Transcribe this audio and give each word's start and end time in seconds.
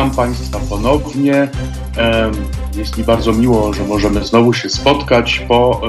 Witam 0.00 0.16
Państwa 0.16 0.60
ponownie. 0.70 1.48
Jest 2.76 2.98
mi 2.98 3.04
bardzo 3.04 3.32
miło, 3.32 3.72
że 3.72 3.84
możemy 3.84 4.24
znowu 4.24 4.52
się 4.52 4.68
spotkać 4.68 5.44
po 5.48 5.80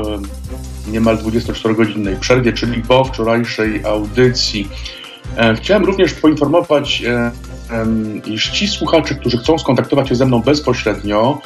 niemal 0.87 1.18
24-godzinnej 1.18 2.19
przerwie, 2.19 2.54
czyli 2.54 2.83
po 2.83 3.04
wczorajszej 3.04 3.86
audycji. 3.86 4.69
Chciałem 5.55 5.86
również 5.86 6.13
poinformować, 6.13 7.04
iż 8.26 8.50
ci 8.50 8.68
słuchacze, 8.68 9.15
którzy 9.15 9.37
chcą 9.37 9.58
skontaktować 9.58 10.10
się 10.10 10.15
ze 10.15 10.26
mną 10.26 10.41
bezpośrednio, 10.41 11.41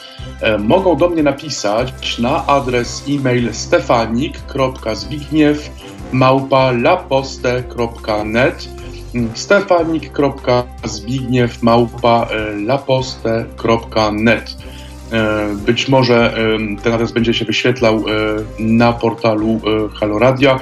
mogą 0.60 0.96
do 0.96 1.10
mnie 1.10 1.24
napisać 1.24 2.20
na 2.20 2.48
adres 2.48 3.04
e-mail 3.10 3.54
stefanik.zbigniew 3.54 5.70
stefanik.zbigniew 9.34 11.64
małpa 11.64 12.28
laposte.net 12.66 14.56
być 15.66 15.88
może 15.88 16.34
ten 16.84 16.94
adres 16.94 17.12
będzie 17.12 17.34
się 17.34 17.46
wyświetlał 17.46 18.04
na 18.60 18.94
portalu 18.94 19.62
Halo 19.94 20.20
Radia. 20.20 20.60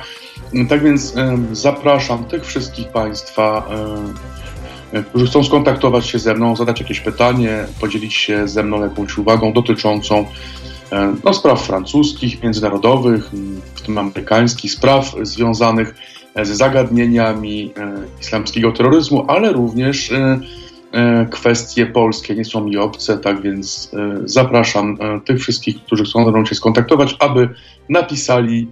Tak 0.70 0.84
więc 0.84 1.16
zapraszam 1.52 2.26
tych 2.26 2.46
wszystkich 2.46 2.88
Państwa, 2.88 3.70
którzy 5.10 5.28
chcą 5.28 5.44
skontaktować 5.44 6.08
się 6.08 6.20
ze 6.20 6.34
mną, 6.34 6.56
zadać 6.56 6.80
jakieś 6.80 7.00
pytanie, 7.00 7.66
podzielić 7.82 8.14
się 8.14 8.48
ze 8.48 8.64
mną 8.64 8.84
jakąś 8.84 9.18
uwagą 9.18 9.54
dotyczącą 9.54 10.26
no, 11.24 11.34
spraw 11.34 11.62
francuskich, 11.62 12.44
międzynarodowych, 12.44 13.30
w 13.76 13.82
tym 13.82 13.98
amerykańskich, 13.98 14.72
spraw 14.72 15.16
związanych 15.22 15.96
z 16.20 16.23
zagadnieniami 16.42 17.74
e, 17.78 17.94
islamskiego 18.22 18.72
terroryzmu, 18.72 19.26
ale 19.28 19.54
również 19.54 20.12
e, 20.12 20.40
e, 20.92 21.28
kwestie 21.32 21.86
polskie 21.86 22.36
nie 22.36 22.46
są 22.46 22.66
mi 22.66 22.78
obce, 22.78 23.18
tak 23.18 23.42
więc 23.42 23.92
zapraszam 24.26 24.98
tych 25.26 25.40
wszystkich, 25.40 25.84
którzy 25.84 26.04
chcą 26.04 26.26
ze 26.26 26.32
mną 26.32 26.46
się 26.46 26.56
skontaktować, 26.56 27.16
aby 27.20 27.50
napisali 27.90 28.68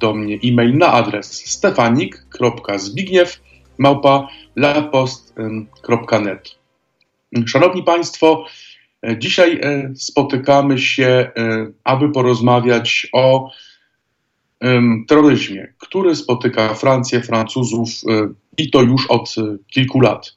do 0.00 0.14
mnie 0.14 0.38
e-mail 0.44 0.78
na 0.78 0.92
adres 0.92 1.32
stefanik.zbigniew 1.32 3.40
małpa. 3.78 4.28
Szanowni 7.46 7.82
Państwo, 7.82 8.44
dzisiaj 9.18 9.60
spotykamy 9.96 10.78
się, 10.78 11.30
aby 11.84 12.12
porozmawiać 12.12 13.08
o 13.12 13.50
terroryzmie, 15.08 15.72
który 15.78 16.16
spotyka 16.16 16.74
Francję, 16.74 17.20
Francuzów 17.20 17.88
e, 18.08 18.28
i 18.58 18.70
to 18.70 18.82
już 18.82 19.06
od 19.06 19.34
e, 19.38 19.56
kilku 19.66 20.00
lat. 20.00 20.36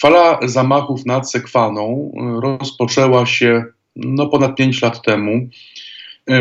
Fala 0.00 0.38
zamachów 0.42 1.06
nad 1.06 1.30
Sekwaną 1.30 2.12
e, 2.16 2.40
rozpoczęła 2.40 3.26
się 3.26 3.64
no, 3.96 4.26
ponad 4.26 4.56
5 4.56 4.82
lat 4.82 5.02
temu. 5.02 5.48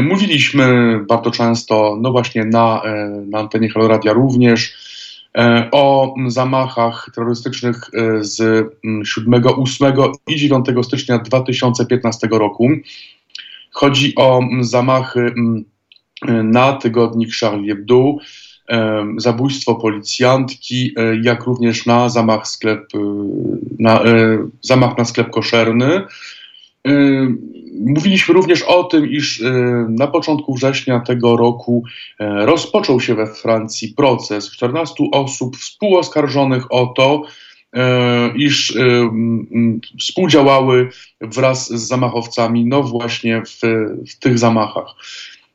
Mówiliśmy 0.03 0.99
bardzo 1.07 1.31
często, 1.31 1.97
no 2.01 2.11
właśnie 2.11 2.45
na, 2.45 2.81
na 3.25 3.39
antenie 3.39 3.69
Halo 3.69 3.87
Radia 3.87 4.13
również, 4.13 4.73
o 5.71 6.13
zamachach 6.27 7.09
terrorystycznych 7.15 7.89
z 8.19 8.65
7, 9.05 9.43
8 9.45 9.93
i 10.27 10.35
9 10.35 10.65
stycznia 10.83 11.19
2015 11.19 12.27
roku. 12.31 12.69
Chodzi 13.71 14.15
o 14.15 14.41
zamachy 14.61 15.33
na 16.43 16.73
tygodnik 16.73 17.29
Charlie 17.39 17.67
Hebdo, 17.67 18.15
zabójstwo 19.17 19.75
policjantki, 19.75 20.93
e, 20.97 21.15
jak 21.23 21.43
również 21.43 21.85
na 21.85 22.09
zamach, 22.09 22.47
sklep, 22.47 22.95
e, 22.95 22.99
na, 23.79 24.03
e, 24.03 24.37
zamach 24.61 24.97
na 24.97 25.05
sklep 25.05 25.29
koszerny. 25.29 26.01
Mówiliśmy 27.85 28.33
również 28.33 28.61
o 28.61 28.83
tym, 28.83 29.11
iż 29.11 29.43
na 29.89 30.07
początku 30.07 30.53
września 30.53 30.99
tego 30.99 31.37
roku 31.37 31.83
rozpoczął 32.19 32.99
się 32.99 33.15
we 33.15 33.27
Francji 33.27 33.93
proces 33.97 34.51
14 34.51 34.93
osób 35.11 35.57
współoskarżonych 35.57 36.71
o 36.71 36.85
to, 36.85 37.21
iż 38.35 38.77
współdziałały 39.99 40.89
wraz 41.21 41.69
z 41.69 41.87
zamachowcami, 41.87 42.65
no 42.65 42.83
właśnie 42.83 43.41
w, 43.45 43.59
w 44.09 44.19
tych 44.19 44.39
zamachach. 44.39 44.95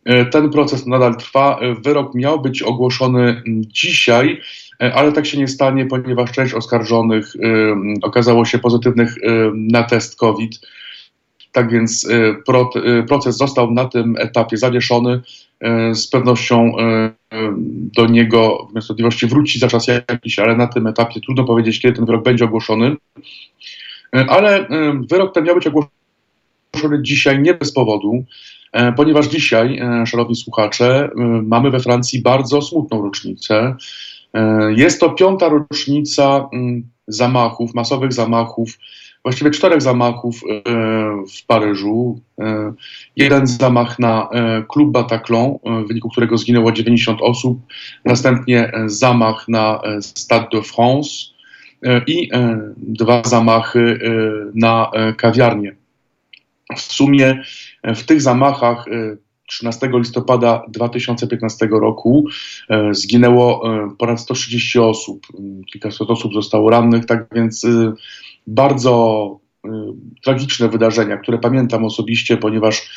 E, 0.05 0.25
ten 0.25 0.51
proces 0.51 0.87
nadal 0.87 1.17
trwa. 1.17 1.59
E, 1.61 1.75
wyrok 1.75 2.15
miał 2.15 2.41
być 2.41 2.63
ogłoszony 2.63 3.43
dzisiaj, 3.47 4.41
e, 4.83 4.95
ale 4.95 5.13
tak 5.13 5.27
się 5.27 5.39
nie 5.39 5.49
stanie, 5.49 5.87
ponieważ 5.87 6.33
część 6.33 6.55
oskarżonych 6.55 7.33
okazało 8.03 8.45
się 8.45 8.59
pozytywnych 8.59 9.15
na 9.55 9.83
test 9.83 10.17
COVID. 10.17 10.61
Tak 11.53 11.71
więc 11.71 12.09
proces 13.09 13.37
został 13.37 13.71
na 13.71 13.85
tym 13.85 14.15
etapie 14.19 14.57
zawieszony. 14.57 15.21
Z 15.93 16.07
pewnością 16.07 16.73
do 17.97 18.07
niego 18.07 18.69
w 18.77 18.85
sprawiedliwości 18.85 19.27
wróci 19.27 19.59
za 19.59 19.69
czas 19.69 19.87
jakiś, 19.87 20.39
ale 20.39 20.57
na 20.57 20.67
tym 20.67 20.87
etapie 20.87 21.21
trudno 21.21 21.45
powiedzieć, 21.45 21.81
kiedy 21.81 21.97
ten 21.97 22.07
wyrok 22.07 22.25
będzie 22.25 22.45
ogłoszony. 22.45 22.97
Ale 24.13 24.67
wyrok 25.11 25.35
ten 25.35 25.45
miał 25.45 25.55
być 25.55 25.67
ogłoszony 25.67 27.03
dzisiaj 27.03 27.43
nie 27.43 27.55
bez 27.55 27.73
powodu. 27.73 28.25
E, 28.73 28.93
ponieważ 28.93 29.27
dzisiaj, 29.27 29.79
e, 29.79 30.07
szanowni 30.07 30.37
słuchacze, 30.37 31.05
e, 31.05 31.23
mamy 31.43 31.71
we 31.71 31.81
Francji 31.81 32.23
bardzo 32.23 32.63
smutną 32.63 33.03
rocznicę. 33.03 33.77
Jest 34.77 35.01
to 35.01 35.11
piąta 35.11 35.49
rocznica 35.49 36.49
mm, 36.53 36.83
zamachów, 37.09 37.75
masowych 37.75 38.13
zamachów, 38.13 38.79
właściwie 39.23 39.51
czterech 39.51 39.83
zamachów 39.83 40.41
w 41.35 41.47
Paryżu. 41.47 42.21
Jeden 43.17 43.47
zamach 43.47 43.99
na 43.99 44.29
klub 44.69 44.93
Bataclan, 44.93 45.55
w 45.85 45.89
wyniku 45.89 46.09
którego 46.09 46.39
zginęło 46.39 46.73
90 46.73 47.19
osób, 47.23 47.61
następnie 48.05 48.73
zamach 48.87 49.49
na 49.49 49.81
Stade 50.01 50.49
de 50.53 50.63
France 50.63 51.11
i 52.07 52.31
dwa 52.77 53.23
zamachy 53.25 53.99
na 54.55 54.91
kawiarnię. 55.17 55.77
W 56.77 56.81
sumie 56.81 57.43
w 57.85 58.03
tych 58.03 58.23
zamachach 58.23 58.85
13 59.49 59.87
e, 59.87 59.99
listopada 59.99 60.63
2015 60.69 61.69
roku 61.71 62.25
e, 62.69 62.95
zginęło 62.95 63.63
ponad 63.99 64.21
130 64.21 64.79
osób, 64.79 65.27
kilkaset 65.73 66.11
osób 66.11 66.35
zostało 66.35 66.71
rannych, 66.71 67.07
tak 67.07 67.27
więc 67.35 67.67
bardzo 68.47 69.39
tragiczne 70.25 70.69
wydarzenia, 70.69 71.17
które 71.17 71.39
pamiętam 71.39 71.85
osobiście, 71.85 72.37
ponieważ 72.37 72.91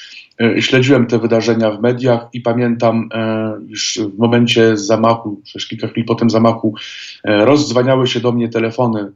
śledziłem 0.60 1.08
te 1.08 1.20
wydarzenia 1.20 1.72
w 1.72 1.82
mediach 1.82 2.28
i 2.34 2.42
pamiętam, 2.42 3.10
iż 3.68 4.00
w 4.16 4.18
momencie 4.18 4.78
zamachu, 4.78 5.42
przecież 5.44 5.68
kilka 5.68 5.88
chwil 5.88 6.06
po 6.06 6.16
tym 6.16 6.30
zamachu, 6.30 6.76
rozdzwaniały 7.24 8.08
się 8.08 8.20
do 8.20 8.32
mnie 8.32 8.50
telefony 8.50 9.12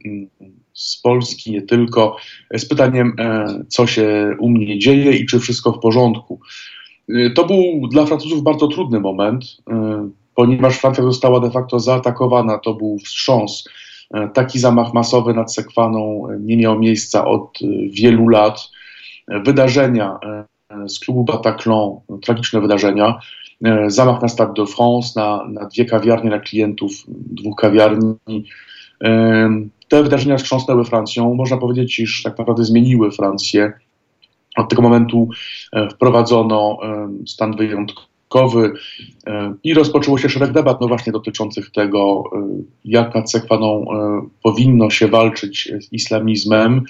z 0.79 1.01
Polski, 1.01 1.51
nie 1.51 1.61
tylko, 1.61 2.15
z 2.57 2.65
pytaniem, 2.65 3.13
e, 3.19 3.45
co 3.67 3.87
się 3.87 4.35
u 4.39 4.49
mnie 4.49 4.79
dzieje 4.79 5.11
i 5.11 5.25
czy 5.25 5.39
wszystko 5.39 5.71
w 5.71 5.79
porządku. 5.79 6.39
E, 7.09 7.29
to 7.29 7.45
był 7.45 7.87
dla 7.87 8.05
Francuzów 8.05 8.43
bardzo 8.43 8.67
trudny 8.67 8.99
moment, 8.99 9.45
e, 9.69 10.09
ponieważ 10.35 10.77
Francja 10.77 11.03
została 11.03 11.39
de 11.39 11.51
facto 11.51 11.79
zaatakowana, 11.79 12.57
to 12.57 12.73
był 12.73 12.99
wstrząs. 12.99 13.63
Taki 14.33 14.59
zamach 14.59 14.93
masowy 14.93 15.33
nad 15.33 15.53
Sekwaną 15.53 16.27
nie 16.39 16.57
miał 16.57 16.79
miejsca 16.79 17.25
od 17.25 17.59
wielu 17.89 18.27
lat. 18.27 18.69
Wydarzenia 19.27 20.19
z 20.87 20.99
klubu 20.99 21.23
Bataclan, 21.23 21.89
tragiczne 22.21 22.61
wydarzenia, 22.61 23.19
zamach 23.87 24.21
na 24.21 24.27
Stade 24.27 24.53
de 24.53 24.65
France, 24.65 25.13
na, 25.15 25.47
na 25.47 25.65
dwie 25.65 25.85
kawiarnie, 25.85 26.29
na 26.29 26.39
klientów 26.39 26.91
dwóch 27.07 27.55
kawiarni, 27.55 28.15
te 29.87 30.03
wydarzenia 30.03 30.37
wstrząsnęły 30.37 30.85
Francją. 30.85 31.33
Można 31.33 31.57
powiedzieć, 31.57 31.99
iż 31.99 32.23
tak 32.23 32.37
naprawdę 32.37 32.65
zmieniły 32.65 33.11
Francję. 33.11 33.73
Od 34.57 34.69
tego 34.69 34.81
momentu 34.81 35.29
e, 35.73 35.89
wprowadzono 35.89 36.77
e, 36.83 37.09
stan 37.27 37.55
wyjątkowy 37.55 38.71
e, 39.27 39.53
i 39.63 39.73
rozpoczęło 39.73 40.17
się 40.17 40.29
szereg 40.29 40.51
debat, 40.51 40.81
no 40.81 40.87
właśnie 40.87 41.13
dotyczących 41.13 41.71
tego, 41.71 42.23
jak 42.85 43.15
nad 43.15 43.31
sekwaną 43.31 43.85
powinno 44.43 44.89
się 44.89 45.07
walczyć 45.07 45.71
z 45.81 45.93
islamizmem. 45.93 46.83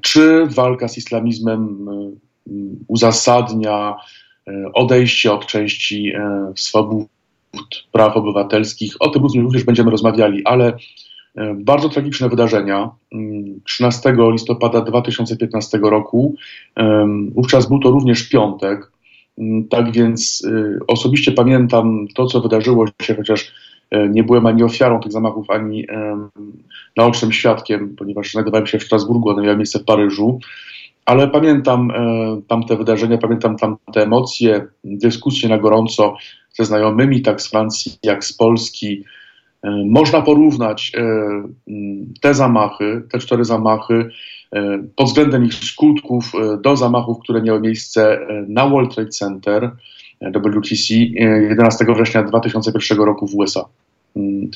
Czy 0.00 0.46
walka 0.46 0.88
z 0.88 0.98
islamizmem 0.98 1.86
uzasadnia 2.88 3.94
odejście 4.74 5.32
od 5.32 5.46
części 5.46 6.12
swobód, 6.56 7.08
praw 7.92 8.16
obywatelskich? 8.16 8.94
O 9.00 9.08
tym 9.08 9.22
również 9.22 9.64
będziemy 9.64 9.90
rozmawiali, 9.90 10.44
ale 10.44 10.72
E, 11.36 11.54
bardzo 11.54 11.88
tragiczne 11.88 12.28
wydarzenia. 12.28 12.90
13 13.64 14.08
mm, 14.08 14.32
listopada 14.32 14.80
2015 14.80 15.78
roku, 15.82 16.34
wówczas 17.34 17.68
był 17.68 17.78
to 17.78 17.90
również 17.90 18.28
piątek. 18.28 18.92
Mm, 19.38 19.68
tak 19.68 19.92
więc 19.92 20.44
y, 20.44 20.78
osobiście 20.86 21.32
pamiętam 21.32 22.06
to, 22.14 22.26
co 22.26 22.40
wydarzyło 22.40 22.86
się, 23.02 23.14
chociaż 23.14 23.52
nie 24.10 24.24
byłem 24.24 24.46
ani 24.46 24.62
ofiarą 24.62 25.00
tych 25.00 25.12
zamachów, 25.12 25.50
ani 25.50 25.86
naocznym 26.96 27.32
świadkiem, 27.32 27.96
ponieważ 27.96 28.32
znajdowałem 28.32 28.66
się 28.66 28.78
w 28.78 28.82
Strasburgu, 28.82 29.28
one 29.28 29.42
miały 29.42 29.56
miejsce 29.56 29.78
w 29.78 29.84
Paryżu. 29.84 30.38
Ale 31.04 31.28
pamiętam 31.28 31.92
tamte 32.48 32.76
wydarzenia, 32.76 33.18
pamiętam 33.18 33.56
tamte 33.56 34.02
emocje, 34.02 34.66
dyskusje 34.84 35.48
na 35.48 35.58
gorąco 35.58 36.16
ze 36.52 36.64
znajomymi, 36.64 37.22
tak 37.22 37.42
z 37.42 37.50
Francji, 37.50 37.98
jak 38.02 38.24
z 38.24 38.32
Polski. 38.32 39.04
Można 39.84 40.22
porównać 40.22 40.92
te 42.20 42.34
zamachy, 42.34 43.02
te 43.10 43.18
cztery 43.18 43.44
zamachy 43.44 44.10
E, 44.52 44.82
pod 44.96 45.06
względem 45.06 45.44
ich 45.44 45.54
skutków 45.54 46.32
e, 46.34 46.58
do 46.62 46.76
zamachów, 46.76 47.18
które 47.18 47.42
miały 47.42 47.60
miejsce 47.60 48.20
e, 48.20 48.44
na 48.48 48.68
World 48.68 48.94
Trade 48.94 49.10
Center 49.10 49.70
WTC 50.20 50.94
11 50.94 51.84
września 51.94 52.22
2001 52.22 53.04
roku 53.04 53.26
w 53.26 53.34
USA. 53.34 53.64
Mm. 54.16 54.50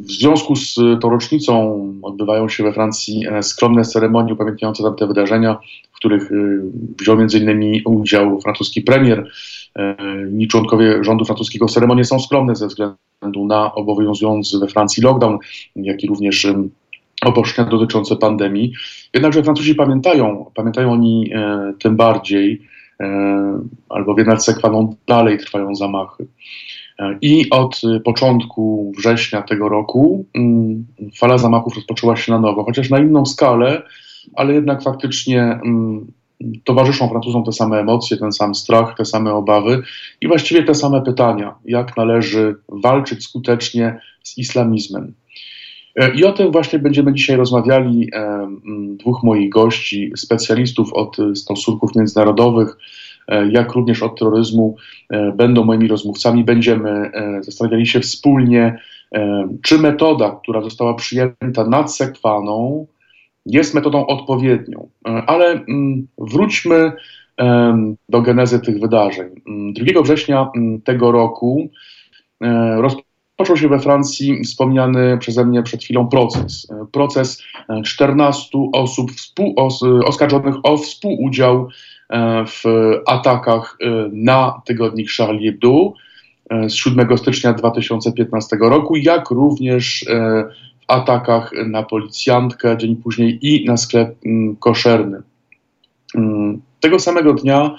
W 0.00 0.10
związku 0.10 0.56
z 0.56 0.74
tą 0.74 1.10
rocznicą 1.10 1.84
odbywają 2.02 2.48
się 2.48 2.64
we 2.64 2.72
Francji 2.72 3.24
skromne 3.42 3.84
ceremonie 3.84 4.32
upamiętniające 4.32 4.82
tamte 4.82 5.06
wydarzenia, 5.06 5.58
w 5.92 5.96
których 5.96 6.30
wziął 7.00 7.20
m.in. 7.20 7.82
udział 7.84 8.40
francuski 8.40 8.82
premier. 8.82 9.30
Inni 10.30 10.48
członkowie 10.48 11.04
rządu 11.04 11.24
francuskiego 11.24 11.66
ceremonie 11.66 12.04
są 12.04 12.20
skromne 12.20 12.56
ze 12.56 12.66
względu 12.66 13.46
na 13.46 13.74
obowiązujący 13.74 14.58
we 14.58 14.66
Francji 14.66 15.02
lockdown, 15.02 15.38
jak 15.76 16.04
i 16.04 16.06
również 16.06 16.46
obostrzenia 17.24 17.70
dotyczące 17.70 18.16
pandemii. 18.16 18.72
Jednakże 19.14 19.42
Francuzi 19.42 19.74
pamiętają, 19.74 20.50
pamiętają 20.54 20.92
oni 20.92 21.30
e, 21.34 21.72
tym 21.78 21.96
bardziej, 21.96 22.62
e, 23.00 23.60
albo 23.88 24.14
w 24.14 24.42
Sekwaną 24.42 24.96
dalej 25.06 25.38
trwają 25.38 25.74
zamachy. 25.74 26.26
E, 26.98 27.18
I 27.20 27.50
od 27.50 27.80
początku 28.04 28.92
września 28.98 29.42
tego 29.42 29.68
roku 29.68 30.24
mm, 30.34 30.86
fala 31.16 31.38
zamachów 31.38 31.76
rozpoczęła 31.76 32.16
się 32.16 32.32
na 32.32 32.40
nowo, 32.40 32.64
chociaż 32.64 32.90
na 32.90 32.98
inną 32.98 33.26
skalę, 33.26 33.82
ale 34.34 34.54
jednak 34.54 34.82
faktycznie 34.82 35.42
mm, 35.42 36.12
towarzyszą 36.64 37.08
Francuzom 37.08 37.44
te 37.44 37.52
same 37.52 37.80
emocje, 37.80 38.16
ten 38.16 38.32
sam 38.32 38.54
strach, 38.54 38.96
te 38.96 39.04
same 39.04 39.34
obawy 39.34 39.82
i 40.20 40.28
właściwie 40.28 40.62
te 40.62 40.74
same 40.74 41.02
pytania, 41.02 41.54
jak 41.64 41.96
należy 41.96 42.56
walczyć 42.68 43.24
skutecznie 43.24 44.00
z 44.22 44.38
islamizmem. 44.38 45.14
E, 45.98 46.14
I 46.14 46.24
o 46.24 46.32
tym 46.32 46.52
właśnie 46.52 46.78
będziemy 46.78 47.12
dzisiaj 47.12 47.36
rozmawiali. 47.36 48.10
E, 48.14 48.48
dwóch 48.96 49.22
moich 49.22 49.50
gości, 49.50 50.12
specjalistów 50.16 50.92
od 50.92 51.18
e, 51.18 51.36
stosunków 51.36 51.96
międzynarodowych, 51.96 52.76
jak 53.50 53.72
również 53.72 54.02
od 54.02 54.18
terroryzmu, 54.18 54.76
będą 55.34 55.64
moimi 55.64 55.88
rozmówcami. 55.88 56.44
Będziemy 56.44 57.10
zastanawiali 57.40 57.86
się 57.86 58.00
wspólnie, 58.00 58.78
czy 59.62 59.78
metoda, 59.78 60.38
która 60.42 60.62
została 60.62 60.94
przyjęta 60.94 61.64
nad 61.68 61.94
sekwaną, 61.94 62.86
jest 63.48 63.74
metodą 63.74 64.06
odpowiednią. 64.06 64.88
Ale 65.26 65.64
wróćmy 66.18 66.92
do 68.08 68.22
genezy 68.22 68.60
tych 68.60 68.80
wydarzeń. 68.80 69.28
2 69.74 70.02
września 70.02 70.50
tego 70.84 71.12
roku 71.12 71.70
Począł 73.38 73.56
się 73.56 73.68
we 73.68 73.78
Francji 73.78 74.44
wspomniany 74.44 75.18
przeze 75.18 75.44
mnie 75.44 75.62
przed 75.62 75.82
chwilą 75.82 76.08
proces. 76.08 76.66
Proces 76.92 77.42
14 77.84 78.48
osób 78.72 79.10
oskarżonych 80.04 80.54
o 80.62 80.76
współudział 80.76 81.68
e, 82.10 82.44
w 82.46 82.62
atakach 83.06 83.76
e, 83.80 83.86
na 84.12 84.62
tygodnik 84.64 85.10
Charlie 85.10 85.50
Hebdo 85.50 85.92
e, 86.50 86.70
z 86.70 86.74
7 86.74 87.18
stycznia 87.18 87.52
2015 87.52 88.56
roku, 88.60 88.96
jak 88.96 89.30
również 89.30 90.04
atakach 90.88 91.52
na 91.66 91.82
policjantkę 91.82 92.76
dzień 92.76 92.96
później 92.96 93.38
i 93.42 93.64
na 93.64 93.76
sklep 93.76 94.16
mm, 94.26 94.56
koszerny. 94.56 95.22
Mm, 96.14 96.60
tego 96.80 96.98
samego 96.98 97.34
dnia 97.34 97.76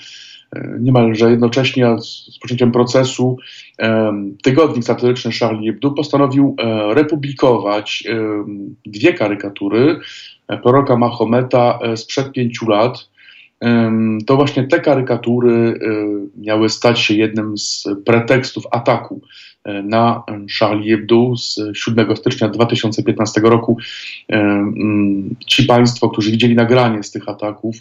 niemalże 0.80 1.32
jednocześnie 1.32 2.00
z 2.02 2.40
poczęciem 2.42 2.72
procesu 2.72 3.38
tygodnik 4.44 4.84
satyryczny 4.84 5.32
Charlie 5.40 5.72
Hebdo 5.72 5.92
postanowił 5.92 6.56
e, 6.58 6.94
republikować 6.94 8.04
dwie 8.86 9.14
karykatury 9.14 10.00
e, 10.48 10.58
proroka 10.58 10.98
Mahometa 10.98 11.80
e, 11.82 11.98
sprzed 11.98 12.32
pięciu 12.32 12.70
lat. 12.70 13.10
To 14.28 14.36
właśnie 14.36 14.64
te 14.64 14.80
karykatury 14.80 15.80
miały 16.38 16.70
stać 16.70 17.00
się 17.00 17.14
jednym 17.14 17.58
z 17.58 17.88
pretekstów 18.06 18.64
ataku 18.72 19.22
na 19.66 20.24
Charlie 20.60 20.92
Hebdo 20.92 21.38
z 21.38 21.60
7 21.74 22.16
stycznia 22.16 22.50
2015 22.50 23.42
roku. 23.42 23.78
Ci 25.48 25.64
Państwo, 25.64 26.10
którzy 26.10 26.32
widzieli 26.32 26.56
nagranie 26.56 27.04
z 27.04 27.12
tych 27.12 27.30
ataków, 27.30 27.76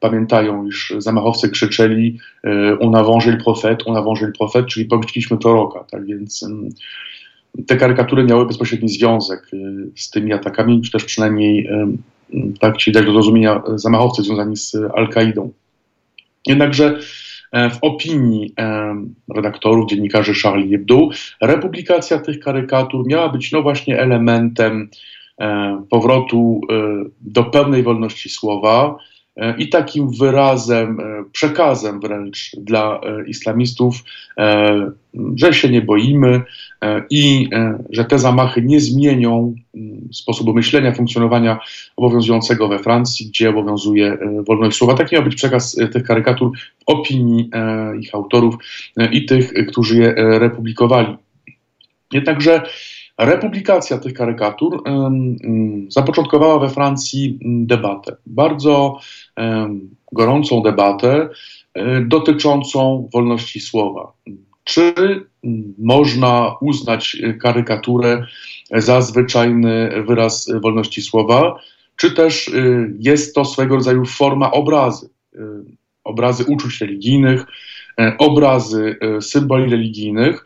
pamiętają, 0.00 0.66
iż 0.66 0.94
zamachowcy 0.98 1.48
krzyczeli 1.48 2.18
on 2.80 2.94
a 2.94 3.02
vengé 3.02 3.30
le 3.30 3.36
prophète, 3.36 3.76
on 3.86 3.96
a 3.96 4.02
vengé 4.02 4.26
le 4.26 4.32
prophète, 4.32 4.66
czyli 4.66 4.86
pomściliśmy 4.86 5.38
proroka. 5.38 5.84
Tak 5.90 6.06
więc 6.06 6.44
te 7.66 7.76
karykatury 7.76 8.24
miały 8.24 8.46
bezpośredni 8.46 8.88
związek 8.88 9.46
y, 9.54 9.90
z 9.96 10.10
tymi 10.10 10.32
atakami, 10.32 10.82
czy 10.82 10.90
też 10.90 11.04
przynajmniej 11.04 11.68
tak 12.60 12.76
ci 12.76 12.92
dać 12.92 13.04
do 13.04 13.12
zrozumienia 13.12 13.62
zamachowcy 13.74 14.22
związani 14.22 14.56
z 14.56 14.76
Al-Kaidą. 14.94 15.52
Jednakże 16.46 16.86
e, 16.86 17.00
w 17.52 17.78
opinii 17.80 18.54
redaktorów, 19.34 19.90
dziennikarzy 19.90 20.34
Charlie 20.34 20.70
Hebdo, 20.70 21.08
republikacja 21.40 22.18
tych 22.18 22.40
karykatur 22.40 23.06
miała 23.06 23.28
być 23.28 23.52
no 23.52 23.62
właśnie 23.62 24.00
elementem 24.00 24.90
e, 25.40 25.82
powrotu 25.90 26.60
e, 26.70 26.74
do 27.20 27.44
pełnej 27.44 27.82
wolności 27.82 28.28
słowa, 28.28 28.96
E, 28.96 29.11
i 29.58 29.68
takim 29.68 30.10
wyrazem, 30.10 31.00
e, 31.00 31.24
przekazem 31.32 32.00
wręcz 32.00 32.50
dla 32.56 33.00
e, 33.00 33.28
islamistów, 33.28 33.94
że 35.36 35.54
się 35.54 35.68
nie 35.68 35.82
boimy 35.82 36.42
i 37.10 37.48
że 37.90 38.04
te 38.04 38.18
zamachy 38.18 38.62
nie 38.62 38.80
zmienią 38.80 39.54
sposobu 40.12 40.54
myślenia, 40.54 40.92
funkcjonowania 40.92 41.58
obowiązującego 41.96 42.68
we 42.68 42.78
Francji, 42.78 43.26
gdzie 43.26 43.50
obowiązuje 43.50 44.18
wolność 44.46 44.76
słowa. 44.76 44.94
Taki 44.94 45.14
miał 45.14 45.24
być 45.24 45.34
przekaz 45.34 45.76
tych 45.92 46.04
karykatur 46.04 46.50
w 46.78 46.82
opinii 46.86 47.50
ich 48.00 48.14
autorów 48.14 48.54
i 49.12 49.26
tych, 49.26 49.52
którzy 49.68 49.96
je 49.96 50.14
republikowali. 50.38 51.16
Jednakże 52.12 52.62
Republikacja 53.18 53.98
tych 53.98 54.14
karykatur 54.14 54.82
zapoczątkowała 55.88 56.58
we 56.58 56.68
Francji 56.68 57.38
debatę, 57.42 58.16
bardzo 58.26 59.00
gorącą 60.12 60.62
debatę 60.62 61.28
e, 61.74 62.00
dotyczącą 62.00 63.08
wolności 63.12 63.60
słowa. 63.60 64.12
Czy 64.64 64.94
można 65.78 66.56
uznać 66.60 67.16
karykaturę 67.40 68.26
za 68.70 69.00
zwyczajny 69.00 70.02
wyraz 70.06 70.48
wolności 70.62 71.02
słowa, 71.02 71.60
czy 71.96 72.10
też 72.10 72.48
e, 72.48 72.52
jest 72.98 73.34
to 73.34 73.44
swego 73.44 73.74
rodzaju 73.74 74.04
forma 74.04 74.50
obrazy, 74.50 75.08
e, 75.34 75.38
obrazy 76.04 76.44
uczuć 76.44 76.80
religijnych, 76.80 77.44
obrazy 78.18 78.96
symboli 79.20 79.70
religijnych, 79.70 80.44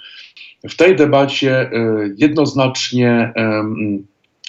w 0.69 0.77
tej 0.77 0.97
debacie 0.97 1.61
e, 1.61 1.71
jednoznacznie 2.17 3.33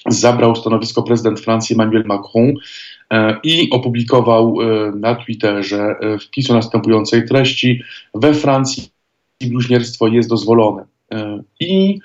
zabrał 0.07 0.55
stanowisko 0.55 1.03
prezydent 1.03 1.39
Francji 1.39 1.74
Emmanuel 1.74 2.03
Macron 2.05 2.53
e, 3.12 3.38
i 3.43 3.69
opublikował 3.71 4.55
e, 4.62 4.91
na 4.91 5.15
Twitterze 5.15 5.95
wpis 6.21 6.50
o 6.50 6.53
następującej 6.53 7.27
treści: 7.27 7.81
We 8.13 8.33
Francji 8.33 8.89
bluźnierstwo 9.41 10.07
jest 10.07 10.29
dozwolone. 10.29 10.86
I 11.59 12.00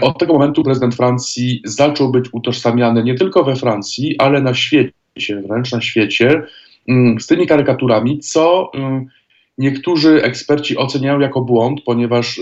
od 0.00 0.18
tego 0.18 0.32
momentu 0.32 0.62
prezydent 0.62 0.94
Francji 0.94 1.62
zaczął 1.64 2.10
być 2.10 2.26
utożsamiany 2.32 3.04
nie 3.04 3.14
tylko 3.14 3.44
we 3.44 3.56
Francji, 3.56 4.18
ale 4.18 4.42
na 4.42 4.54
świecie, 4.54 5.42
wręcz 5.48 5.72
na 5.72 5.80
świecie, 5.80 6.42
z 7.20 7.26
tymi 7.26 7.46
karykaturami, 7.46 8.18
co 8.18 8.70
niektórzy 9.58 10.22
eksperci 10.22 10.76
oceniają 10.76 11.20
jako 11.20 11.40
błąd, 11.40 11.80
ponieważ 11.84 12.40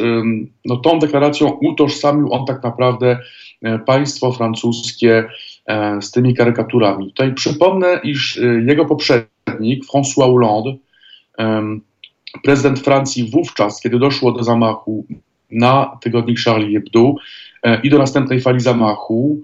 no, 0.64 0.76
tą 0.76 0.99
deklaracją 0.99 1.58
utożsamił 1.62 2.32
on 2.32 2.46
tak 2.46 2.62
naprawdę 2.62 3.18
e, 3.62 3.78
państwo 3.78 4.32
francuskie 4.32 5.25
e, 5.66 6.02
z 6.02 6.11
tymi 6.11 6.35
karykaturami. 6.35 7.06
Tutaj 7.06 7.35
przypomnę, 7.35 8.00
iż 8.04 8.38
e, 8.38 8.42
jego 8.44 8.85
poprzednik, 8.85 9.85
François 9.85 10.32
Hollande, 10.32 10.76
prezydent 12.44 12.80
Francji 12.80 13.30
wówczas, 13.30 13.80
kiedy 13.80 13.99
doszło 13.99 14.32
do 14.32 14.44
zamachu 14.44 15.06
na 15.50 15.99
tygodnik 16.02 16.38
Charlie 16.40 16.75
Hebdo 16.75 17.14
i 17.82 17.90
do 17.90 17.99
następnej 17.99 18.40
fali 18.40 18.61
zamachu, 18.61 19.42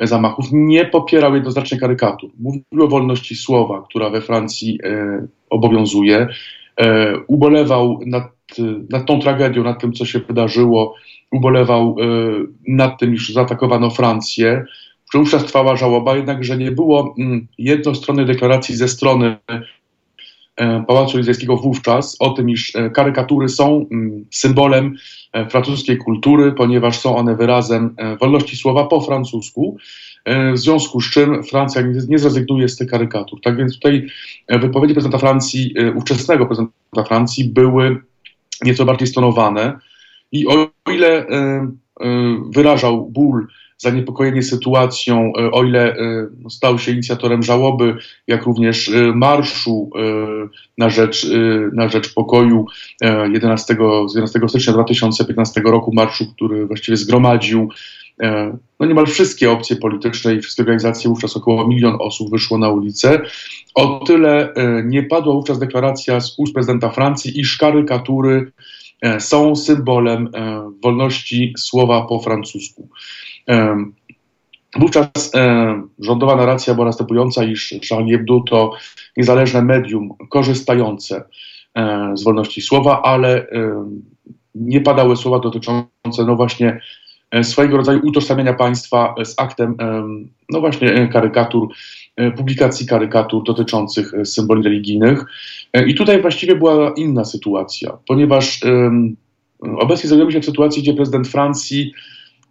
zamachów, 0.00 0.46
nie 0.52 0.84
popierał 0.84 1.34
jednoznacznie 1.34 1.78
karykatur. 1.78 2.30
Mówił 2.38 2.62
o 2.84 2.88
wolności 2.88 3.36
słowa, 3.36 3.84
która 3.88 4.10
we 4.10 4.20
Francji 4.20 4.78
obowiązuje. 5.50 6.28
E, 6.80 7.16
ubolewał 7.26 8.00
nad, 8.06 8.32
nad 8.90 9.06
tą 9.06 9.20
tragedią, 9.20 9.64
nad 9.64 9.80
tym, 9.80 9.92
co 9.92 10.04
się 10.04 10.18
wydarzyło 10.18 10.94
ubolewał 11.32 11.96
nad 12.68 13.00
tym, 13.00 13.14
iż 13.14 13.32
zaatakowano 13.32 13.90
Francję, 13.90 14.64
wówczas 15.14 15.44
trwała 15.44 15.76
żałoba, 15.76 16.16
jednakże 16.16 16.56
nie 16.56 16.70
było 16.70 17.14
mm, 17.18 17.46
jednostronnej 17.58 18.26
deklaracji 18.26 18.76
ze 18.76 18.88
strony 18.88 19.36
E, 20.56 20.84
Pałacu 20.86 21.16
Elizejskiego 21.16 21.56
wówczas 21.56 22.16
o 22.20 22.30
tym, 22.30 22.50
iż 22.50 22.76
e, 22.76 22.90
karykatury 22.90 23.48
są 23.48 23.86
mm, 23.90 24.24
symbolem 24.30 24.96
e, 25.32 25.48
francuskiej 25.48 25.98
kultury, 25.98 26.52
ponieważ 26.52 26.98
są 26.98 27.16
one 27.16 27.36
wyrazem 27.36 27.96
wolności 28.20 28.56
słowa 28.56 28.86
po 28.86 29.00
francusku, 29.00 29.76
w 30.54 30.58
związku 30.58 31.00
z 31.00 31.10
czym 31.10 31.44
Francja 31.44 31.82
nie 32.08 32.18
zrezygnuje 32.18 32.68
z 32.68 32.76
tych 32.76 32.90
karykatur. 32.90 33.40
Tak 33.40 33.56
więc 33.56 33.74
tutaj 33.74 34.06
wypowiedzi 34.48 34.94
prezydenta 34.94 35.18
Francji, 35.18 35.74
ówczesnego 35.94 36.46
prezydenta 36.46 37.04
Francji 37.08 37.44
były 37.44 38.02
nieco 38.64 38.84
bardziej 38.84 39.08
stonowane 39.08 39.78
i 40.32 40.46
o 40.46 40.70
ile 40.86 41.26
wyrażał 42.50 43.10
ból 43.10 43.46
zaniepokojenie 43.78 44.42
sytuacją, 44.42 45.32
e, 45.38 45.50
o 45.50 45.64
ile 45.64 45.96
e, 45.96 46.26
no, 46.38 46.50
stał 46.50 46.78
się 46.78 46.92
inicjatorem 46.92 47.42
żałoby, 47.42 47.96
jak 48.26 48.42
również 48.42 48.88
e, 48.88 49.12
marszu 49.12 49.90
na 50.78 50.90
rzecz, 50.90 51.26
na 51.72 51.88
rzecz 51.88 52.14
pokoju 52.14 52.66
11, 53.32 53.76
11 54.14 54.40
stycznia 54.48 54.72
2015 54.72 55.60
roku, 55.60 55.94
marszu, 55.94 56.32
który 56.32 56.66
właściwie 56.66 56.96
zgromadził 56.96 57.68
no 58.80 58.86
niemal 58.86 59.06
wszystkie 59.06 59.50
opcje 59.50 59.76
polityczne 59.76 60.34
i 60.34 60.40
wszystkie 60.40 60.62
organizacje, 60.62 61.10
wówczas 61.10 61.36
około 61.36 61.68
milion 61.68 61.96
osób 62.00 62.30
wyszło 62.30 62.58
na 62.58 62.68
ulicę. 62.68 63.20
O 63.74 64.00
tyle 64.06 64.54
nie 64.84 65.02
padła 65.02 65.34
wówczas 65.34 65.58
deklaracja 65.58 66.20
z 66.20 66.38
ust 66.38 66.54
prezydenta 66.54 66.90
Francji, 66.90 67.40
iż 67.40 67.56
karykatury 67.56 68.52
są 69.18 69.56
symbolem 69.56 70.30
wolności 70.82 71.54
słowa 71.58 72.02
po 72.02 72.20
francusku. 72.20 72.88
Wówczas 74.76 75.32
rządowa 75.98 76.36
narracja 76.36 76.74
była 76.74 76.86
następująca, 76.86 77.44
iż 77.44 77.74
Charlie 77.88 78.16
Hebdo 78.16 78.40
to 78.40 78.72
niezależne 79.16 79.62
medium 79.62 80.10
korzystające 80.30 81.24
z 82.14 82.24
wolności 82.24 82.62
słowa, 82.62 83.02
ale 83.02 83.46
nie 84.54 84.80
padały 84.80 85.16
słowa 85.16 85.38
dotyczące 85.38 86.24
no 86.26 86.36
właśnie 86.36 86.68
e, 86.68 86.80
swojego 87.42 87.76
rodzaju 87.76 88.00
utożsamiania 88.04 88.52
państwa 88.52 89.14
z 89.24 89.34
aktem 89.36 89.76
no 90.50 90.60
właśnie 90.60 90.94
e, 90.94 91.08
karykatur, 91.08 91.68
e, 92.16 92.30
publikacji 92.30 92.86
karykatur 92.86 93.42
dotyczących 93.44 94.12
symboli 94.24 94.62
religijnych. 94.62 95.24
I 95.86 95.94
tutaj 95.94 96.22
właściwie 96.22 96.56
była 96.56 96.94
inna 96.96 97.24
sytuacja, 97.24 97.98
ponieważ 98.06 98.60
obecnie 99.78 100.08
znajdujemy 100.08 100.32
się 100.32 100.40
w 100.40 100.44
sytuacji, 100.44 100.82
gdzie 100.82 100.94
prezydent 100.94 101.28
Francji 101.28 101.92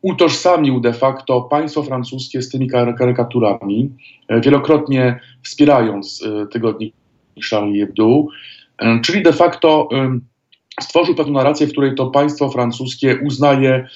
utożsamił 0.06 0.80
de 0.80 0.94
facto 0.94 1.42
państwo 1.42 1.84
francuskie 1.84 2.42
z 2.42 2.50
tymi 2.50 2.70
karykaturami, 2.70 3.90
e, 4.28 4.42
wielokrotnie 4.42 5.20
wspierając 5.44 6.24
e, 6.24 6.48
tygodnik 6.48 6.94
Charlie 7.50 7.80
Hebdo, 7.80 8.26
e, 8.78 9.00
czyli 9.02 9.24
de 9.24 9.34
facto 9.34 9.90
stworzył 10.82 11.16
pewną 11.16 11.34
narrację, 11.34 11.68
w 11.68 11.72
której 11.72 11.96
to 11.96 12.08
państwo 12.08 12.50
francuskie 12.50 13.20
uznaje 13.24 13.88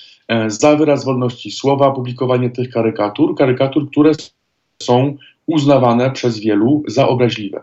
za 0.47 0.75
wyraz 0.75 1.05
wolności 1.05 1.51
słowa 1.51 1.91
publikowanie 1.91 2.49
tych 2.49 2.69
karykatur, 2.69 3.35
karykatur, 3.35 3.89
które 3.91 4.11
są 4.81 5.17
uznawane 5.45 6.11
przez 6.11 6.39
wielu 6.39 6.83
za 6.87 7.07
obraźliwe. 7.07 7.61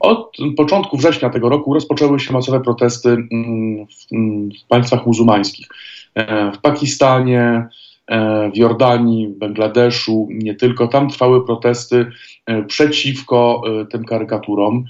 Od 0.00 0.36
początku 0.56 0.96
września 0.96 1.30
tego 1.30 1.48
roku 1.48 1.74
rozpoczęły 1.74 2.20
się 2.20 2.32
masowe 2.32 2.60
protesty 2.60 3.08
mm, 3.08 3.86
mm, 4.12 4.48
w 4.64 4.68
państwach 4.68 5.06
muzułmańskich. 5.06 5.68
E, 6.14 6.52
w 6.52 6.58
Pakistanie, 6.58 7.66
e, 8.06 8.50
w 8.50 8.56
Jordanii, 8.56 9.28
w 9.28 9.38
Bangladeszu, 9.38 10.28
nie 10.30 10.54
tylko. 10.54 10.88
Tam 10.88 11.08
trwały 11.08 11.46
protesty 11.46 12.06
e, 12.46 12.62
przeciwko 12.62 13.62
tym 13.90 14.04
karykaturom. 14.04 14.84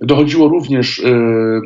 Dochodziło 0.00 0.48
również 0.48 1.02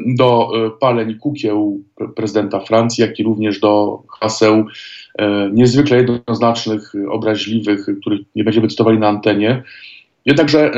do 0.07 0.51
paleń 0.81 1.15
kukieł 1.15 1.83
prezydenta 2.17 2.61
Francji, 2.61 3.03
jak 3.03 3.19
i 3.19 3.23
również 3.23 3.61
do 3.61 4.03
haseł 4.21 4.65
niezwykle 5.53 5.97
jednoznacznych, 5.97 6.93
obraźliwych, 7.11 7.87
których 8.01 8.21
nie 8.35 8.45
będziemy 8.45 8.69
cytowali 8.69 8.99
na 8.99 9.09
antenie. 9.09 9.63
Jednakże 10.25 10.73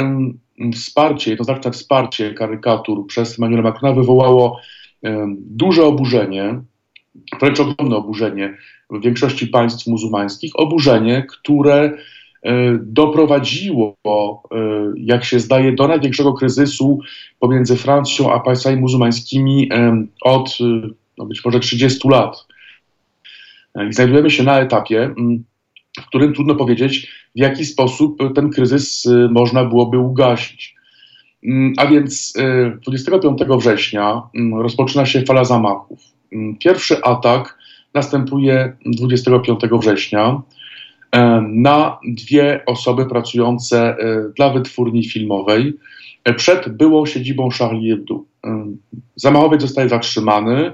wsparcie, 0.75 1.31
jednoznaczne 1.31 1.71
wsparcie 1.71 2.35
karykatur 2.35 3.07
przez 3.07 3.39
Emmanuela 3.39 3.63
Macrona 3.63 3.95
wywołało 3.95 4.61
duże 5.37 5.85
oburzenie 5.85 6.61
wręcz 7.41 7.61
ogromne 7.61 7.97
oburzenie 7.97 8.57
w 8.91 9.01
większości 9.01 9.47
państw 9.47 9.87
muzułmańskich, 9.87 10.53
oburzenie, 10.55 11.27
które 11.29 11.99
doprowadziło, 12.81 13.97
e, 14.05 14.59
jak 14.97 15.25
się 15.25 15.41
zdaje, 15.41 15.73
do 15.73 15.88
największego 15.88 16.33
kryzysu 16.33 17.00
pomiędzy 17.41 17.76
Francją 17.76 18.33
a 18.33 18.41
państwami 18.41 18.76
muzułmańskimi 18.76 19.71
od 20.23 20.59
no 21.19 21.26
być 21.26 21.45
może 21.45 21.61
30 21.61 22.09
lat. 22.09 22.47
I 23.91 23.93
znajdujemy 23.93 24.31
się 24.31 24.43
na 24.43 24.61
etapie, 24.61 25.15
w 26.00 26.07
którym 26.07 26.35
trudno 26.35 26.55
powiedzieć, 26.55 27.12
w 27.37 27.38
jaki 27.38 27.65
sposób 27.65 28.19
ten 28.35 28.50
kryzys 28.50 29.07
e, 29.07 29.29
można 29.31 29.65
byłoby 29.65 29.99
ugasić. 29.99 30.76
A 31.76 31.87
więc 31.87 32.35
25 32.83 33.38
września 33.59 34.23
rozpoczyna 34.59 35.07
się 35.07 35.23
fala 35.23 35.45
zamachów. 35.45 36.00
Pierwszy 36.59 37.03
atak 37.03 37.59
następuje 37.95 38.76
25 38.87 39.61
września 39.81 40.23
e, 40.23 40.57
na 41.43 41.99
dwie 42.09 42.61
osoby 42.67 43.07
pracujące 43.07 43.79
e, 43.79 43.97
dla 44.37 44.51
wytwórni 44.51 45.09
filmowej 45.09 45.75
e, 46.25 46.35
przed 46.35 46.77
byłą 46.77 47.07
siedzibą 47.07 47.49
Charlie 47.59 47.91
Hebdo. 47.91 48.25
Zamachowiec 49.17 49.61
zostaje 49.61 49.89
zatrzymany, 49.89 50.73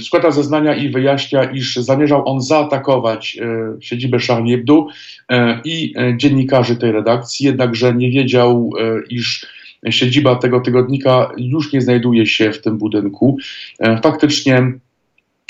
składa 0.00 0.30
zeznania 0.30 0.74
i 0.74 0.88
wyjaśnia, 0.88 1.44
iż 1.44 1.76
zamierzał 1.76 2.28
on 2.28 2.40
zaatakować 2.40 3.38
siedzibę 3.80 4.18
Charlie 4.18 4.56
Hebdo 4.56 4.86
i 5.64 5.94
dziennikarzy 6.16 6.76
tej 6.76 6.92
redakcji, 6.92 7.46
jednakże 7.46 7.94
nie 7.94 8.10
wiedział, 8.10 8.70
iż 9.10 9.46
siedziba 9.90 10.36
tego 10.36 10.60
tygodnika 10.60 11.30
już 11.36 11.72
nie 11.72 11.80
znajduje 11.80 12.26
się 12.26 12.52
w 12.52 12.62
tym 12.62 12.78
budynku. 12.78 13.36
E, 13.78 14.00
faktycznie 14.02 14.72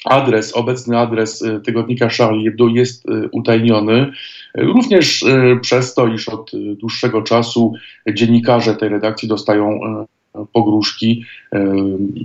adres, 0.04 0.56
obecny 0.56 0.98
adres 0.98 1.42
e, 1.42 1.60
tygodnika 1.60 2.08
Charlie 2.08 2.44
Hebdo 2.44 2.68
jest 2.68 3.08
e, 3.08 3.28
utajniony. 3.32 4.12
Również 4.54 5.24
przez 5.60 5.94
to, 5.94 6.06
iż 6.06 6.28
od 6.28 6.50
dłuższego 6.80 7.22
czasu 7.22 7.74
dziennikarze 8.12 8.76
tej 8.76 8.88
redakcji 8.88 9.28
dostają 9.28 9.80
pogróżki. 10.52 11.24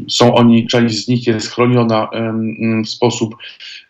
Są 0.09 0.35
oni, 0.35 0.67
część 0.67 1.05
z 1.05 1.07
nich 1.07 1.27
jest 1.27 1.51
chroniona 1.51 2.09
w 2.85 2.89
sposób 2.89 3.35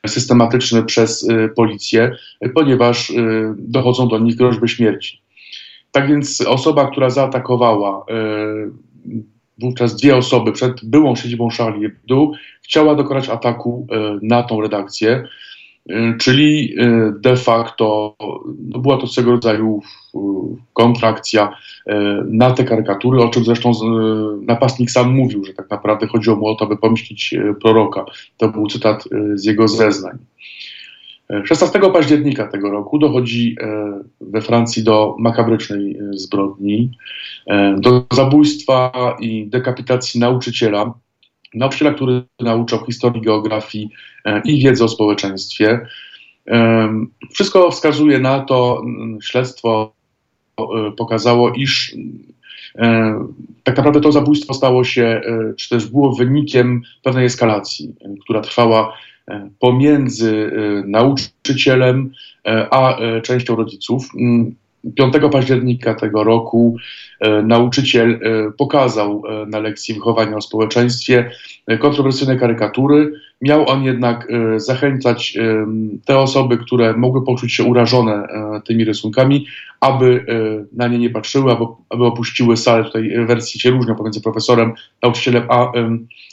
systematyczny 0.08 0.84
przez 0.84 1.28
policję, 1.56 2.16
ponieważ 2.56 3.14
dochodzą 3.58 4.08
do 4.08 4.20
nich 4.20 4.36
groźby 4.36 4.70
śmierci. 4.70 5.22
Tak 5.92 6.08
więc 6.08 6.42
osoba, 6.42 6.92
która 6.92 7.10
zaatakowała 7.10 8.06
wówczas 9.58 9.96
dwie 9.96 10.16
osoby 10.16 10.52
przed 10.52 10.86
byłą 10.86 11.16
siedzibą 11.16 11.50
Charlie 11.58 11.90
Hebdo, 11.90 12.32
chciała 12.62 12.96
dokonać 12.96 13.30
ataku 13.30 13.88
e, 13.92 14.20
na 14.22 14.44
tą 14.44 14.62
redakcję, 14.62 15.28
e, 15.90 16.18
czyli 16.18 16.76
de 17.20 17.38
facto 17.38 18.16
no 18.60 18.80
była 18.80 18.98
to 18.98 19.08
swego 19.08 19.32
rodzaju 19.32 19.82
kontrakcja 20.74 21.58
na 22.26 22.52
te 22.52 22.64
karykatury, 22.64 23.22
o 23.22 23.30
czym 23.30 23.44
zresztą 23.44 23.72
napastnik 24.42 24.92
sam 24.92 25.14
mówił, 25.14 25.44
że 25.44 25.54
tak 25.54 25.70
naprawdę 25.70 26.08
chodziło 26.08 26.36
mu 26.36 26.48
o 26.48 26.56
to, 26.56 26.68
by 26.68 26.78
pomścić 26.78 27.36
proroka. 27.62 28.06
To 28.38 28.50
był 28.50 28.68
cytat 28.68 29.04
z 29.34 29.46
jego 29.46 29.68
zeznań. 29.68 30.18
16 31.30 31.80
października 31.94 32.48
tego 32.48 32.72
roku 32.72 33.00
dochodzi 33.00 33.56
e, 33.62 34.00
we 34.22 34.42
Francji 34.42 34.84
do 34.84 35.16
makabrycznej 35.20 35.98
e, 35.98 36.14
zbrodni, 36.14 36.92
e, 37.48 37.76
do 37.80 38.06
zabójstwa 38.14 38.92
i 39.20 39.48
dekapitacji 39.48 40.20
nauczyciela. 40.20 40.94
Nauczyciela, 41.54 41.94
który 41.94 42.24
nauczał 42.40 42.86
historii, 42.86 43.22
geografii 43.22 43.90
i 44.46 44.64
wiedzy 44.64 44.84
o 44.84 44.88
społeczeństwie. 44.88 45.80
Wszystko 47.32 47.72
wskazuje 47.72 48.20
na 48.20 48.40
to, 48.40 48.82
śledztwo 49.24 49.94
pokazało, 50.98 51.54
iż 51.54 51.96
tak 53.64 53.78
naprawdę 53.78 54.02
to 54.02 54.12
zabójstwo 54.12 54.54
stało 54.54 54.84
się, 54.84 55.22
czy 55.58 55.70
też 55.70 55.86
było 55.86 56.16
wynikiem 56.16 56.82
pewnej 57.04 57.26
eskalacji, 57.26 57.96
która 58.22 58.42
trwała 58.42 58.94
pomiędzy 59.60 60.52
e, 60.52 60.88
nauczycielem 60.88 62.12
e, 62.46 62.68
a 62.74 62.98
e, 62.98 63.22
częścią 63.22 63.56
rodziców. 63.56 64.10
Mm, 64.20 64.56
5 64.96 65.14
października 65.32 65.94
tego 65.94 66.24
roku 66.24 66.78
nauczyciel 67.44 68.20
pokazał 68.58 69.24
na 69.48 69.60
lekcji 69.60 69.94
wychowania 69.94 70.36
o 70.36 70.42
społeczeństwie 70.42 71.32
kontrowersyjne 71.80 72.36
karykatury. 72.36 73.14
Miał 73.42 73.70
on 73.70 73.84
jednak 73.84 74.28
zachęcać 74.58 75.38
te 76.06 76.20
osoby, 76.20 76.58
które 76.58 76.94
mogły 76.98 77.26
poczuć 77.26 77.54
się 77.54 77.64
urażone 77.64 78.28
tymi 78.66 78.86
rysunkami, 78.86 79.46
aby 79.80 80.26
na 80.74 80.88
nie 80.88 81.00
nie 81.00 81.10
patrzyły, 81.10 81.52
aby, 81.52 82.06
opuściły 82.06 82.58
salę. 82.58 82.84
Tutaj 82.84 83.26
wersje 83.26 83.62
się 83.62 83.72
różnią 83.72 83.96
pomiędzy 83.96 84.22
profesorem, 84.22 84.74
nauczycielem, 85.04 85.44
a 85.50 85.72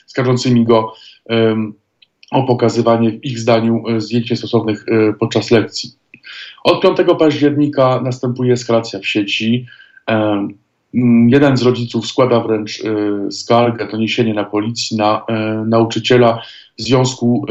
skarżącymi 0.07 0.65
go 0.65 0.93
o 2.31 2.43
pokazywanie 2.43 3.11
w 3.11 3.25
ich 3.25 3.39
zdaniu 3.39 3.83
e, 3.89 4.01
zdjęć 4.01 4.39
stosownych 4.39 4.85
e, 4.89 5.13
podczas 5.13 5.51
lekcji. 5.51 5.91
Od 6.65 6.83
5 6.83 6.97
października 7.19 8.01
następuje 8.05 8.53
eskalacja 8.53 8.99
w 9.01 9.07
sieci. 9.07 9.67
E, 10.11 10.49
jeden 11.29 11.57
z 11.57 11.63
rodziców 11.63 12.07
składa 12.07 12.41
wręcz 12.41 12.83
skargę, 13.31 13.89
doniesienie 13.89 14.35
na 14.35 14.45
policji, 14.45 14.97
na 14.97 15.25
nauczyciela 15.67 16.43
w 16.79 16.83
związku 16.83 17.47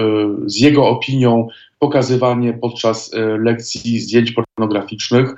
z 0.45 0.59
jego 0.59 0.87
opinią 0.87 1.47
pokazywanie 1.79 2.53
podczas 2.53 3.11
lekcji 3.43 3.99
zdjęć 3.99 4.31
pornograficznych. 4.31 5.35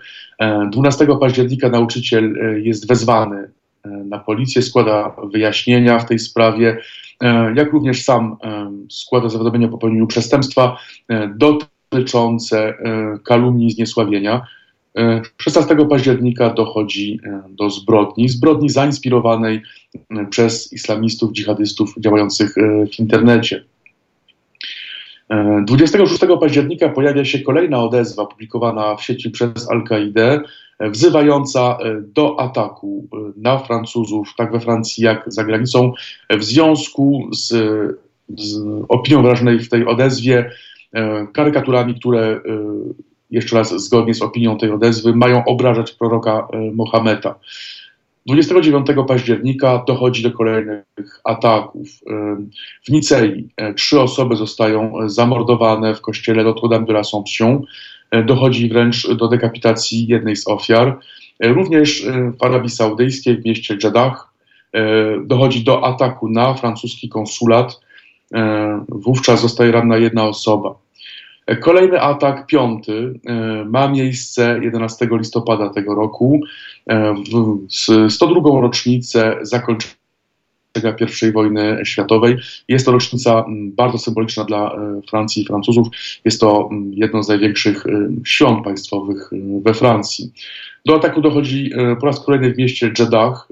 12 0.72 1.08
października 1.20 1.70
nauczyciel 1.70 2.36
jest 2.64 2.88
wezwany 2.88 3.52
na 3.86 4.20
policję, 4.20 4.62
składa 4.62 5.16
wyjaśnienia 5.32 6.00
w 6.00 6.06
tej 6.06 6.20
sprawie. 6.20 6.78
E, 7.22 7.54
jak 7.56 7.74
również 7.74 8.04
sam 8.04 8.38
e, 8.44 8.72
składa 8.90 9.30
zawiadomienie 9.30 9.66
o 9.66 9.70
popełnieniu 9.70 10.08
przestępstwa 10.08 10.78
e, 11.10 11.34
dotyczące 11.36 12.74
kalumnii 13.24 13.68
i 13.68 13.72
zniesławienia. 13.72 14.48
16 15.38 15.76
października 15.90 16.50
dochodzi 16.50 17.20
do 17.50 17.70
zbrodni, 17.70 18.30
zbrodni 18.30 18.70
zainspirowanej 18.70 19.62
przez 20.30 20.74
islamistów, 20.74 21.32
dżihadystów 21.32 21.94
działających 21.98 22.56
w 22.96 23.00
internecie. 23.00 23.64
26 25.66 26.22
października 26.40 26.90
pojawia 26.90 27.26
się 27.26 27.40
kolejna 27.40 27.84
odezwa 27.84 28.26
publikowana 28.26 28.96
w 28.96 29.04
sieci 29.04 29.32
przez 29.32 29.72
Al-Kaidę, 29.72 30.42
wzywająca 30.90 31.78
e, 31.80 32.02
do 32.02 32.40
ataku 32.40 33.08
e, 33.14 33.18
na 33.38 33.58
Francuzów, 33.58 34.34
tak 34.38 34.52
we 34.52 34.60
Francji, 34.60 35.04
jak 35.04 35.24
za 35.28 35.44
granicą, 35.44 35.94
w 36.30 36.44
związku 36.44 37.30
z, 37.32 37.48
z 38.38 38.64
opinią 38.90 39.22
wyrażonej 39.22 39.60
w 39.60 39.70
tej 39.70 39.86
odezwie, 39.86 40.52
e, 40.94 41.28
karykaturami, 41.34 41.96
które 41.96 42.42
jeszcze 43.32 43.56
raz 43.56 43.84
zgodnie 43.84 44.14
z 44.14 44.22
opinią 44.22 44.58
tej 44.58 44.72
odezwy 44.72 45.16
mają 45.16 45.46
obrażać 45.46 45.92
proroka 45.92 46.48
Mohameda. 46.74 47.36
29 48.26 48.88
października 49.08 49.84
dochodzi 49.88 50.24
do 50.24 50.32
kolejnych 50.32 50.86
ataków. 51.24 51.88
W 52.88 52.92
Nicei 52.92 53.50
trzy 53.76 54.00
osoby 54.00 54.36
zostają 54.36 54.94
zamordowane 55.06 55.96
w 55.96 56.02
kościele 56.02 56.44
Notre-Dame 56.44 56.86
de 56.86 56.94
l'Assomption. 56.94 57.62
E, 58.12 58.24
dochodzi 58.24 58.70
wręcz 58.70 59.08
do 59.08 59.28
dekapitacji 59.28 60.08
jednej 60.08 60.36
z 60.36 60.48
ofiar. 60.48 61.00
E, 61.40 61.48
również 61.48 62.06
e, 62.06 62.32
w 62.40 62.44
Arabii 62.44 62.70
Saudyjskiej, 62.70 63.38
w 63.38 63.46
mieście 63.46 63.78
Jeddah, 63.84 64.32
dochodzi 65.26 65.64
do 65.64 65.86
ataku 65.86 66.30
na 66.30 66.54
francuski 66.54 67.10
konsulat. 67.10 67.80
Wówczas 68.90 69.42
zostaje 69.42 69.72
ranna 69.72 69.98
jedna 69.98 70.24
osoba. 70.26 70.76
Kolejny 71.60 72.02
atak, 72.02 72.48
piąty, 72.48 73.20
ma 73.66 73.88
miejsce 73.88 74.60
11 74.62 75.08
listopada 75.12 75.70
tego 75.70 75.96
roku, 75.96 76.42
w 76.88 78.12
102. 78.14 78.62
rocznicę 78.62 79.38
zakończenia 79.42 80.01
i 81.28 81.32
wojny 81.32 81.80
światowej. 81.84 82.38
Jest 82.68 82.86
to 82.86 82.92
rocznica 82.92 83.44
mm, 83.48 83.72
bardzo 83.72 83.98
symboliczna 83.98 84.44
dla 84.44 84.72
e, 84.72 85.02
Francji 85.10 85.44
i 85.44 85.46
Francuzów. 85.46 85.88
Jest 86.26 86.42
to 86.42 86.70
mm, 86.72 86.92
jedno 86.94 87.24
z 87.24 87.28
największych 87.28 87.86
e, 87.86 88.10
świąt 88.26 88.64
państwowych 88.64 89.30
e, 89.34 89.62
we 89.62 89.74
Francji. 89.74 90.32
Do 90.86 90.96
ataku 90.96 91.22
dochodzi 91.22 91.72
po 92.00 92.06
raz 92.06 92.26
kolejny 92.26 92.54
w 92.54 92.58
mieście 92.58 92.92
Jeddah 93.00 93.48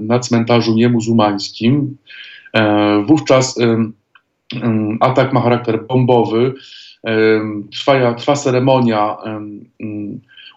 na 0.00 0.18
cmentarzu 0.18 0.74
niemuzułmańskim. 0.74 1.96
Wówczas 3.06 3.58
atak 5.00 5.32
ma 5.32 5.40
charakter 5.40 5.86
bombowy. 5.86 6.54
Trwa, 7.72 8.14
trwa 8.14 8.36
ceremonia 8.36 9.16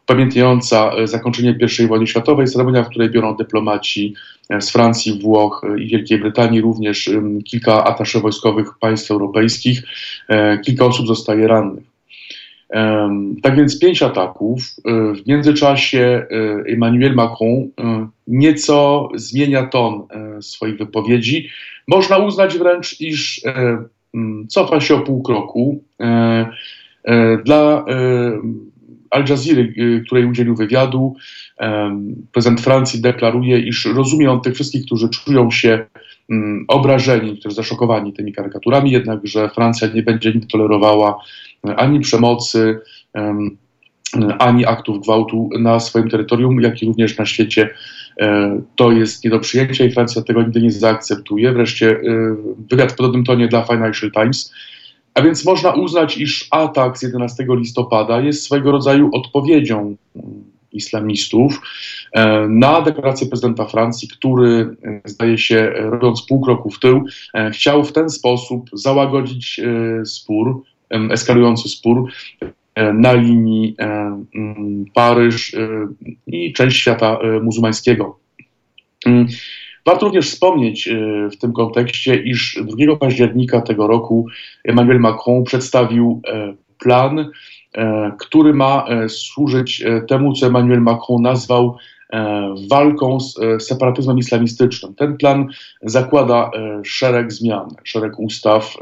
pamiętająca 0.08 0.92
e, 0.92 1.08
zakończenie 1.08 1.58
I 1.84 1.88
wojny 1.88 2.08
światowej, 2.08 2.48
ceremonia, 2.48 2.84
w 2.84 2.90
której 2.90 3.10
biorą 3.10 3.36
dyplomaci 3.36 4.14
e, 4.50 4.62
z 4.62 4.72
Francji, 4.72 5.20
Włoch 5.22 5.62
e, 5.64 5.80
i 5.80 5.88
Wielkiej 5.88 6.20
Brytanii, 6.20 6.62
również 6.62 7.10
kilka 7.46 7.84
atasze 7.84 8.20
wojskowych 8.20 8.68
państw 8.80 9.12
europejskich, 9.12 9.84
kilka 10.66 10.86
osób 10.86 11.08
zostaje 11.08 11.48
rannych. 11.48 11.84
Tak 13.44 13.56
więc 13.56 13.80
pięć 13.80 14.04
ataków. 14.04 14.62
W 15.16 15.28
międzyczasie 15.28 16.26
Emmanuel 16.68 17.16
Macron 17.16 17.70
nieco 18.28 19.10
zmienia 19.16 19.68
ton 19.68 20.04
swoich 20.42 20.78
wypowiedzi. 20.78 21.50
Można 21.88 22.18
uznać 22.18 22.58
wręcz, 22.58 23.02
iż 23.02 23.42
cofa 24.48 24.80
się 24.80 24.96
o 24.96 25.00
pół 25.00 25.24
kroku. 25.24 25.84
Dla 27.44 27.86
Al 29.18 29.30
Jazeera, 29.30 29.62
y, 29.62 30.04
której 30.06 30.26
udzielił 30.26 30.56
wywiadu, 30.56 31.16
prezydent 32.32 32.62
Francji 32.62 33.02
deklaruje, 33.02 33.60
iż 33.60 33.86
rozumie 33.86 34.32
on 34.32 34.42
tych 34.42 34.54
wszystkich, 34.54 34.86
którzy 34.86 35.10
czują 35.10 35.52
się 35.52 35.86
mm, 36.30 36.66
obrażeni, 36.68 37.38
którzy 37.38 37.56
zaszokowani 37.56 38.14
tymi 38.14 38.34
karykaturami, 38.34 38.92
jednak, 38.92 39.20
że 39.24 39.50
Francja 39.50 39.88
nie 39.88 40.04
będzie 40.04 40.32
nigdy 40.32 40.48
tolerowała 40.48 41.20
e, 41.68 41.76
ani 41.76 42.00
przemocy, 42.00 42.80
ani 44.40 44.66
aktów 44.66 45.04
gwałtu 45.04 45.50
na 45.60 45.80
swoim 45.80 46.10
terytorium, 46.10 46.62
jak 46.62 46.84
i 46.84 46.86
również 46.86 47.18
na 47.18 47.26
świecie. 47.26 47.70
E, 48.20 48.62
to 48.76 48.92
jest 48.92 49.24
nie 49.24 49.30
do 49.30 49.40
przyjęcia 49.40 49.86
i 49.86 49.92
Francja 49.92 50.22
tego 50.22 50.42
nigdy 50.42 50.62
nie 50.62 50.72
zaakceptuje. 50.72 51.52
Wreszcie 51.52 51.92
e, 51.92 52.02
wywiad 52.70 52.92
w 52.92 52.96
podobnym 52.96 53.24
tonie 53.24 53.48
dla 53.48 53.64
Financial 53.64 54.12
Times 54.12 54.54
a 55.18 55.22
więc 55.22 55.46
można 55.46 55.72
uznać, 55.72 56.18
iż 56.18 56.48
atak 56.52 56.98
z 56.98 57.02
11 57.02 57.46
listopada 57.50 58.22
jest 58.22 58.44
swego 58.44 58.72
rodzaju 58.72 59.10
odpowiedzią 59.14 59.96
islamistów 60.72 61.62
e, 62.14 62.48
na 62.50 62.82
deklarację 62.82 63.28
prezydenta 63.28 63.66
Francji, 63.66 64.08
który 64.08 64.76
e, 64.84 65.02
zdaje 65.06 65.38
się, 65.38 65.72
robiąc 65.76 66.22
pół 66.22 66.42
kroku 66.42 66.70
w 66.70 66.80
tył, 66.80 67.06
e, 67.34 67.52
chciał 67.52 67.84
w 67.84 67.92
ten 67.92 68.10
sposób 68.10 68.70
załagodzić 68.74 69.62
spór, 70.06 70.64
eskalujący 70.90 71.70
spór 71.70 72.12
na 72.94 73.14
linii 73.14 73.76
Paryż 74.94 75.56
i 76.28 76.54
część 76.54 76.78
świata 76.78 77.20
muzułmańskiego. 77.42 78.20
Warto 79.88 80.06
również 80.06 80.30
wspomnieć 80.30 80.88
e, 80.88 80.96
w 81.30 81.38
tym 81.38 81.54
kontekście, 81.54 82.16
iż 82.16 82.60
2 82.64 82.96
października 82.96 83.62
tego 83.62 83.88
roku 83.88 84.28
Emmanuel 84.64 85.00
Macron 85.00 85.44
przedstawił 85.44 86.22
e, 86.28 86.54
plan, 86.80 87.20
e, 87.74 88.12
który 88.20 88.54
ma 88.54 88.86
służyć 89.08 89.84
temu, 90.08 90.34
co 90.34 90.48
Emmanuel 90.48 90.82
Macron 90.82 91.22
nazwał 91.22 91.78
walką 92.70 93.20
z 93.20 93.36
separatyzmem 93.60 94.18
islamistycznym. 94.18 94.96
Ten 94.96 95.18
plan 95.18 95.48
zakłada 95.82 96.52
szereg 96.84 97.34
zmian, 97.34 97.70
szereg 97.84 98.20
ustaw 98.20 98.78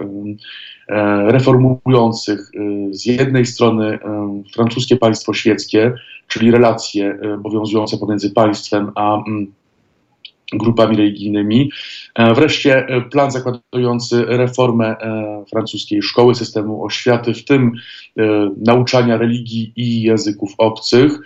reformujących 1.25 2.51
z 2.91 3.05
jednej 3.05 3.45
strony 3.45 3.99
francuskie 4.53 4.97
państwo 4.97 5.33
świeckie, 5.33 5.93
czyli 6.27 6.51
relacje 6.51 7.19
obowiązujące 7.35 7.97
pomiędzy 7.97 8.31
państwem 8.31 8.91
a 8.95 9.15
mm, 9.15 9.51
grupami 10.53 10.97
religijnymi. 10.97 11.71
E, 12.15 12.33
wreszcie 12.33 12.87
e, 12.87 13.01
plan 13.01 13.31
zakładający 13.31 14.25
reformę 14.25 14.85
e, 14.85 15.43
francuskiej 15.49 16.01
szkoły, 16.01 16.35
systemu 16.35 16.85
oświaty, 16.85 17.33
w 17.33 17.45
tym 17.45 17.71
nauczania 18.57 19.17
religii 19.17 19.73
i 19.75 20.01
języków 20.01 20.53
obcych. 20.57 21.19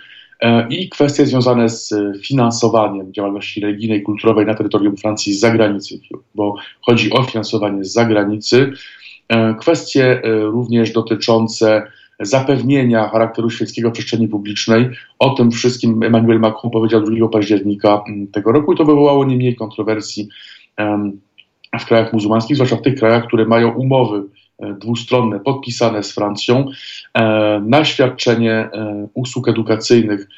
I 0.70 0.88
kwestie 0.88 1.26
związane 1.26 1.68
z 1.68 1.94
finansowaniem 2.26 3.12
działalności 3.12 3.60
religijnej 3.60 3.98
i 3.98 4.02
kulturowej 4.02 4.46
na 4.46 4.54
terytorium 4.54 4.96
Francji 4.96 5.32
z 5.32 5.40
zagranicy, 5.40 6.00
bo 6.34 6.54
chodzi 6.80 7.12
o 7.12 7.22
finansowanie 7.22 7.84
z 7.84 7.92
zagranicy. 7.92 8.72
Kwestie 9.60 10.22
również 10.24 10.92
dotyczące 10.92 11.82
zapewnienia 12.20 13.08
charakteru 13.08 13.50
świeckiego 13.50 13.90
przestrzeni 13.90 14.28
publicznej. 14.28 14.90
O 15.18 15.30
tym 15.30 15.50
wszystkim 15.50 16.02
Emmanuel 16.02 16.40
Macron 16.40 16.72
powiedział 16.72 17.02
2 17.02 17.28
października 17.28 18.02
mm, 18.08 18.26
tego 18.26 18.52
roku 18.52 18.72
i 18.72 18.76
to 18.76 18.84
wywołało 18.84 19.24
nie 19.24 19.36
mniej 19.36 19.56
kontrowersji 19.56 20.28
w 21.78 21.86
krajach 21.86 22.12
muzułmańskich, 22.12 22.56
zwłaszcza 22.56 22.76
w 22.76 22.82
tych 22.82 22.94
krajach, 22.94 23.26
które 23.26 23.44
mają 23.44 23.70
umowy 23.70 24.22
e, 24.58 24.74
dwustronne 24.74 25.40
podpisane 25.40 26.02
z 26.02 26.12
Francją 26.12 26.66
e, 27.14 27.62
na 27.66 27.84
świadczenie 27.84 28.52
e, 28.52 29.08
usług 29.14 29.48
edukacyjnych 29.48 30.28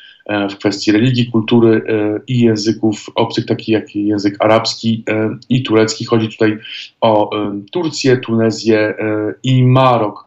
w 0.50 0.56
kwestii 0.56 0.92
religii, 0.92 1.30
kultury 1.30 1.82
i 2.28 2.40
języków 2.40 3.06
obcych, 3.14 3.46
takich 3.46 3.68
jak 3.68 3.96
język 3.96 4.36
arabski 4.38 5.04
i 5.48 5.62
turecki. 5.62 6.04
Chodzi 6.04 6.28
tutaj 6.28 6.58
o 7.00 7.30
Turcję, 7.72 8.16
Tunezję 8.16 8.94
i 9.42 9.64
Marok. 9.64 10.26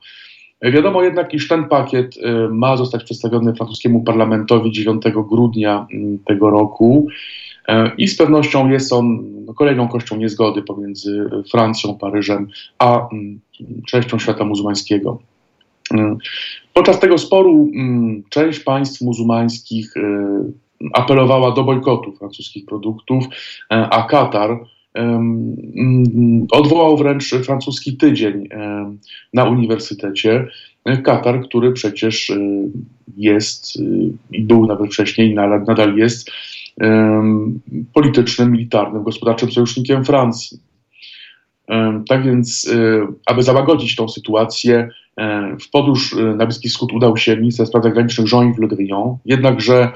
Wiadomo 0.62 1.04
jednak, 1.04 1.34
iż 1.34 1.48
ten 1.48 1.66
pakiet 1.66 2.16
ma 2.50 2.78
zostać 2.78 3.04
przedstawiony 3.04 3.54
francuskiemu 3.54 4.04
parlamentowi 4.04 4.72
9 4.72 5.04
grudnia 5.30 5.88
mm, 5.94 6.20
tego 6.20 6.50
roku. 6.50 7.08
I 7.98 8.08
z 8.08 8.18
pewnością 8.18 8.70
jest 8.70 8.94
on 8.94 9.24
no, 9.46 9.54
kolejną 9.54 9.88
kością 9.88 10.16
niezgody 10.16 10.62
pomiędzy 10.62 11.30
Francją, 11.52 11.98
Paryżem 11.98 12.48
a 12.80 13.08
częścią 13.88 14.20
świata 14.20 14.46
muzułmańskiego. 14.46 15.20
Podczas 16.74 17.00
tego 17.00 17.18
sporu 17.18 17.72
część 18.30 18.60
państw 18.60 19.02
muzułmańskich 19.02 19.98
y, 19.98 20.02
apelowała 20.94 21.52
do 21.52 21.64
bojkotu 21.64 22.12
francuskich 22.12 22.66
produktów, 22.66 23.26
a 23.70 24.04
Katar 24.04 24.60
odwołał 26.52 26.98
wręcz 26.98 27.30
francuski 27.30 27.98
tydzień 27.98 28.50
na 29.34 29.44
uniwersytecie. 29.44 30.48
Katar, 31.04 31.42
który 31.42 31.72
przecież 31.72 32.30
y, 32.30 32.70
jest 33.18 33.76
y, 33.76 33.82
i 34.32 34.42
był 34.42 34.66
nawet 34.66 34.94
wcześniej, 34.94 35.36
nadal 35.36 35.96
jest 35.98 36.32
politycznym, 37.94 38.52
militarnym, 38.52 39.04
gospodarczym 39.04 39.52
sojusznikiem 39.52 40.06
Francji. 40.06 40.60
Tak 42.10 42.24
więc, 42.24 42.66
y, 42.66 43.02
aby 43.26 43.44
załagodzić 43.44 43.96
tą 43.96 44.10
sytuację, 44.10 44.90
w 45.62 45.70
podróż 45.72 46.16
na 46.38 46.46
Bliski 46.46 46.70
Wschód 46.70 46.94
udał 46.94 47.18
się 47.18 47.38
minister 47.38 47.68
spraw 47.68 47.84
zagranicznych 47.84 48.32
Jean-Yves 48.32 48.62
Le 48.62 48.68
Drian, 48.68 49.18
jednakże 49.26 49.92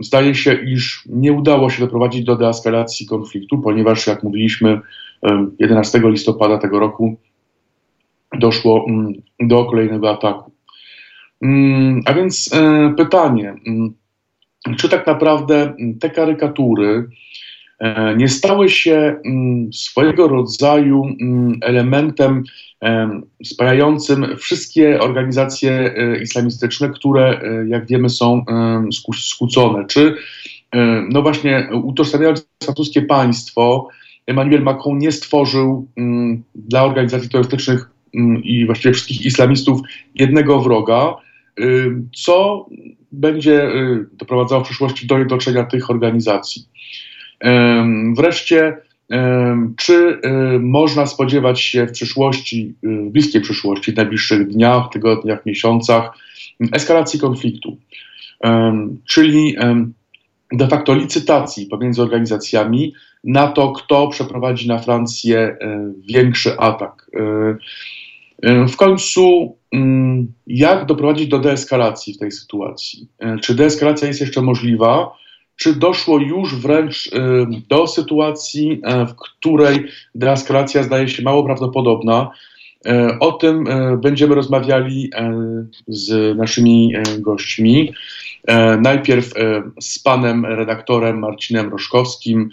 zdaje 0.00 0.34
się, 0.34 0.54
iż 0.54 1.04
nie 1.06 1.32
udało 1.32 1.70
się 1.70 1.80
doprowadzić 1.80 2.24
do 2.24 2.36
deeskalacji 2.36 3.06
konfliktu, 3.06 3.58
ponieważ, 3.58 4.06
jak 4.06 4.22
mówiliśmy, 4.22 4.80
11 5.58 6.00
listopada 6.04 6.58
tego 6.58 6.78
roku 6.78 7.16
doszło 8.38 8.84
mm, 8.88 9.12
do 9.40 9.64
kolejnego 9.64 10.10
ataku. 10.10 10.52
Mm, 11.42 12.00
a 12.06 12.14
więc 12.14 12.50
e, 12.54 12.94
pytanie, 12.96 13.54
mm, 13.66 13.94
czy 14.76 14.88
tak 14.88 15.06
naprawdę 15.06 15.74
te 16.00 16.10
karykatury 16.10 17.08
nie 18.16 18.28
stały 18.28 18.68
się 18.68 19.16
mm, 19.24 19.72
swojego 19.72 20.28
rodzaju 20.28 21.04
mm, 21.20 21.58
elementem 21.62 22.44
spajającym 23.44 24.36
wszystkie 24.36 25.00
organizacje 25.00 25.72
e, 25.72 26.22
islamistyczne, 26.22 26.90
które, 26.90 27.40
e, 27.40 27.68
jak 27.68 27.86
wiemy, 27.86 28.08
są 28.08 28.44
skłócone. 29.20 29.86
Czy, 29.86 30.14
no 31.10 31.22
właśnie, 31.22 31.68
utożsamiając 31.82 32.48
francuskie 32.64 33.02
państwo, 33.02 33.88
Emmanuel 34.26 34.62
Macron 34.62 34.98
nie 34.98 35.12
stworzył 35.12 35.88
mm, 35.96 36.42
dla 36.54 36.84
organizacji 36.84 37.28
terrorystycznych 37.28 37.90
i 38.42 38.66
właściwie 38.66 38.94
wszystkich 38.94 39.26
islamistów 39.26 39.80
jednego 40.14 40.60
wroga, 40.60 41.16
co 42.14 42.66
będzie 43.14 43.68
y, 43.68 44.06
doprowadzało 44.12 44.62
w 44.62 44.64
przyszłości 44.64 45.06
do 45.06 45.18
jednoczenia 45.18 45.64
tych 45.64 45.90
organizacji. 45.90 46.62
Wreszcie, 48.16 48.76
czy 49.76 49.94
y, 49.94 50.58
można 50.60 51.06
spodziewać 51.06 51.60
się 51.60 51.86
w 51.86 51.92
przyszłości, 51.92 52.74
y, 52.84 52.88
w 52.88 53.10
bliskiej 53.10 53.40
przyszłości, 53.40 53.92
w 53.92 53.96
najbliższych 53.96 54.48
dniach, 54.48 54.88
tygodniach, 54.92 55.46
miesiącach 55.46 56.18
eskalacji 56.72 57.20
konfliktu, 57.20 57.76
czyli 59.06 59.56
de 60.52 60.68
facto 60.68 60.94
licytacji 60.94 61.66
pomiędzy 61.66 62.02
organizacjami 62.02 62.94
na 63.24 63.46
to, 63.46 63.72
kto 63.72 64.08
przeprowadzi 64.08 64.68
na 64.68 64.78
Francję 64.78 65.56
większy 66.08 66.58
atak. 66.58 67.10
W 68.42 68.76
końcu 68.76 69.54
Mm, 69.74 70.32
jak 70.46 70.86
doprowadzić 70.86 71.28
do 71.28 71.38
deeskalacji 71.38 72.14
w 72.14 72.18
tej 72.18 72.32
sytuacji? 72.32 73.08
E, 73.18 73.38
czy 73.38 73.54
deeskalacja 73.54 74.08
jest 74.08 74.20
jeszcze 74.20 74.42
możliwa? 74.42 75.12
Czy 75.56 75.74
doszło 75.74 76.18
już 76.18 76.54
wręcz 76.54 77.10
e, 77.12 77.46
do 77.68 77.86
sytuacji, 77.86 78.80
e, 78.84 79.06
w 79.06 79.14
której 79.16 79.84
deeskalacja 80.14 80.82
zdaje 80.82 81.08
się 81.08 81.22
mało 81.22 81.44
prawdopodobna? 81.44 82.30
O 83.20 83.32
tym 83.32 83.64
będziemy 84.02 84.34
rozmawiali 84.34 85.10
z 85.88 86.36
naszymi 86.38 86.92
gośćmi. 87.18 87.92
Najpierw 88.82 89.32
z 89.80 89.98
panem 89.98 90.46
redaktorem 90.46 91.18
Marcinem 91.18 91.70
Roszkowskim, 91.70 92.50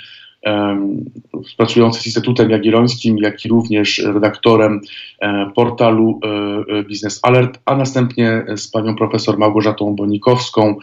pracujący 1.57 2.01
z 2.01 2.05
Instytutem 2.05 2.49
Jagiellońskim, 2.49 3.17
jak 3.17 3.45
i 3.45 3.49
również 3.49 4.01
redaktorem 4.13 4.81
e, 5.19 5.51
portalu 5.55 6.19
e, 6.23 6.27
e, 6.77 6.83
Business 6.83 7.19
Alert, 7.23 7.59
a 7.65 7.75
następnie 7.75 8.45
z 8.55 8.67
panią 8.67 8.95
profesor 8.95 9.37
Małgorzatą 9.37 9.95
Bonikowską, 9.95 10.75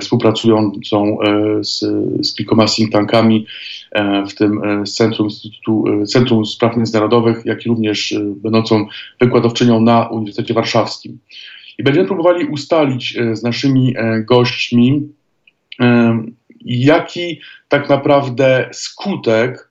współpracującą 0.00 1.18
z, 1.60 1.78
z 2.26 2.34
kilkoma 2.34 2.66
think 2.66 2.92
tankami, 2.92 3.46
w 4.28 4.34
tym 4.34 4.60
z 4.86 4.94
Centrum, 4.94 5.26
Instytutu, 5.26 5.84
Centrum 6.06 6.46
Spraw 6.46 6.76
Międzynarodowych, 6.76 7.42
jak 7.44 7.66
i 7.66 7.68
również 7.68 8.14
będącą 8.36 8.86
wykładowczynią 9.20 9.80
na 9.80 10.08
Uniwersytecie 10.08 10.54
Warszawskim. 10.54 11.18
I 11.78 11.82
będziemy 11.82 12.06
próbowali 12.06 12.46
ustalić 12.46 13.18
z 13.32 13.42
naszymi 13.42 13.94
gośćmi, 14.24 15.08
jaki 16.64 17.40
tak 17.68 17.88
naprawdę 17.88 18.68
skutek 18.72 19.70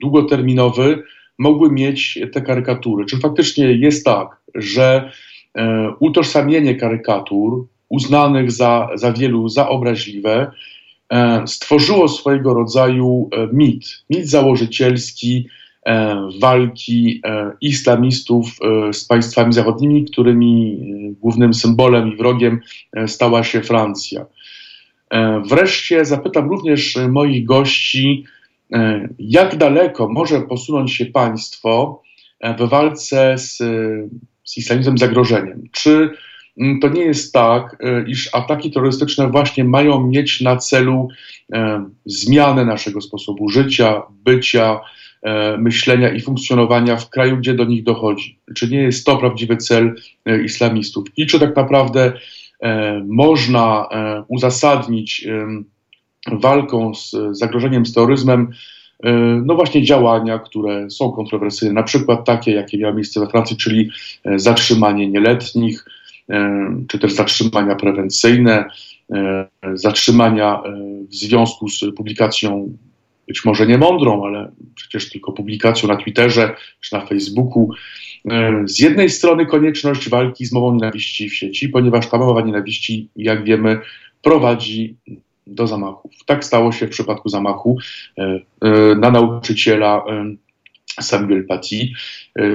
długoterminowy 0.00 1.02
mogły 1.38 1.72
mieć 1.72 2.18
te 2.32 2.42
karykatury. 2.42 3.04
Czy 3.04 3.18
faktycznie 3.18 3.72
jest 3.72 4.04
tak, 4.04 4.28
że 4.54 5.10
utożsamienie 6.00 6.74
karykatur 6.74 7.66
uznanych 7.88 8.52
za, 8.52 8.88
za 8.94 9.12
wielu 9.12 9.48
za 9.48 9.68
obraźliwe 9.68 10.50
y, 11.12 11.16
stworzyło 11.46 12.08
swojego 12.08 12.54
rodzaju 12.54 13.30
mit, 13.52 14.04
mit 14.10 14.30
założycielski 14.30 15.48
walki 16.40 17.22
islamistów 17.60 18.46
z 18.92 19.04
państwami 19.04 19.52
zachodnimi, 19.52 20.04
którymi 20.04 20.78
głównym 21.20 21.54
symbolem 21.54 22.12
i 22.12 22.16
wrogiem 22.16 22.60
stała 23.06 23.44
się 23.44 23.62
Francja. 23.62 24.26
E, 25.10 25.42
wreszcie 25.46 26.04
zapytam 26.04 26.48
również 26.48 26.98
moich 27.08 27.44
gości, 27.44 28.24
e, 28.72 29.08
jak 29.18 29.56
daleko 29.56 30.08
może 30.08 30.40
posunąć 30.40 30.92
się 30.92 31.06
państwo 31.06 32.02
e, 32.40 32.54
w 32.54 32.68
walce 32.68 33.38
z, 33.38 33.56
z 34.44 34.58
islamizmem 34.58 34.98
zagrożeniem? 34.98 35.62
Czy 35.72 36.10
to 36.82 36.88
nie 36.88 37.02
jest 37.02 37.32
tak, 37.32 37.76
iż 38.06 38.34
ataki 38.34 38.70
terrorystyczne 38.70 39.30
właśnie 39.30 39.64
mają 39.64 40.06
mieć 40.06 40.40
na 40.40 40.56
celu 40.56 41.08
zmianę 42.06 42.64
naszego 42.64 43.00
sposobu 43.00 43.48
życia, 43.48 44.02
bycia, 44.10 44.80
myślenia 45.58 46.10
i 46.10 46.20
funkcjonowania 46.20 46.96
w 46.96 47.10
kraju, 47.10 47.36
gdzie 47.36 47.54
do 47.54 47.64
nich 47.64 47.82
dochodzi? 47.84 48.38
Czy 48.54 48.68
nie 48.68 48.78
jest 48.78 49.06
to 49.06 49.16
prawdziwy 49.16 49.56
cel 49.56 49.94
islamistów? 50.44 51.04
I 51.16 51.26
czy 51.26 51.40
tak 51.40 51.56
naprawdę 51.56 52.12
E, 52.60 53.02
można 53.06 53.88
e, 53.90 54.24
uzasadnić 54.28 55.28
walką 56.32 56.94
z 56.94 57.16
zagrożeniem 57.30 57.86
z 57.86 57.94
terroryzmem 57.94 58.50
e, 59.02 59.12
no 59.44 59.54
właśnie 59.54 59.82
działania, 59.84 60.38
które 60.38 60.90
są 60.90 61.12
kontrowersyjne, 61.12 61.74
na 61.74 61.82
przykład 61.82 62.24
takie, 62.24 62.52
jakie 62.52 62.78
miały 62.78 62.94
miejsce 62.94 63.20
we 63.20 63.26
Francji, 63.26 63.56
czyli 63.56 63.90
zatrzymanie 64.36 65.08
nieletnich, 65.08 65.84
czy 66.88 66.98
też 66.98 67.12
zatrzymania 67.12 67.74
prewencyjne, 67.74 68.64
zatrzymania 69.74 70.62
w 71.10 71.14
związku 71.14 71.68
z 71.68 71.80
publikacją 71.96 72.76
być 73.28 73.44
może 73.44 73.66
nie 73.66 73.78
mądrą, 73.78 74.26
ale 74.26 74.52
przecież 74.74 75.10
tylko 75.10 75.32
publikacją 75.32 75.88
na 75.88 75.96
Twitterze 75.96 76.56
czy 76.80 76.94
na 76.94 77.06
Facebooku 77.06 77.70
E, 78.30 78.62
z 78.68 78.78
jednej 78.78 79.10
strony 79.10 79.46
konieczność 79.46 80.08
walki 80.08 80.46
z 80.46 80.52
mową 80.52 80.74
nienawiści 80.74 81.30
w 81.30 81.34
sieci, 81.34 81.68
ponieważ 81.68 82.08
ta 82.08 82.18
mowa 82.18 82.40
nienawiści, 82.40 83.08
jak 83.16 83.44
wiemy, 83.44 83.80
prowadzi 84.22 84.96
do 85.46 85.66
zamachów. 85.66 86.12
Tak 86.26 86.44
stało 86.44 86.72
się 86.72 86.86
w 86.86 86.90
przypadku 86.90 87.28
zamachu 87.28 87.78
e, 88.18 88.22
e, 88.22 88.94
na 88.94 89.10
nauczyciela 89.10 90.04
Samuel 91.00 91.46
Paty 91.46 91.76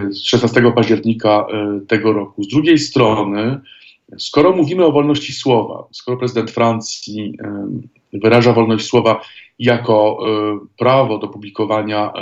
z 0.09 0.21
16 0.23 0.71
października 0.75 1.45
tego 1.87 2.13
roku. 2.13 2.43
Z 2.43 2.47
drugiej 2.47 2.77
strony, 2.77 3.59
skoro 4.17 4.51
mówimy 4.51 4.85
o 4.85 4.91
wolności 4.91 5.33
słowa, 5.33 5.83
skoro 5.91 6.17
prezydent 6.17 6.51
Francji 6.51 7.37
wyraża 8.13 8.53
wolność 8.53 8.85
słowa 8.85 9.21
jako 9.59 10.17
prawo 10.77 11.17
do 11.17 11.27
publikowania 11.27 12.13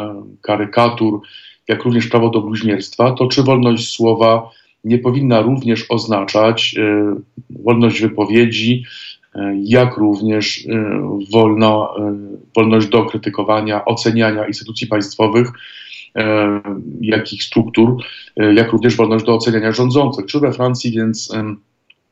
karykatur, 0.42 1.20
jak 1.68 1.84
również 1.84 2.08
prawo 2.08 2.30
do 2.30 2.42
bluźnierstwa, 2.42 3.12
to 3.12 3.28
czy 3.28 3.44
wolność 3.44 3.90
słowa 3.90 4.50
nie 4.84 4.98
powinna 4.98 5.42
również 5.42 5.86
oznaczać 5.90 6.76
wolność 7.50 8.02
wypowiedzi, 8.02 8.84
jak 9.64 9.98
również 9.98 10.68
wolno, 11.32 11.96
wolność 12.56 12.88
do 12.88 13.06
krytykowania, 13.06 13.86
oceniania 13.86 14.48
instytucji 14.48 14.88
państwowych, 14.88 15.52
jak 17.02 17.34
ich 17.34 17.44
struktur, 17.44 17.96
jak 18.54 18.72
również 18.72 18.96
wolność 18.96 19.26
do 19.26 19.36
oceniania 19.36 19.72
rządzących. 19.72 20.26
Czy 20.26 20.40
we 20.40 20.54
Francji 20.54 20.92
więc 20.92 21.34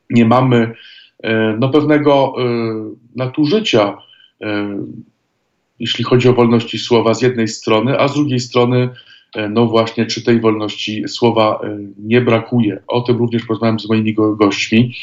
nie 0.10 0.26
mamy 0.26 0.74
no, 1.60 1.70
pewnego 1.70 2.36
nadużycia, 3.16 3.98
jeśli 5.80 6.04
chodzi 6.04 6.30
o 6.30 6.34
wolności 6.34 6.80
słowa 6.80 7.14
z 7.14 7.22
jednej 7.22 7.48
strony, 7.48 8.00
a 8.00 8.08
z 8.08 8.14
drugiej 8.14 8.40
strony 8.40 8.90
E, 9.36 9.50
no 9.50 9.66
właśnie, 9.66 10.06
czy 10.06 10.24
tej 10.24 10.40
wolności 10.40 11.04
słowa 11.08 11.60
e, 11.64 11.78
nie 11.98 12.22
brakuje. 12.22 12.82
O 12.88 13.02
tym 13.02 13.18
również 13.18 13.46
porozmawiam 13.46 13.80
z 13.80 13.90
moimi 13.90 14.14
gośćmi, 14.14 14.96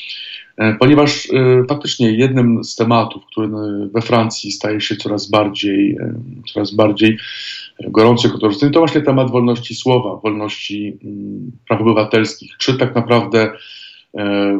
e, 0.56 0.74
ponieważ 0.74 1.28
faktycznie 1.68 2.10
jednym 2.10 2.64
z 2.64 2.76
tematów, 2.76 3.26
który 3.26 3.48
we 3.94 4.02
Francji 4.02 4.52
staje 4.52 4.80
się 4.80 4.96
coraz 4.96 5.30
bardziej, 5.30 5.96
coraz 6.52 6.74
bardziej 6.74 7.18
gorący, 7.80 8.30
kontrowersyjny, 8.30 8.72
to 8.72 8.80
właśnie 8.80 9.00
temat 9.00 9.30
wolności 9.30 9.74
słowa, 9.74 10.16
wolności 10.16 10.98
mm, 11.04 11.52
praw 11.68 11.80
obywatelskich. 11.80 12.56
Czy 12.58 12.78
tak 12.78 12.94
naprawdę 12.94 13.52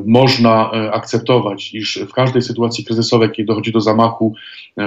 można 0.05 0.71
akceptować, 0.71 1.75
iż 1.75 1.99
w 2.09 2.13
każdej 2.13 2.43
sytuacji 2.43 2.85
kryzysowej, 2.85 3.31
kiedy 3.31 3.47
dochodzi 3.47 3.73
do 3.73 3.81
zamachu, 3.81 4.35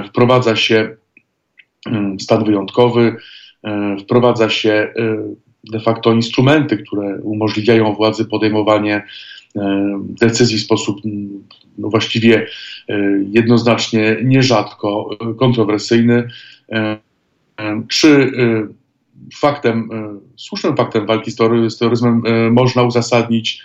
wprowadza 0.10 0.56
się 0.56 0.96
mm, 1.86 2.20
stan 2.20 2.44
wyjątkowy, 2.44 3.16
E, 3.63 3.98
wprowadza 3.98 4.50
się 4.50 4.72
e, 4.72 4.94
de 5.72 5.80
facto 5.80 6.13
instrumenty, 6.13 6.78
które 6.78 7.22
umożliwiają 7.22 7.94
władzy 7.94 8.26
podejmowanie 8.26 9.04
e, 9.56 10.00
decyzji 10.22 10.58
w 10.58 10.63
sposób 10.63 11.02
no 11.78 11.90
właściwie 11.90 12.48
jednoznacznie 13.32 14.18
nierzadko 14.24 15.10
kontrowersyjny. 15.40 16.28
Czy 17.88 18.32
faktem, 19.36 19.89
słusznym 20.36 20.76
faktem 20.76 21.06
walki 21.06 21.32
z 21.32 21.36
terroryzmem 21.78 22.24
można 22.52 22.84
uzasadnić 22.84 23.63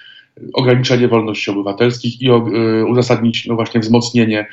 ograniczenie 0.53 1.09
wolności 1.09 1.51
obywatelskich 1.51 2.23
i 2.23 2.31
uzasadnić 2.89 3.47
no 3.47 3.55
właśnie 3.55 3.81
wzmocnienie 3.81 4.47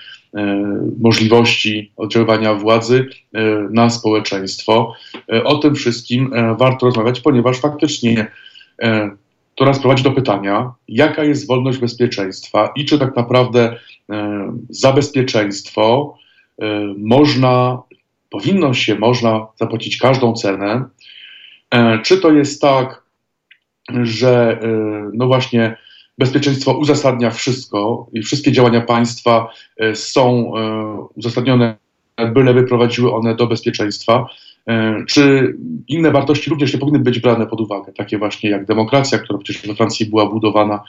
możliwości 1.02 1.92
oddziaływania 1.98 2.54
władzy 2.54 3.10
na 3.72 3.90
społeczeństwo. 3.90 4.94
O 5.44 5.58
tym 5.58 5.76
wszystkim 5.76 6.32
warto 6.58 6.86
rozmawiać, 6.86 7.20
ponieważ 7.20 7.60
faktycznie 7.60 8.32
to 9.56 9.66
nas 9.66 9.80
prowadzi 9.80 10.04
do 10.04 10.12
pytania, 10.12 10.72
jaka 10.88 11.24
jest 11.24 11.48
wolność 11.48 11.78
bezpieczeństwa 11.78 12.72
i 12.76 12.86
czy 12.86 13.00
tak 13.00 13.16
naprawdę 13.16 13.76
za 14.70 14.94
bezpieczeństwo 14.94 16.18
można, 16.98 17.82
powinno 18.30 18.74
się, 18.74 18.96
można 18.96 19.48
zapłacić 19.56 19.98
każdą 19.98 20.34
cenę. 20.34 20.86
Czy 22.04 22.18
to 22.18 22.32
jest 22.32 22.62
tak, 22.62 23.04
że 24.04 24.60
no 25.14 25.28
właśnie 25.28 25.76
bezpieczeństwo 26.20 26.74
uzasadnia 26.74 27.32
wszystko 27.32 28.08
i 28.14 28.22
wszystkie 28.22 28.52
działania 28.52 28.82
państwa 28.82 29.48
e, 29.78 29.96
są 29.96 30.54
e, 30.58 31.08
uzasadnione, 31.16 31.76
byle 32.34 32.54
wyprowadziły 32.54 33.14
one 33.14 33.36
do 33.36 33.48
bezpieczeństwa. 33.48 34.28
E, 34.68 35.04
czy 35.08 35.56
inne 35.88 36.12
wartości 36.12 36.50
również 36.50 36.74
nie 36.74 36.80
powinny 36.80 37.00
być 37.00 37.20
brane 37.20 37.48
pod 37.48 37.62
uwagę, 37.62 37.94
takie 37.94 38.18
właśnie 38.18 38.50
jak 38.50 38.66
demokracja, 38.66 39.20
która 39.20 39.40
przecież 39.40 39.68
we 39.68 39.76
Francji 39.76 40.06
była 40.06 40.26
budowana 40.26 40.84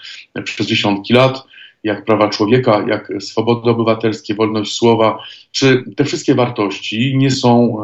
przez 0.44 0.66
dziesiątki 0.66 1.14
lat, 1.14 1.46
jak 1.84 2.04
prawa 2.04 2.28
człowieka, 2.28 2.84
jak 2.88 3.12
swobody 3.20 3.70
obywatelskie, 3.70 4.34
wolność 4.34 4.74
słowa, 4.74 5.18
czy 5.50 5.84
te 5.96 6.04
wszystkie 6.04 6.34
wartości 6.34 7.16
nie 7.16 7.30
są 7.30 7.76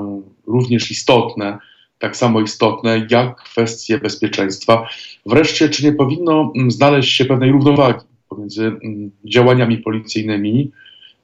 również 0.47 0.91
istotne 0.91 1.59
tak 1.99 2.17
samo 2.17 2.41
istotne 2.41 3.07
jak 3.11 3.37
kwestie 3.37 3.99
bezpieczeństwa. 3.99 4.89
Wreszcie, 5.27 5.69
czy 5.69 5.85
nie 5.85 5.93
powinno 5.93 6.53
mm, 6.57 6.71
znaleźć 6.71 7.17
się 7.17 7.25
pewnej 7.25 7.53
równowagi 7.53 8.05
pomiędzy 8.29 8.67
mm, 8.67 9.11
działaniami 9.25 9.79
policyjnymi, 9.79 10.71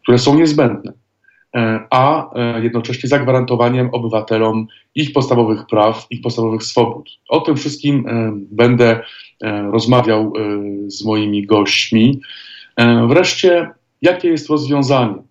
które 0.02 0.18
są 0.18 0.34
niezbędne, 0.34 0.92
e, 1.56 1.86
a 1.90 2.34
e, 2.34 2.62
jednocześnie 2.62 3.08
zagwarantowaniem 3.08 3.88
obywatelom 3.92 4.66
ich 4.94 5.12
podstawowych 5.12 5.66
praw, 5.66 6.06
ich 6.10 6.22
podstawowych 6.22 6.62
swobód. 6.62 7.10
O 7.28 7.40
tym 7.40 7.56
wszystkim 7.56 8.06
e, 8.06 8.32
będę 8.50 9.00
rozmawiał 9.72 10.32
z 10.86 11.04
moimi 11.04 11.46
gośćmi. 11.46 12.20
Wreszcie, 13.08 13.70
jakie 14.02 14.28
jest 14.28 14.48
rozwiązanie? 14.50 15.22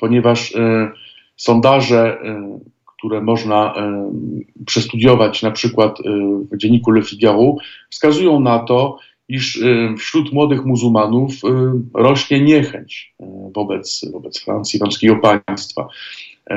Ponieważ 0.00 0.54
sondaże 1.36 2.18
które 3.06 3.20
można 3.20 3.74
e, 3.74 4.12
przestudiować 4.66 5.42
na 5.42 5.50
przykład 5.50 6.00
e, 6.00 6.02
w 6.52 6.56
dzienniku 6.56 6.90
Le 6.90 7.02
Figaro, 7.02 7.54
wskazują 7.90 8.40
na 8.40 8.58
to, 8.58 8.98
iż 9.28 9.62
e, 9.62 9.94
wśród 9.98 10.32
młodych 10.32 10.64
muzułmanów 10.64 11.32
rośnie 11.94 12.40
niechęć 12.40 13.14
wobec, 13.54 14.04
wobec 14.12 14.40
Francji, 14.40 14.76
islamskiego 14.76 15.16
państwa. 15.16 15.88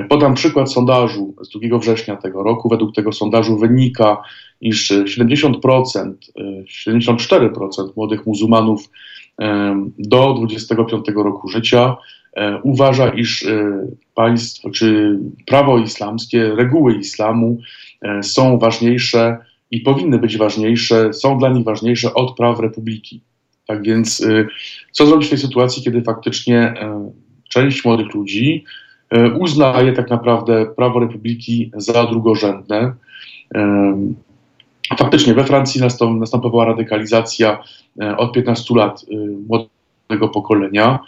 Podam 0.10 0.34
przykład 0.34 0.72
sondażu 0.72 1.36
z 1.42 1.68
2 1.68 1.78
września 1.78 2.16
tego 2.16 2.44
roku. 2.44 2.70
Według 2.70 2.96
tego 2.96 3.12
sondażu 3.12 3.58
wynika, 3.58 4.22
iż 4.62 4.92
70%, 4.92 6.14
74% 6.88 7.68
młodych 7.96 8.26
muzułmanów 8.26 8.90
do 9.98 10.34
25 10.34 11.06
roku 11.16 11.48
życia 11.48 11.96
E, 12.34 12.62
uważa, 12.64 13.10
iż 13.10 13.44
e, 13.44 13.88
państwo 14.16 14.70
czy 14.70 15.20
prawo 15.46 15.78
islamskie, 15.78 16.56
reguły 16.56 16.96
islamu 16.96 17.58
e, 18.02 18.24
są 18.24 18.58
ważniejsze 18.58 19.38
i 19.72 19.82
powinny 19.82 20.20
być 20.20 20.38
ważniejsze, 20.38 21.14
są 21.14 21.38
dla 21.38 21.50
nich 21.50 21.66
ważniejsze 21.66 22.14
od 22.14 22.38
praw 22.38 22.60
republiki. 22.60 23.22
Tak 23.68 23.84
więc, 23.84 24.28
co 24.92 25.06
zrobić 25.06 25.28
w 25.28 25.30
tej 25.30 25.40
sytuacji, 25.40 25.84
kiedy 25.84 26.02
faktycznie 26.02 26.74
część 27.50 27.86
młodych 27.86 28.14
ludzi 28.14 28.64
uznaje 29.40 29.94
tak 29.94 30.10
naprawdę 30.10 30.66
prawo 30.66 31.00
republiki 31.00 31.72
za 31.76 32.06
drugorzędne? 32.06 32.94
Faktycznie 34.98 35.34
we 35.34 35.44
Francji 35.44 35.82
nastąpiła 36.20 36.66
radykalizacja 36.66 37.64
od 38.18 38.34
15 38.34 38.76
lat 38.76 39.06
młodego 39.48 40.30
pokolenia. 40.34 41.00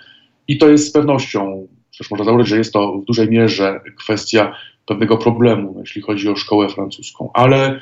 I 0.48 0.58
to 0.58 0.70
jest 0.70 0.88
z 0.88 0.92
pewnością, 0.92 1.68
przecież 1.92 2.12
można 2.12 2.26
założyć, 2.26 2.48
że 2.48 2.58
jest 2.58 2.74
to 2.74 2.94
w 2.98 3.06
dużej 3.06 3.30
mierze 3.30 3.82
kwestia 3.98 4.56
pewnego 4.86 5.18
problemu, 5.18 5.76
jeśli 5.80 6.02
chodzi 6.02 6.30
o 6.30 6.36
szkołę 6.36 6.70
francuską. 6.70 7.30
Ale 7.34 7.82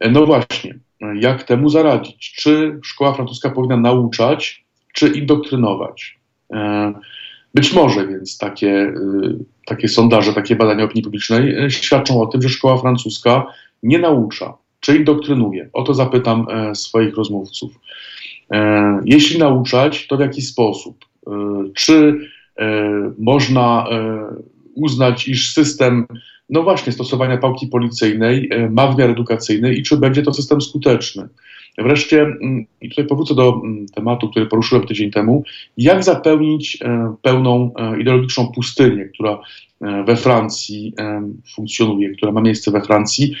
e, 0.00 0.10
no 0.10 0.26
właśnie, 0.26 0.78
jak 1.20 1.42
temu 1.42 1.68
zaradzić? 1.68 2.32
Czy 2.32 2.80
szkoła 2.84 3.14
francuska 3.14 3.50
powinna 3.50 3.76
nauczać, 3.76 4.64
czy 4.92 5.08
indoktrynować? 5.08 6.18
E, 6.52 6.92
być 7.54 7.72
może 7.72 8.06
więc 8.06 8.38
takie, 8.38 8.70
e, 8.70 8.92
takie 9.64 9.88
sondaże, 9.88 10.32
takie 10.32 10.56
badania 10.56 10.84
opinii 10.84 11.02
publicznej 11.02 11.70
świadczą 11.70 12.22
o 12.22 12.26
tym, 12.26 12.42
że 12.42 12.48
szkoła 12.48 12.78
francuska 12.78 13.46
nie 13.82 13.98
naucza, 13.98 14.54
czy 14.80 14.96
indoktrynuje. 14.96 15.70
O 15.72 15.82
to 15.82 15.94
zapytam 15.94 16.46
swoich 16.74 17.16
rozmówców. 17.16 17.80
Jeśli 19.04 19.38
nauczać, 19.38 20.06
to 20.06 20.16
w 20.16 20.20
jaki 20.20 20.42
sposób? 20.42 21.04
E, 21.26 21.32
czy 21.74 22.18
e, 22.58 23.12
można 23.18 23.86
e, 23.90 24.20
uznać, 24.74 25.28
iż 25.28 25.52
system, 25.52 26.06
no 26.50 26.62
właśnie, 26.62 26.92
stosowania 26.92 27.36
pałki 27.36 27.66
policyjnej 27.66 28.50
ma 28.70 28.86
wymiar 28.86 29.10
edukacyjny 29.10 29.74
i 29.74 29.82
czy 29.82 29.96
będzie 29.96 30.22
to 30.22 30.34
system 30.34 30.60
skuteczny. 30.60 31.28
Wreszcie, 31.82 32.22
mm, 32.22 32.64
i 32.80 32.88
tutaj 32.88 33.06
powrócę 33.06 33.34
do 33.34 33.60
mm, 33.64 33.86
tematu, 33.86 34.28
który 34.28 34.46
poruszyłem 34.46 34.86
tydzień 34.86 35.10
temu, 35.10 35.44
jak 35.76 36.04
zapełnić 36.04 36.78
pełną 37.22 37.72
ideologiczną 38.00 38.52
pustynię, 38.54 39.04
która 39.04 39.38
we 40.06 40.16
Francji 40.16 40.94
funkcjonuje, 41.54 42.10
która 42.10 42.32
ma 42.32 42.40
miejsce 42.40 42.70
we 42.70 42.80
Francji. 42.80 43.34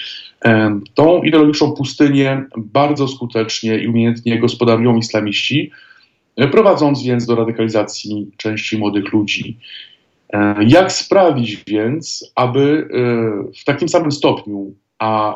Tą 0.94 1.22
ideologiczną 1.22 1.72
pustynię 1.72 2.44
bardzo 2.56 3.08
skutecznie 3.08 3.78
i 3.78 3.88
umiejętnie 3.88 4.38
gospodarują 4.38 4.96
islamiści, 4.96 5.70
E, 6.40 6.48
prowadząc 6.48 7.02
więc 7.02 7.26
do 7.26 7.34
radykalizacji 7.34 8.30
części 8.36 8.78
młodych 8.78 9.12
ludzi. 9.12 9.58
E, 10.32 10.64
jak 10.66 10.92
sprawić 10.92 11.64
więc, 11.66 12.32
aby 12.34 12.88
e, 12.90 13.52
w 13.60 13.64
takim 13.64 13.88
samym 13.88 14.12
stopniu, 14.12 14.74
a 15.00 15.34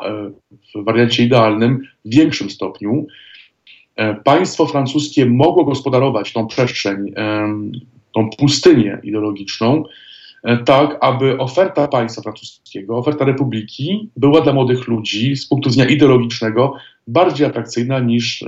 w 0.75 0.83
wariancie 0.83 1.23
idealnym 1.23 1.87
w 2.05 2.15
większym 2.15 2.49
stopniu, 2.49 3.07
państwo 4.23 4.65
francuskie 4.65 5.25
mogło 5.25 5.65
gospodarować 5.65 6.33
tą 6.33 6.47
przestrzeń, 6.47 7.13
tą 8.13 8.29
pustynię 8.37 8.99
ideologiczną, 9.03 9.83
tak 10.65 10.97
aby 11.01 11.37
oferta 11.37 11.87
państwa 11.87 12.21
francuskiego, 12.21 12.97
oferta 12.97 13.25
republiki 13.25 14.09
była 14.17 14.41
dla 14.41 14.53
młodych 14.53 14.87
ludzi 14.87 15.35
z 15.35 15.47
punktu 15.47 15.69
widzenia 15.69 15.89
ideologicznego 15.89 16.73
bardziej 17.07 17.47
atrakcyjna 17.47 17.99
niż 17.99 18.45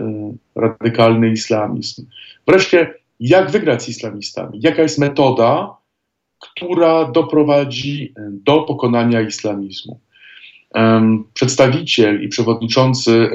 radykalny 0.56 1.32
islamizm. 1.32 2.06
Wreszcie, 2.48 2.94
jak 3.20 3.52
wygrać 3.52 3.84
z 3.84 3.90
islamistami, 3.90 4.60
jaka 4.62 4.82
jest 4.82 5.00
metoda, 5.00 5.78
która 6.40 7.12
doprowadzi 7.12 8.14
do 8.32 8.62
pokonania 8.62 9.22
islamizmu. 9.22 10.00
Przedstawiciel 11.34 12.24
i 12.24 12.28
przewodniczący 12.28 13.30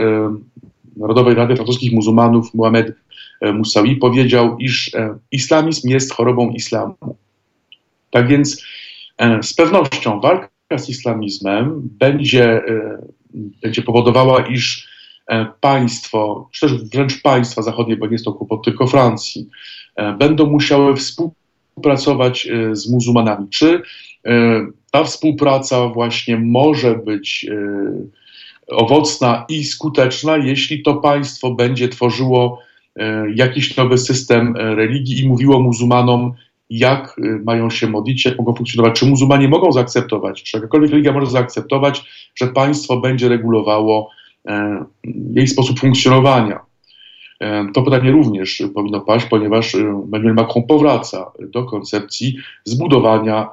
Narodowej 0.97 1.35
Rady 1.35 1.57
Francuskich 1.57 1.93
Muzułmanów 1.93 2.55
Mohamed 2.55 2.97
e, 3.41 3.53
Moussaoui 3.53 3.97
powiedział, 3.97 4.57
iż 4.59 4.95
e, 4.95 5.19
islamizm 5.33 5.89
jest 5.89 6.13
chorobą 6.13 6.51
islamu. 6.51 6.97
Tak 8.11 8.29
więc 8.29 8.65
e, 9.19 9.43
z 9.43 9.55
pewnością 9.55 10.21
walka 10.21 10.49
z 10.79 10.89
islamizmem 10.89 11.89
będzie, 11.99 12.63
będzie 13.63 13.83
powodowała, 13.83 14.47
iż 14.47 14.93
państwo, 15.61 16.49
czy 16.53 16.61
też 16.61 16.85
wręcz 16.85 17.23
państwa 17.23 17.63
zachodnie, 17.63 17.97
bo 17.97 18.07
nie 18.07 18.13
jest 18.13 18.25
to 18.25 18.33
kłopot 18.33 18.65
tylko 18.65 18.87
Francji, 18.87 19.49
będą 20.19 20.47
musiały 20.47 20.97
współpracować 20.97 22.49
z 22.73 22.91
muzułmanami. 22.91 23.49
Czy 23.49 23.83
ta 24.93 25.05
współpraca 25.05 25.89
właśnie 25.89 26.37
może 26.37 26.95
być 26.95 27.47
owocna 28.69 29.45
i 29.49 29.65
skuteczna, 29.65 30.37
jeśli 30.37 30.83
to 30.83 30.95
państwo 30.95 31.55
będzie 31.55 31.89
tworzyło 31.89 32.59
e, 32.97 33.25
jakiś 33.35 33.77
nowy 33.77 33.99
system 33.99 34.57
e, 34.57 34.75
religii 34.75 35.21
i 35.21 35.29
mówiło 35.29 35.61
muzułmanom, 35.61 36.33
jak 36.71 37.17
mają 37.45 37.71
się 37.71 37.89
modlić, 37.89 38.25
jak 38.25 38.39
mogą 38.39 38.55
funkcjonować, 38.55 38.99
czy 38.99 39.07
muzułmanie 39.07 39.49
mogą 39.49 39.73
zaakceptować, 39.73 40.43
czy 40.43 40.57
jakakolwiek 40.57 40.91
religia 40.91 41.13
może 41.13 41.27
zaakceptować, 41.27 42.05
że 42.35 42.47
państwo 42.47 42.97
będzie 43.01 43.29
regulowało 43.29 44.11
jej 45.35 45.49
sposób 45.49 45.81
funkcjonowania. 45.81 46.61
To 47.75 47.83
pytanie 47.83 48.11
również 48.11 48.63
powinno 48.75 49.01
paść, 49.01 49.27
ponieważ 49.27 49.75
Emmanuel 49.75 50.35
Macron 50.35 50.67
powraca 50.67 51.33
do 51.39 51.65
koncepcji 51.65 52.37
zbudowania 52.65 53.49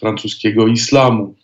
francuskiego 0.00 0.66
islamu. 0.66 1.34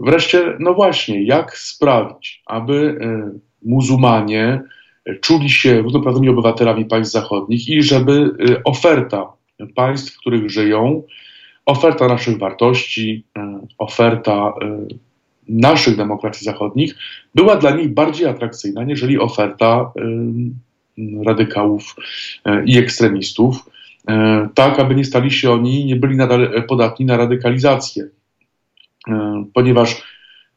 Wreszcie, 0.00 0.56
no 0.60 0.74
właśnie, 0.74 1.22
jak 1.22 1.56
sprawić, 1.56 2.42
aby 2.46 2.98
e, 3.00 3.30
muzułmanie 3.62 4.62
czuli 5.20 5.50
się 5.50 5.82
równoprawnymi 5.82 6.28
obywatelami 6.28 6.84
państw 6.84 7.12
zachodnich 7.12 7.68
i 7.68 7.82
żeby 7.82 8.30
e, 8.50 8.64
oferta 8.64 9.32
państw, 9.74 10.14
w 10.14 10.18
których 10.18 10.50
żyją, 10.50 11.02
oferta 11.66 12.08
naszych 12.08 12.38
wartości, 12.38 13.24
e, 13.38 13.60
oferta 13.78 14.52
naszych 15.50 15.96
demokracji 15.96 16.44
zachodnich 16.44 16.94
była 17.34 17.56
dla 17.56 17.70
nich 17.70 17.94
bardziej 17.94 18.26
atrakcyjna, 18.26 18.84
niżeli 18.84 19.18
oferta 19.18 19.92
radykałów 21.26 21.96
i 22.66 22.78
ekstremistów, 22.78 23.70
tak 24.54 24.80
aby 24.80 24.94
nie 24.94 25.04
stali 25.04 25.30
się 25.30 25.50
oni, 25.50 25.84
nie 25.84 25.96
byli 25.96 26.16
nadal 26.16 26.64
podatni 26.68 27.06
na 27.06 27.16
radykalizację 27.16 28.08
E, 29.08 29.44
ponieważ 29.54 30.02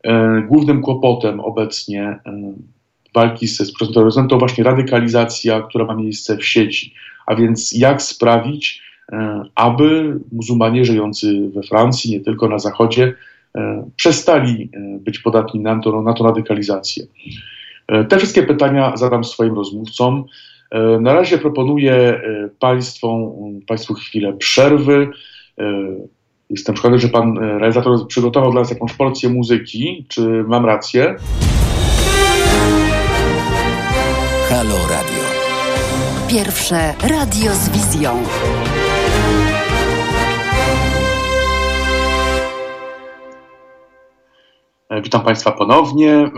e, 0.04 0.42
głównym 0.48 0.82
kłopotem 0.82 1.40
obecnie 1.40 2.02
e, 2.04 2.54
walki 3.14 3.48
ze 3.48 3.66
terroryzmem 3.94 4.28
to 4.28 4.38
właśnie 4.38 4.64
radykalizacja, 4.64 5.62
która 5.62 5.86
ma 5.86 5.96
miejsce 5.96 6.38
w 6.38 6.46
sieci. 6.46 6.94
A 7.26 7.36
więc 7.36 7.72
jak 7.72 8.02
sprawić, 8.02 8.84
aby 9.56 10.20
muzułmanie 10.32 10.86
żyjący 10.86 11.50
we 11.56 11.64
Francji, 11.64 12.12
nie 12.12 12.20
tylko 12.20 12.50
na 12.50 12.60
Zachodzie, 12.60 13.14
przestali 13.96 14.70
być 15.00 15.20
podatni 15.20 15.60
na 15.60 15.80
to, 15.80 16.02
na 16.02 16.14
to 16.14 16.24
radykalizację. 16.24 17.06
Te 18.10 18.18
wszystkie 18.18 18.44
pytania 18.44 18.98
zadam 18.98 19.24
swoim 19.24 19.56
rozmówcom. 19.56 20.26
Na 21.00 21.14
razie 21.14 21.38
proponuję 21.38 22.22
Państwu, 22.60 23.38
Państwu 23.68 23.94
chwilę 23.94 24.34
przerwy. 24.34 25.08
Jestem 26.50 26.76
przekonany, 26.76 27.00
że 27.00 27.10
pan 27.10 27.38
e, 27.38 27.60
realizator 27.60 28.08
przygotował 28.08 28.52
dla 28.52 28.62
nas 28.62 28.70
jakąś 28.70 28.94
porcję 28.94 29.30
muzyki. 29.30 30.06
Czy 30.08 30.44
mam 30.48 30.66
rację? 30.66 31.16
Halo 34.50 34.78
Radio. 34.90 35.24
Pierwsze 36.30 36.94
radio 37.02 37.54
z 37.54 37.70
wizją. 37.70 38.24
Witam 45.02 45.22
Państwa 45.22 45.52
ponownie. 45.52 46.12
E, 46.12 46.32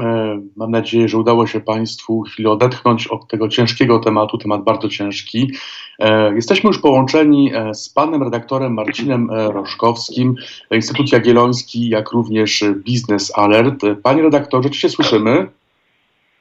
mam 0.55 0.71
nadzieję, 0.71 1.07
że 1.07 1.17
udało 1.17 1.47
się 1.47 1.59
Państwu 1.59 2.21
chwilę 2.21 2.49
odetchnąć 2.49 3.07
od 3.07 3.27
tego 3.27 3.49
ciężkiego 3.49 3.99
tematu, 3.99 4.37
temat 4.37 4.63
bardzo 4.63 4.89
ciężki. 4.89 5.51
E, 5.99 6.35
jesteśmy 6.35 6.67
już 6.67 6.79
połączeni 6.79 7.51
z 7.73 7.89
panem 7.89 8.23
redaktorem 8.23 8.73
Marcinem 8.73 9.29
Roszkowskim, 9.31 10.35
Instytut 10.71 11.11
Jagielloński, 11.11 11.89
jak 11.89 12.11
również 12.11 12.63
Business 12.87 13.37
Alert. 13.37 13.81
Panie 14.03 14.21
redaktorze, 14.21 14.69
czy 14.69 14.79
się 14.79 14.89
słyszymy? 14.89 15.47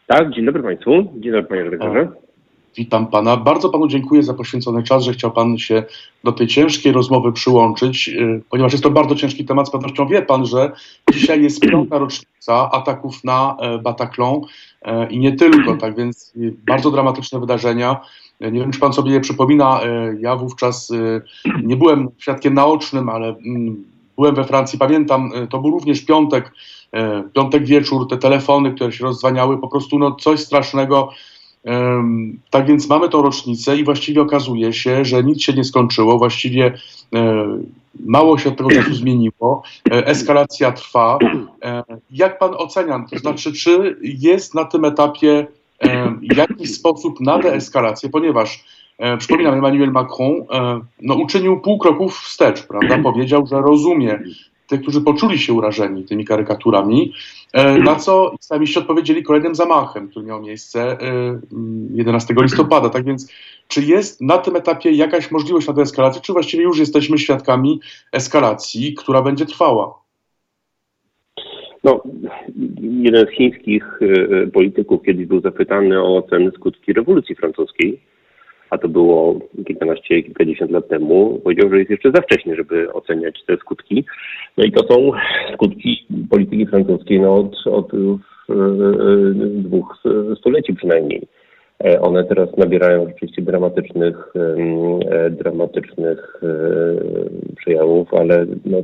Tak, 0.07 0.31
dzień 0.31 0.45
dobry 0.45 0.63
Państwu. 0.63 0.91
Dzień 0.91 1.33
dobry 1.33 1.49
Panie 1.49 1.63
redaktorze. 1.63 2.24
Witam 2.77 3.07
pana. 3.07 3.37
Bardzo 3.37 3.69
panu 3.69 3.89
dziękuję 3.89 4.23
za 4.23 4.35
poświęcony 4.35 4.83
czas, 4.83 5.05
że 5.05 5.13
chciał 5.13 5.31
pan 5.31 5.59
się 5.59 5.85
do 6.25 6.33
tej 6.33 6.47
ciężkiej 6.47 6.93
rozmowy 6.93 7.33
przyłączyć, 7.33 8.09
y, 8.09 8.43
ponieważ 8.51 8.73
jest 8.73 8.85
to 8.85 8.91
bardzo 8.91 9.15
ciężki 9.15 9.45
temat. 9.45 9.69
Z 9.69 9.71
pewnością 9.71 10.07
wie 10.07 10.23
pan, 10.23 10.47
że 10.47 10.73
dzisiaj 11.13 11.43
jest 11.43 11.61
piąta 11.61 11.99
rocznica 11.99 12.71
ataków 12.71 13.25
na 13.25 13.57
e, 13.61 13.79
Bataclan 13.79 14.41
e, 14.83 15.11
i 15.11 15.19
nie 15.19 15.33
tylko, 15.33 15.77
tak 15.77 15.97
więc 15.97 16.33
bardzo 16.67 16.91
dramatyczne 16.91 17.41
wydarzenia. 17.41 18.01
Nie 18.41 18.61
wiem, 18.61 18.73
czy 18.73 18.81
pan 18.81 18.93
sobie 18.93 19.13
je 19.13 19.21
przypomina. 19.21 19.81
E, 19.83 20.17
ja 20.21 20.37
wówczas 20.37 20.93
nie 21.63 21.77
byłem 21.77 22.09
świadkiem 22.19 22.55
naocznym, 22.55 23.09
ale 23.09 23.29
mm, 23.29 23.85
byłem 24.17 24.35
we 24.35 24.45
Francji. 24.45 24.79
Pamiętam, 24.79 25.31
to 25.51 25.59
był 25.59 25.71
również 25.71 26.05
piątek, 26.05 26.53
piątek 27.35 27.67
wieczór, 27.67 28.09
te 28.09 28.17
telefony, 28.17 28.73
które 28.73 28.93
się 28.93 29.05
rozdzwaniały, 29.05 29.59
po 29.59 29.69
prostu 29.69 29.99
no, 29.99 30.15
coś 30.15 30.41
strasznego 30.41 31.11
tak 32.51 32.67
więc 32.67 32.89
mamy 32.89 33.09
tą 33.09 33.23
rocznicę 33.23 33.77
i 33.77 33.85
właściwie 33.85 34.23
okazuje 34.23 34.73
się, 34.73 35.05
że 35.05 35.25
nic 35.25 35.43
się 35.43 35.53
nie 35.53 35.65
skończyło, 35.65 36.19
właściwie 36.19 36.73
e, 37.15 37.47
mało 38.07 38.39
się 38.39 38.49
od 38.49 38.57
tego 38.57 38.71
czasu 38.71 38.95
zmieniło, 39.05 39.63
e, 39.91 40.07
eskalacja 40.07 40.73
trwa. 40.73 41.19
E, 41.65 41.85
jak 42.11 42.39
pan 42.39 42.55
ocenia, 42.55 43.05
to 43.11 43.19
znaczy, 43.19 43.53
czy 43.53 43.97
jest 44.03 44.55
na 44.55 44.65
tym 44.65 44.85
etapie 44.85 45.47
jakiś 46.23 46.75
sposób 46.75 47.21
na 47.21 47.39
deeskalację, 47.39 48.09
ponieważ 48.09 48.65
przypominam, 49.19 49.55
Emmanuel 49.55 49.93
Macron 49.93 50.33
no, 51.03 51.15
uczynił 51.15 51.61
pół 51.61 51.79
kroków 51.79 52.19
wstecz, 52.19 52.67
prawda? 52.67 52.99
Powiedział, 52.99 53.47
że 53.47 53.61
rozumie 53.61 54.19
tych, 54.67 54.83
którzy 54.83 55.01
poczuli 55.01 55.39
się 55.39 55.53
urażeni 55.53 56.05
tymi 56.05 56.25
karykaturami, 56.25 57.13
e, 57.53 57.79
na 57.79 57.97
co 57.97 58.35
islamiści 58.41 58.79
odpowiedzieli 58.79 59.23
kolejnym 59.23 59.55
zamachem, 59.55 60.09
który 60.09 60.27
miał 60.27 60.43
miejsce 60.43 60.99
11 61.95 62.35
e, 62.39 62.43
listopada. 62.43 62.89
Tak 62.89 63.05
więc, 63.05 63.33
czy 63.69 63.83
jest 63.83 64.21
na 64.21 64.39
tym 64.39 64.57
etapie 64.57 64.91
jakaś 64.91 65.31
możliwość 65.31 65.67
na 65.67 65.75
czy 66.23 66.33
właściwie 66.33 66.63
już 66.63 66.79
jesteśmy 66.79 67.19
świadkami 67.19 67.81
eskalacji, 68.13 68.95
która 68.95 69.23
będzie 69.23 69.47
trwała? 69.47 70.05
No, 71.85 72.03
jeden 72.81 73.27
z 73.27 73.31
chińskich 73.31 74.01
e, 74.03 74.47
polityków 74.47 75.03
kiedyś 75.03 75.27
był 75.27 75.41
zapytany 75.41 76.03
o 76.03 76.17
ocenę 76.17 76.51
skutki 76.51 76.93
rewolucji 76.93 77.35
francuskiej 77.35 78.01
a 78.71 78.79
to 78.79 78.89
było 78.89 79.39
kilkanaście, 79.67 80.23
kilkadziesiąt 80.23 80.71
lat 80.71 80.89
temu, 80.89 81.41
powiedział, 81.45 81.71
że 81.71 81.79
jest 81.79 81.91
jeszcze 81.91 82.11
za 82.11 82.23
wcześnie, 82.23 82.57
żeby 82.57 82.93
oceniać 82.93 83.45
te 83.47 83.57
skutki. 83.57 84.05
No 84.57 84.65
i 84.65 84.73
to 84.73 84.95
są 84.95 85.11
skutki 85.55 86.07
polityki 86.31 86.67
francuskiej 86.67 87.21
no, 87.21 87.35
od, 87.35 87.67
od 87.67 87.95
e, 87.95 87.99
dwóch 89.35 90.03
stuleci 90.39 90.75
przynajmniej. 90.75 91.23
E, 91.85 92.01
one 92.01 92.25
teraz 92.25 92.57
nabierają 92.57 93.07
rzeczywiście 93.09 93.43
dramatycznych, 93.43 94.33
e, 95.11 95.31
dramatycznych 95.31 96.41
przejawów, 97.57 98.15
ale 98.15 98.47
no, 98.65 98.79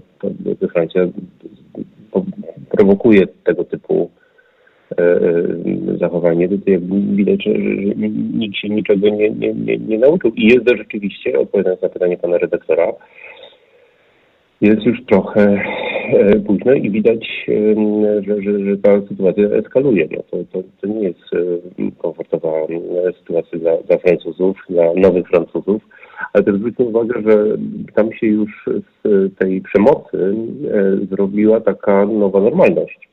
Francja 0.73 1.07
prowokuje 2.71 3.27
tego 3.45 3.65
typu 3.65 4.11
zachowanie, 6.01 6.49
to 6.49 6.55
jakby 6.67 7.01
widać, 7.01 7.45
że, 7.45 7.55
że 7.55 7.95
nikt 8.35 8.57
się 8.57 8.69
niczego 8.69 9.09
nie, 9.09 9.31
nie, 9.31 9.55
nie, 9.55 9.77
nie 9.77 9.99
nauczył. 9.99 10.33
I 10.37 10.47
jest 10.47 10.67
to 10.67 10.77
rzeczywiście, 10.77 11.39
odpowiadając 11.39 11.83
na 11.83 11.89
pytanie 11.89 12.17
pana 12.17 12.39
redaktora, 12.39 12.93
jest 14.61 14.83
już 14.87 15.05
trochę 15.05 15.63
e, 16.13 16.41
późno 16.41 16.73
i 16.73 16.91
widać, 16.91 17.47
że, 18.27 18.43
że, 18.43 18.65
że 18.65 18.77
ta 18.77 19.01
sytuacja 19.09 19.45
eskaluje. 19.45 20.09
No 20.11 20.23
to, 20.31 20.37
to, 20.53 20.69
to 20.81 20.87
nie 20.87 21.03
jest 21.03 21.21
komfortowa 21.99 22.53
sytuacja 23.19 23.59
dla, 23.59 23.77
dla 23.77 23.99
Francuzów, 23.99 24.57
dla 24.69 24.85
nowych 24.97 25.29
Francuzów, 25.29 25.83
ale 26.33 26.45
też 26.45 26.55
zwróćmy 26.55 26.85
uwagę, 26.85 27.23
że 27.27 27.45
tam 27.95 28.13
się 28.13 28.27
już 28.27 28.69
z 29.05 29.39
tej 29.39 29.61
przemocy 29.61 30.35
zrobiła 31.11 31.61
taka 31.61 32.07
nowa 32.07 32.41
normalność 32.41 33.11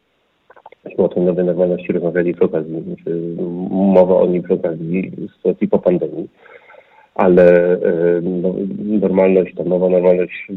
myśmy 0.88 1.04
o 1.04 1.10
tej 1.10 1.24
nowej 1.24 1.46
normalności 1.46 1.94
rozmawiali 1.94 2.34
przy 2.34 2.44
okazji, 2.44 2.96
czy 3.04 3.36
mowa 3.70 4.16
o 4.16 4.28
niej 4.28 4.42
przy 4.42 4.54
okazji 4.54 5.12
sytuacji 5.36 5.68
po 5.68 5.80
pandemii. 5.80 6.28
ale 7.18 7.78
no, 8.22 8.56
normalność, 8.78 9.56
ta 9.56 9.64
nowa 9.64 9.90
normalność 9.90 10.48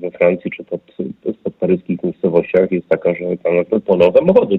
we 0.00 0.10
Francji 0.10 0.50
czy 0.50 0.64
pod, 0.64 0.80
pod 1.44 1.54
paryskich 1.54 2.02
miejscowościach 2.02 2.72
jest 2.72 2.88
taka, 2.88 3.14
że 3.14 3.36
tam 3.36 3.80
płoną 3.80 4.12
samochody 4.12 4.58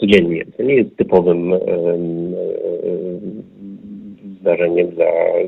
codziennie. 0.00 0.44
To 0.56 0.62
nie 0.62 0.74
jest 0.74 0.96
typowym 0.96 1.54
zdarzeniem 4.40 4.90
dla 4.90 5.06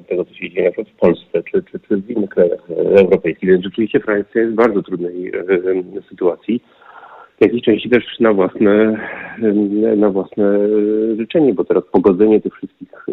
tego, 0.09 0.25
co 0.25 0.35
się 0.35 0.51
dzieje 0.51 0.65
na 0.65 0.71
przykład 0.71 0.89
w 0.89 1.01
Polsce 1.01 1.43
czy, 1.43 1.63
czy, 1.63 1.81
czy 1.89 1.97
w 1.97 2.11
innych 2.11 2.31
krajach 2.31 2.71
europejskich. 2.71 3.49
Więc 3.49 3.65
rzeczywiście 3.65 4.01
Francja 4.01 4.41
jest 4.41 4.53
w 4.53 4.57
bardzo 4.57 4.83
trudnej 4.83 5.33
sytuacji. 6.09 6.63
W 7.39 7.41
jakiejś 7.41 7.63
części 7.63 7.91
też 7.91 8.05
na 8.21 8.33
własne, 8.33 9.01
na 9.97 10.11
własne 10.11 10.59
życzenie, 11.19 11.55
bo 11.55 11.65
teraz 11.65 11.85
pogodzenie 11.93 12.41
tych 12.41 12.55
wszystkich 12.55 13.07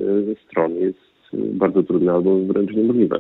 stron 0.48 0.76
jest 0.76 1.00
bardzo 1.34 1.84
trudne 1.84 2.12
albo 2.12 2.40
wręcz 2.40 2.72
niemożliwe. 2.72 3.20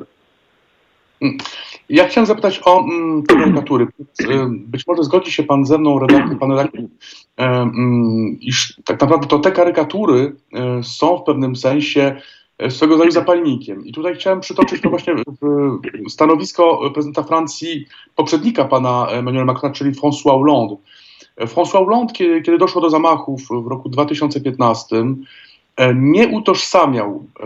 Ja 1.89 2.07
chciałem 2.07 2.25
zapytać 2.25 2.61
o 2.65 2.83
mm, 2.83 3.23
te 3.23 3.35
karykatury. 3.35 3.87
Być 4.49 4.87
może 4.87 5.03
zgodzi 5.03 5.31
się 5.31 5.43
Pan 5.43 5.65
ze 5.65 5.77
mną, 5.77 5.99
redaktor, 5.99 6.39
Pan 6.39 6.51
redaktor, 6.51 6.81
mm, 7.37 8.37
iż 8.41 8.81
tak 8.85 9.01
naprawdę 9.01 9.27
to 9.27 9.39
te 9.39 9.51
karykatury 9.51 10.35
e, 10.53 10.83
są 10.83 11.17
w 11.17 11.23
pewnym 11.23 11.55
sensie 11.55 12.01
e, 12.01 12.21
swego 12.69 12.93
rodzaju 12.93 13.11
zapalnikiem. 13.11 13.85
I 13.85 13.93
tutaj 13.93 14.15
chciałem 14.15 14.39
przytoczyć 14.39 14.81
to 14.81 14.89
właśnie 14.89 15.13
stanowisko 16.09 16.91
prezydenta 16.93 17.23
Francji, 17.23 17.85
poprzednika 18.15 18.65
pana 18.65 19.07
Emmanuel 19.07 19.45
Macrona, 19.45 19.75
czyli 19.75 19.91
François 19.91 20.31
Hollande. 20.31 20.75
François 21.39 21.85
Hollande, 21.85 22.13
kiedy, 22.13 22.41
kiedy 22.41 22.57
doszło 22.57 22.81
do 22.81 22.89
zamachów 22.89 23.41
w 23.65 23.67
roku 23.67 23.89
2015, 23.89 25.05
E, 25.75 25.95
nie 25.95 26.27
utożsamiał 26.27 27.25
e, 27.39 27.45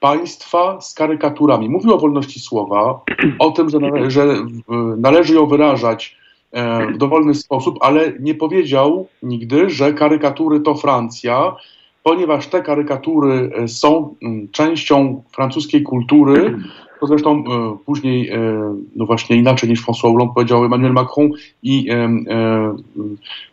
państwa 0.00 0.80
z 0.80 0.94
karykaturami. 0.94 1.68
Mówił 1.68 1.94
o 1.94 1.98
wolności 1.98 2.40
słowa, 2.40 3.00
o 3.38 3.50
tym, 3.50 3.70
że, 3.70 3.78
nale 3.78 4.10
że 4.10 4.36
należy 4.96 5.34
ją 5.34 5.46
wyrażać 5.46 6.16
e, 6.52 6.86
w 6.86 6.98
dowolny 6.98 7.34
sposób, 7.34 7.78
ale 7.80 8.12
nie 8.20 8.34
powiedział 8.34 9.08
nigdy, 9.22 9.70
że 9.70 9.92
karykatury 9.92 10.60
to 10.60 10.74
Francja, 10.74 11.56
ponieważ 12.02 12.46
te 12.46 12.62
karykatury 12.62 13.50
są 13.66 14.14
częścią 14.52 15.22
francuskiej 15.32 15.82
kultury, 15.82 16.56
to 17.00 17.06
zresztą 17.06 17.44
e, 17.44 17.76
później, 17.86 18.28
e, 18.28 18.38
no 18.96 19.06
właśnie 19.06 19.36
inaczej 19.36 19.68
niż 19.68 19.82
François 19.86 20.12
Hollande 20.12 20.34
powiedział 20.34 20.64
Emmanuel 20.64 20.92
Macron 20.92 21.30
i 21.62 21.90
e, 21.90 22.08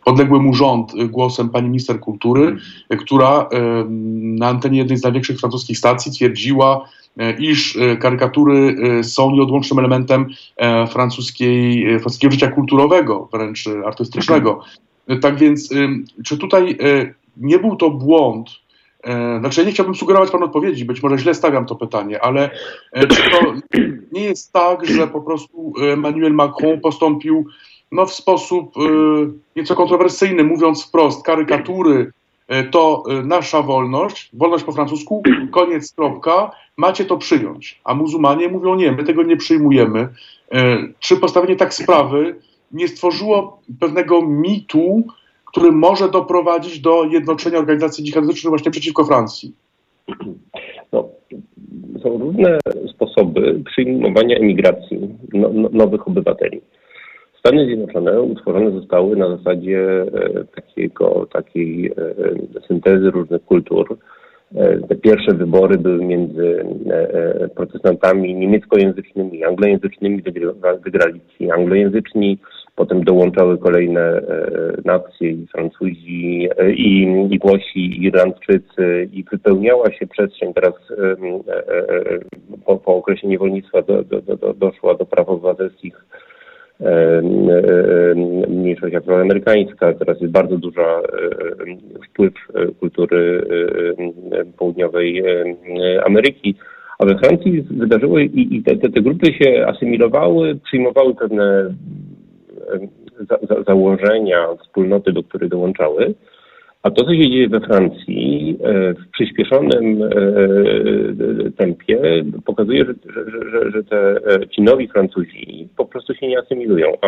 podległy 0.06 0.40
mu 0.40 0.54
rząd 0.54 0.92
głosem 1.06 1.50
pani 1.50 1.70
minister 1.70 2.00
kultury, 2.00 2.58
która 3.00 3.50
na 4.20 4.48
antenie 4.48 4.78
jednej 4.78 4.98
z 4.98 5.04
największych 5.04 5.40
francuskich 5.40 5.78
stacji 5.78 6.12
twierdziła, 6.12 6.90
iż 7.40 7.78
karykatury 8.00 8.76
są 9.04 9.32
nieodłącznym 9.32 9.80
elementem 9.80 10.26
francuskiej, 10.90 11.86
francuskiego 12.00 12.32
życia 12.32 12.52
kulturowego, 12.52 13.30
wręcz 13.34 13.68
artystycznego. 13.86 14.64
Tak 15.22 15.38
więc, 15.38 15.70
czy 16.24 16.38
tutaj 16.38 16.78
nie 17.40 17.60
był 17.60 17.76
to 17.76 17.90
błąd, 17.90 18.50
E, 19.08 19.40
znaczy, 19.40 19.62
ja 19.62 19.68
nie 19.68 19.74
chciałbym 19.74 19.96
sugerować 19.96 20.32
Panu 20.32 20.46
odpowiedzi, 20.46 20.86
być 20.86 21.04
może 21.04 21.18
źle 21.18 21.34
stawiam 21.34 21.66
to 21.66 21.76
pytanie, 21.76 22.22
ale 22.22 22.50
e, 22.92 23.08
czy 23.08 23.30
to 23.32 23.54
nie 24.12 24.22
jest 24.22 24.54
tak, 24.54 24.86
że 24.86 25.08
po 25.08 25.22
prostu 25.22 25.74
Emmanuel 25.82 26.34
Macron 26.34 26.82
postąpił 26.82 27.46
no, 27.92 28.06
w 28.06 28.14
sposób 28.14 28.78
e, 28.78 28.82
nieco 29.56 29.76
kontrowersyjny, 29.76 30.44
mówiąc 30.44 30.86
wprost, 30.86 31.26
karykatury 31.26 32.12
to 32.72 33.04
nasza 33.24 33.62
wolność, 33.62 34.30
wolność 34.34 34.64
po 34.64 34.72
francusku, 34.72 35.24
koniec, 35.52 35.94
kropka, 35.94 36.52
macie 36.78 37.06
to 37.06 37.18
przyjąć. 37.18 37.80
A 37.84 37.94
muzułmanie 37.94 38.48
mówią 38.50 38.76
nie, 38.76 38.92
my 38.92 39.04
tego 39.04 39.24
nie 39.24 39.38
przyjmujemy. 39.38 40.10
Czy 41.00 41.18
postawienie 41.18 41.56
tak 41.56 41.74
sprawy 41.74 42.36
nie 42.72 42.88
stworzyło 42.88 43.62
pewnego 43.80 44.22
mitu, 44.22 45.04
który 45.58 45.72
może 45.72 46.10
doprowadzić 46.10 46.80
do 46.80 47.04
jednoczenia 47.04 47.58
organizacji 47.58 48.04
dżihadystycznych 48.04 48.50
właśnie 48.50 48.72
przeciwko 48.72 49.06
Francji? 49.06 49.54
No, 50.92 51.10
są 52.04 52.18
różne 52.18 52.60
sposoby 52.96 53.62
przyjmowania 53.66 54.38
emigracji 54.38 55.00
no, 55.34 55.50
no, 55.54 55.70
nowych 55.72 56.08
obywateli. 56.08 56.62
Stany 57.40 57.66
Zjednoczone 57.66 58.22
utworzone 58.22 58.72
zostały 58.72 59.16
na 59.16 59.38
zasadzie 59.38 60.02
e, 60.02 60.44
takiego, 60.56 61.28
takiej 61.34 61.88
e, 61.88 61.94
syntezy 62.68 63.12
różnych 63.12 63.46
kultur. 63.46 63.98
E, 64.56 64.78
te 64.78 64.96
pierwsze 64.96 65.34
wybory 65.34 65.78
były 65.78 66.06
między 66.06 66.66
protestantami 67.56 68.36
niemieckojęzycznymi 68.36 69.38
i 69.38 69.44
anglojęzycznymi. 69.44 70.24
Wygrali 70.84 71.20
ci 71.38 71.52
anglojęzyczni, 71.52 72.38
Potem 72.78 73.04
dołączały 73.04 73.58
kolejne 73.58 74.02
e, 74.02 74.22
nacje, 74.86 75.32
i 75.32 75.48
Francuzi, 75.48 76.48
e, 76.58 76.72
i, 76.72 77.02
i 77.32 77.40
Włosi, 77.40 77.80
i 77.80 78.04
Irlandczycy, 78.04 79.10
i 79.14 79.24
wypełniała 79.24 79.92
się 79.92 80.08
przestrzeń. 80.08 80.54
Teraz 80.54 80.74
e, 80.92 81.16
po, 82.66 82.78
po 82.78 82.96
okresie 82.96 83.28
niewolnictwa 83.28 83.82
do, 83.82 84.04
do, 84.04 84.22
do, 84.22 84.54
doszła 84.54 84.96
do 84.96 85.06
praw 85.06 85.30
obywatelskich 85.30 86.06
mniejszość 88.48 88.96
afroamerykańska. 88.96 89.94
Teraz 89.94 90.22
jest 90.22 90.34
bardzo 90.34 90.58
duża 90.58 91.02
wpływ 92.10 92.34
kultury 92.80 93.48
południowej 94.58 95.24
Ameryki. 96.06 96.56
A 97.00 97.06
we 97.06 97.18
Francji 97.18 97.62
wydarzyło 97.62 98.20
i, 98.20 98.48
i 98.52 98.64
te, 98.64 98.78
te, 98.78 99.02
grupy 99.02 99.34
się 99.34 99.66
asymilowały, 99.68 100.56
przyjmowały 100.56 101.16
pewne 101.16 101.74
za, 103.30 103.38
za, 103.50 103.64
założenia 103.64 104.48
wspólnoty, 104.64 105.14
do 105.14 105.24
której 105.24 105.50
dołączały. 105.50 106.14
A 106.84 106.92
to, 106.92 107.06
co 107.06 107.14
się 107.14 107.30
dzieje 107.30 107.50
we 107.50 107.60
Francji 107.60 108.58
e, 108.64 108.94
w 108.94 109.12
przyspieszonym 109.12 110.04
e, 110.04 110.10
tempie, 111.52 112.00
pokazuje, 112.46 112.86
że, 112.86 112.94
że, 113.14 113.52
że, 113.52 113.72
że 113.72 113.84
te, 113.84 114.20
e, 114.36 114.48
ci 114.48 114.62
nowi 114.62 114.88
Francuzi 114.88 115.68
po 115.78 115.86
prostu 115.86 116.14
się 116.14 116.28
nie 116.28 116.40
asymilują. 116.40 116.88
A 117.02 117.08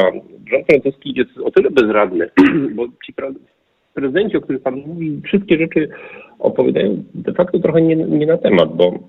rząd 0.52 0.66
francuski 0.70 1.14
jest 1.16 1.30
o 1.44 1.52
tyle 1.52 1.70
bezradny, 1.72 2.30
bo 2.76 2.88
ci 3.06 3.14
prezydenci, 3.94 4.38
o 4.38 4.42
których 4.42 4.62
Pan 4.62 4.76
mówi, 4.88 5.22
wszystkie 5.26 5.58
rzeczy 5.58 5.90
opowiadają 6.40 7.04
de 7.14 7.34
facto 7.34 7.60
trochę 7.60 7.82
nie, 7.82 7.96
nie 7.96 8.26
na 8.26 8.38
temat, 8.38 8.76
bo 8.76 9.00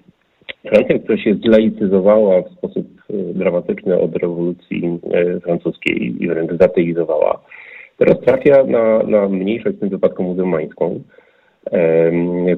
Francja, 0.69 0.99
która 0.99 1.19
się 1.19 1.35
zlaicyzowała 1.35 2.43
w 2.43 2.53
sposób 2.53 2.87
e, 3.11 3.35
dramatyczny 3.35 4.01
od 4.01 4.17
rewolucji 4.17 4.99
e, 5.13 5.41
francuskiej 5.41 6.23
i 6.23 6.29
wręcz 6.29 6.51
zateizowała, 6.61 7.41
teraz 7.99 8.21
trafia 8.21 8.65
na, 8.65 9.03
na 9.03 9.29
mniejszość, 9.29 9.77
w 9.77 9.81
tym 9.81 9.89
wypadku 9.89 10.23
muzułmańską, 10.23 11.01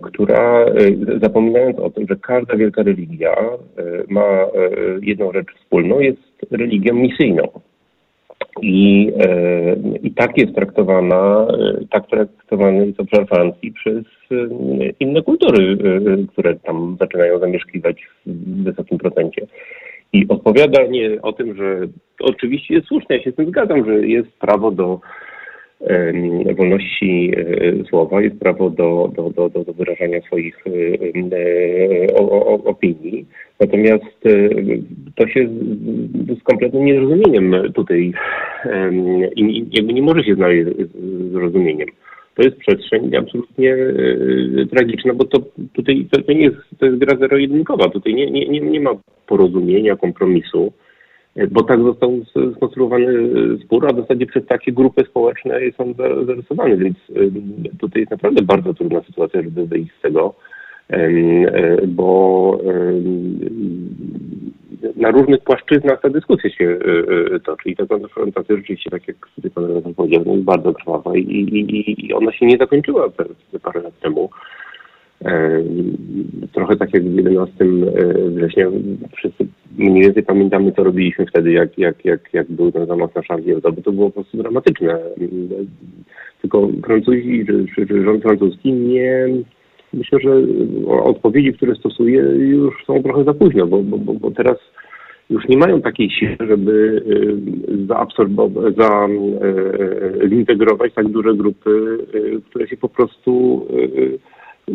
która, 0.02 0.64
e, 0.64 1.18
zapominając 1.22 1.78
o 1.78 1.90
tym, 1.90 2.06
że 2.08 2.16
każda 2.16 2.56
wielka 2.56 2.82
religia 2.82 3.36
ma 4.08 4.46
jedną 5.02 5.32
rzecz 5.32 5.46
wspólną, 5.60 6.00
jest 6.00 6.20
religią 6.50 6.94
misyjną. 6.94 7.42
I, 8.60 9.12
e, 9.18 9.76
I 10.02 10.10
tak 10.14 10.38
jest 10.38 10.54
traktowana, 10.54 11.46
e, 11.50 11.84
tak 11.90 12.06
traktowany 12.06 12.86
jest 12.86 13.00
obszar 13.00 13.26
Francji 13.28 13.72
przez 13.72 14.04
e, 14.30 14.34
inne 15.00 15.22
kultury, 15.22 15.76
które 16.32 16.56
tam 16.56 16.96
zaczynają 17.00 17.38
zamieszkiwać 17.38 18.06
w 18.26 18.62
wysokim 18.64 18.98
procencie. 18.98 19.46
I 20.12 20.28
odpowiadanie 20.28 21.22
o 21.22 21.32
tym, 21.32 21.56
że 21.56 21.80
oczywiście 22.20 22.74
jest 22.74 22.86
słuszne, 22.86 23.16
ja 23.16 23.22
się 23.22 23.32
z 23.32 23.34
tym 23.34 23.46
zgadzam, 23.46 23.84
że 23.84 24.06
jest 24.06 24.32
prawo 24.38 24.70
do 24.70 25.00
wolności 26.56 27.32
e, 27.36 27.84
słowa, 27.88 28.22
jest 28.22 28.38
prawo 28.38 28.70
do, 28.70 29.12
do, 29.16 29.30
do, 29.30 29.64
do 29.64 29.72
wyrażania 29.72 30.20
swoich 30.20 30.64
e, 30.66 32.14
opinii. 32.64 33.26
Natomiast 33.60 34.26
e, 34.26 34.48
to 35.14 35.28
się 35.28 35.48
z, 36.40 36.42
kompletnym 36.42 36.84
niezrozumieniem 36.84 37.54
tutaj 37.74 38.12
i 39.36 39.66
jakby 39.72 39.92
nie 39.92 40.02
może 40.02 40.24
się 40.24 40.34
znaleźć 40.34 40.70
zrozumieniem. 41.32 41.88
To 42.34 42.42
jest 42.42 42.56
przestrzeń 42.56 43.16
absolutnie 43.16 43.76
tragiczna, 44.70 45.14
bo 45.14 45.24
to 45.24 45.38
tutaj 45.72 46.06
to, 46.10 46.32
nie 46.32 46.42
jest, 46.44 46.56
to 46.78 46.86
jest 46.86 46.98
gra 46.98 47.16
zero-jedynkowa. 47.16 47.88
Tutaj 47.88 48.14
nie, 48.14 48.30
nie, 48.30 48.60
nie 48.60 48.80
ma 48.80 48.90
porozumienia, 49.26 49.96
kompromisu 49.96 50.72
bo 51.50 51.62
tak 51.62 51.82
został 51.82 52.20
skonstruowany 52.56 53.06
spór, 53.64 53.86
a 53.86 53.92
w 53.92 54.00
zasadzie 54.00 54.26
przez 54.26 54.46
takie 54.46 54.72
grupy 54.72 55.04
społeczne 55.04 55.60
są 55.76 55.94
zarysowane, 56.26 56.76
więc 56.76 56.96
tutaj 57.78 58.00
jest 58.00 58.10
naprawdę 58.10 58.42
bardzo 58.42 58.74
trudna 58.74 59.02
sytuacja, 59.02 59.42
żeby 59.42 59.66
wyjść 59.66 59.90
z 59.98 60.02
tego, 60.02 60.34
e, 60.90 61.86
bo 61.86 62.58
na 64.96 65.10
różnych 65.10 65.40
płaszczyznach 65.40 66.00
ta 66.00 66.08
dyskusja 66.08 66.50
się 66.50 66.64
e, 66.64 67.34
e, 67.34 67.40
toczy 67.40 67.68
i 67.68 67.76
ta 67.76 67.86
konfrontacja 67.86 68.56
rzeczywiście, 68.56 68.90
tak 68.90 69.08
jak 69.08 69.16
tutaj 69.34 69.50
pan 69.50 69.94
powiedział, 69.94 70.22
jest 70.26 70.44
bardzo 70.44 70.74
krwawa 70.74 71.16
i, 71.16 71.20
i, 71.20 72.06
i 72.06 72.14
ona 72.14 72.32
się 72.32 72.46
nie 72.46 72.56
zakończyła 72.56 73.08
parę 73.62 73.80
lat 73.82 74.00
temu. 74.00 74.30
Trochę 76.52 76.76
tak 76.76 76.94
jak 76.94 77.04
w 77.04 77.16
11 77.16 77.64
września 78.28 78.66
wszyscy 79.16 79.46
mniej 79.78 80.02
więcej 80.02 80.22
pamiętamy, 80.22 80.72
co 80.72 80.84
robiliśmy 80.84 81.26
wtedy, 81.26 81.52
jak, 81.52 81.78
jak, 81.78 82.04
jak, 82.04 82.20
jak 82.32 82.50
był 82.50 82.72
ten 82.72 82.86
zamach 82.86 83.10
na 83.14 83.22
Hebdo, 83.22 83.72
bo 83.72 83.82
to 83.82 83.92
było 83.92 84.10
po 84.10 84.14
prostu 84.14 84.36
dramatyczne. 84.36 84.98
Tylko 86.40 86.68
Francuzi, 86.86 87.46
czy, 87.46 87.86
czy 87.86 88.04
rząd 88.04 88.22
francuski 88.22 88.72
nie... 88.72 89.28
Myślę, 89.92 90.18
że 90.20 90.30
odpowiedzi, 90.86 91.52
które 91.52 91.74
stosuje, 91.74 92.20
już 92.38 92.84
są 92.86 93.02
trochę 93.02 93.24
za 93.24 93.34
późno, 93.34 93.66
bo, 93.66 93.82
bo, 93.82 94.14
bo 94.14 94.30
teraz 94.30 94.56
już 95.30 95.48
nie 95.48 95.56
mają 95.56 95.82
takiej 95.82 96.10
siły, 96.10 96.36
żeby 96.40 97.02
zaabsorbować, 97.88 98.74
za, 98.76 99.08
zintegrować 100.28 100.92
tak 100.94 101.08
duże 101.08 101.34
grupy, 101.34 101.98
które 102.50 102.68
się 102.68 102.76
po 102.76 102.88
prostu 102.88 103.66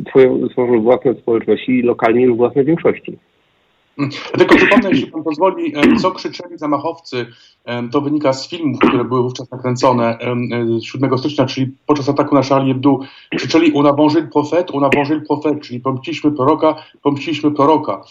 twoją, 0.09 0.49
tworzą 0.49 0.81
własne 0.81 1.13
społeczności 1.13 1.71
i 1.71 1.81
lokalnie 1.81 2.21
już 2.21 2.38
własne 2.38 2.63
większości. 2.63 3.17
Tylko 4.38 4.55
przypomnę, 4.55 4.89
jeśli 4.89 5.11
pan 5.11 5.23
pozwoli, 5.23 5.73
co 6.01 6.11
krzyczeli 6.11 6.57
zamachowcy. 6.57 7.25
To 7.91 8.01
wynika 8.01 8.33
z 8.33 8.49
filmów, 8.49 8.79
które 8.79 9.03
były 9.03 9.23
wówczas 9.23 9.51
nakręcone 9.51 10.17
7 10.81 11.17
stycznia, 11.17 11.45
czyli 11.45 11.71
podczas 11.85 12.09
ataku 12.09 12.35
na 12.35 12.43
Charlie 12.43 12.73
Hebdo. 12.73 12.99
Krzyczeli 13.38 13.73
on 13.73 13.88
a 13.88 13.91
mangé 13.91 14.21
le 14.21 14.27
prophète, 14.27 14.71
on 14.73 14.83
a 14.83 14.89
mangé 14.89 15.15
le 15.15 15.21
prophète, 15.29 15.59
czyli 15.59 15.79
pomściliśmy 15.79 16.31
proroka, 16.31 16.75
pomściliśmy 17.01 17.51
proroka. 17.51 18.01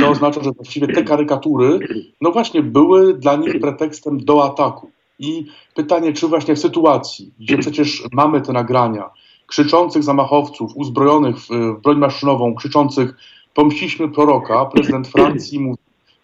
Co 0.00 0.08
oznacza, 0.08 0.42
że 0.42 0.50
właściwie 0.50 0.86
te 0.86 1.04
karykatury, 1.04 1.78
no 2.20 2.30
właśnie, 2.30 2.62
były 2.62 3.14
dla 3.14 3.36
nich 3.36 3.60
pretekstem 3.60 4.18
do 4.24 4.44
ataku. 4.44 4.90
I 5.18 5.46
pytanie, 5.74 6.12
czy 6.12 6.28
właśnie 6.28 6.54
w 6.54 6.58
sytuacji, 6.58 7.30
gdzie 7.40 7.58
przecież 7.58 8.02
mamy 8.12 8.40
te 8.40 8.52
nagrania, 8.52 9.10
krzyczących 9.50 10.02
zamachowców, 10.02 10.72
uzbrojonych 10.74 11.36
w, 11.36 11.48
w 11.48 11.80
broń 11.82 11.98
maszynową, 11.98 12.54
krzyczących 12.54 13.14
pomściliśmy 13.54 14.08
proroka, 14.08 14.64
prezydent 14.64 15.08
Francji 15.08 15.60
mówi, 15.60 15.78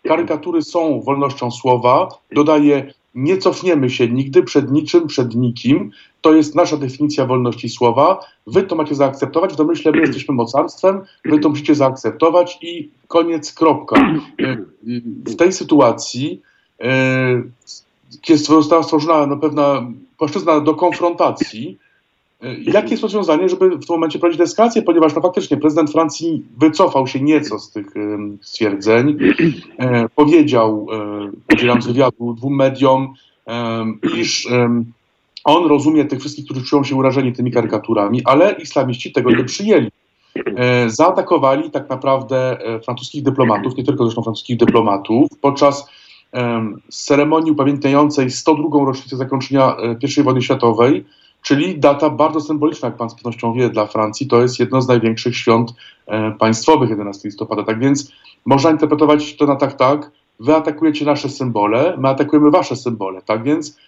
karykatury 0.09 0.63
są 0.63 1.01
wolnością 1.01 1.51
słowa, 1.51 2.09
dodaje, 2.33 2.93
nie 3.15 3.39
cofniemy 3.39 3.91
się 3.91 4.09
nigdy 4.09 4.43
przed 4.43 4.71
niczym, 4.71 5.07
przed 5.07 5.35
nikim, 5.35 5.91
to 6.21 6.35
jest 6.35 6.55
nasza 6.55 6.77
definicja 6.77 7.27
wolności 7.27 7.69
słowa, 7.69 8.21
wy 8.47 8.63
to 8.63 8.77
macie 8.77 8.95
zaakceptować, 8.95 9.53
w 9.53 9.57
domyśle 9.57 9.93
my 9.93 10.01
jesteśmy 10.01 10.35
mocarstwem, 10.35 11.01
wy 11.25 11.39
to 11.39 11.49
musicie 11.49 11.75
zaakceptować. 11.75 12.59
I 12.63 12.91
koniec, 13.09 13.53
kropka. 13.53 13.97
W 15.27 15.37
tej 15.37 15.53
sytuacji 15.53 16.43
jest, 18.29 18.47
została 18.47 18.83
stworzona 18.83 19.37
pewna 19.37 19.87
płaszczyzna 20.19 20.61
do 20.61 20.75
konfrontacji, 20.75 21.79
Jakie 22.63 22.91
jest 22.91 23.03
rozwiązanie, 23.03 23.49
żeby 23.49 23.69
w 23.69 23.87
tym 23.87 23.95
momencie 23.97 24.19
prowadzić 24.19 24.41
eskalację, 24.41 24.83
ponieważ 24.83 25.15
no, 25.15 25.21
faktycznie 25.21 25.57
prezydent 25.57 25.93
Francji 25.93 26.43
wycofał 26.59 27.07
się 27.07 27.21
nieco 27.21 27.59
z 27.59 27.71
tych 27.71 27.87
stwierdzeń. 28.43 29.19
E, 29.79 30.09
powiedział, 30.09 30.87
e, 30.93 31.55
udzielając 31.55 31.87
wywiadu 31.87 32.35
dwóm 32.35 32.55
mediom, 32.55 33.15
iż 34.19 34.49
on 35.45 35.67
rozumie 35.67 36.05
tych 36.05 36.21
wszystkich, 36.21 36.45
którzy 36.45 36.65
czują 36.65 36.85
się 36.85 36.97
urażeni 36.97 37.33
tymi 37.33 37.51
karykaturami, 37.51 38.25
ale 38.25 38.53
islamiści 38.53 39.13
tego 39.13 39.31
nie 39.31 39.45
przyjęli. 39.45 39.91
E, 40.57 40.91
zaatakowali 40.91 41.71
tak 41.71 41.91
naprawdę 41.91 42.59
e, 42.61 42.81
francuskich 42.81 43.23
dyplomatów, 43.23 43.77
nie 43.77 43.85
tylko 43.85 44.05
zresztą 44.05 44.23
francuskich 44.23 44.57
dyplomatów, 44.57 45.31
podczas 45.41 45.91
ceremonii 46.89 47.53
upamiętniającej 47.53 48.31
102. 48.31 48.85
rocznicę 48.87 49.17
zakończenia 49.17 49.77
e, 49.77 50.21
I 50.21 50.23
wojny 50.23 50.43
światowej 50.43 51.05
czyli 51.47 51.79
data 51.79 52.11
bardzo 52.11 52.41
symboliczna, 52.41 52.89
jak 52.89 52.97
pan 52.97 53.11
z 53.11 53.15
pewnością 53.15 53.53
wie, 53.53 53.71
dla 53.71 53.87
Francji. 53.87 54.27
To 54.27 54.43
jest 54.43 54.61
jedno 54.61 54.81
z 54.83 54.89
największych 54.89 55.37
świąt 55.37 55.73
e, 56.07 56.31
państwowych 56.31 56.91
11 56.91 57.29
listopada. 57.29 57.63
Tak 57.63 57.79
więc 57.79 58.13
można 58.47 58.71
interpretować 58.71 59.37
to 59.37 59.47
na 59.47 59.57
tak, 59.57 59.75
tak, 59.75 60.11
wy 60.41 60.55
atakujecie 60.55 61.05
nasze 61.05 61.29
symbole, 61.29 61.97
my 61.99 62.09
atakujemy 62.09 62.51
wasze 62.51 62.77
symbole. 62.77 63.21
Tak 63.27 63.43
więc 63.43 63.79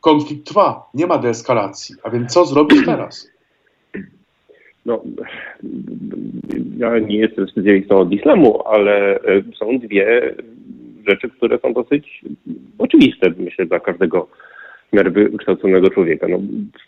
konflikt 0.00 0.46
trwa, 0.46 0.90
nie 0.94 1.06
ma 1.06 1.18
deeskalacji. 1.18 1.94
A 2.02 2.10
więc 2.10 2.32
co 2.32 2.44
zrobić 2.44 2.84
teraz? 2.86 3.28
No, 4.86 5.02
ja 6.78 6.98
nie 6.98 7.16
jestem 7.16 7.48
specjalistą 7.48 7.98
od 7.98 8.12
islamu, 8.12 8.62
ale 8.66 9.20
e, 9.20 9.42
są 9.58 9.78
dwie 9.78 10.34
rzeczy, 11.08 11.30
które 11.30 11.58
są 11.58 11.72
dosyć 11.72 12.24
oczywiste, 12.78 13.34
myślę, 13.38 13.66
dla 13.66 13.80
każdego 13.80 14.28
miarę 14.94 15.10
wykształconego 15.10 15.90
człowieka. 15.90 16.26
No, 16.28 16.38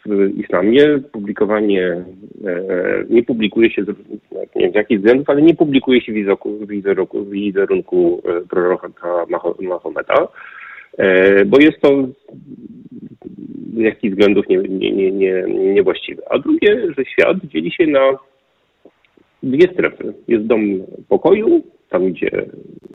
w 0.06 0.38
islamie 0.38 0.98
publikowanie, 1.12 2.04
e, 2.44 3.04
nie 3.10 3.22
publikuje 3.22 3.70
się, 3.70 3.82
nie 4.56 4.62
wiem 4.62 4.72
z 4.72 4.74
jakich 4.74 4.98
względów, 4.98 5.30
ale 5.30 5.42
nie 5.42 5.54
publikuje 5.54 6.00
się 6.00 6.12
wizerunku, 6.12 6.66
wizerunku, 6.66 7.24
wizerunku 7.24 8.22
proroka 8.50 8.88
Mahometa, 9.60 10.28
e, 10.98 11.44
bo 11.44 11.60
jest 11.60 11.80
to 11.80 12.06
z 13.74 13.78
jakichś 13.78 14.12
względów 14.12 14.48
nie, 14.48 14.56
nie, 14.56 14.92
nie, 14.92 15.12
nie, 15.12 15.44
niewłaściwe. 15.46 16.22
A 16.30 16.38
drugie, 16.38 16.92
że 16.98 17.04
świat 17.04 17.36
dzieli 17.44 17.70
się 17.70 17.86
na 17.86 18.18
dwie 19.42 19.72
strefy. 19.72 20.14
Jest 20.28 20.46
dom 20.46 20.62
pokoju, 21.08 21.62
tam 21.90 22.12
gdzie 22.12 22.30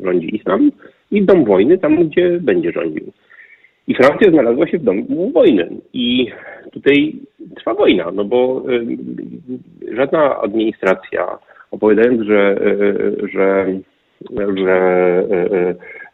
rządzi 0.03 0.36
islam, 0.36 0.72
i 1.12 1.22
dom 1.22 1.45
wojny, 1.45 1.78
tam 1.78 2.09
gdzie 2.09 2.39
będzie 2.41 2.72
rządził. 2.72 3.12
I 3.92 3.96
Francja 3.96 4.32
znalazła 4.32 4.68
się 4.68 4.78
w 4.78 4.84
domu 4.84 5.32
wojny. 5.34 5.68
I 5.94 6.28
tutaj 6.72 7.16
trwa 7.56 7.74
wojna, 7.74 8.12
no 8.14 8.26
bo 8.26 8.64
y, 8.70 9.96
żadna 9.96 10.42
administracja, 10.42 11.38
opowiadając, 11.72 12.22
że, 12.22 12.58
y, 12.62 13.28
że, 13.34 13.66
że 14.58 14.78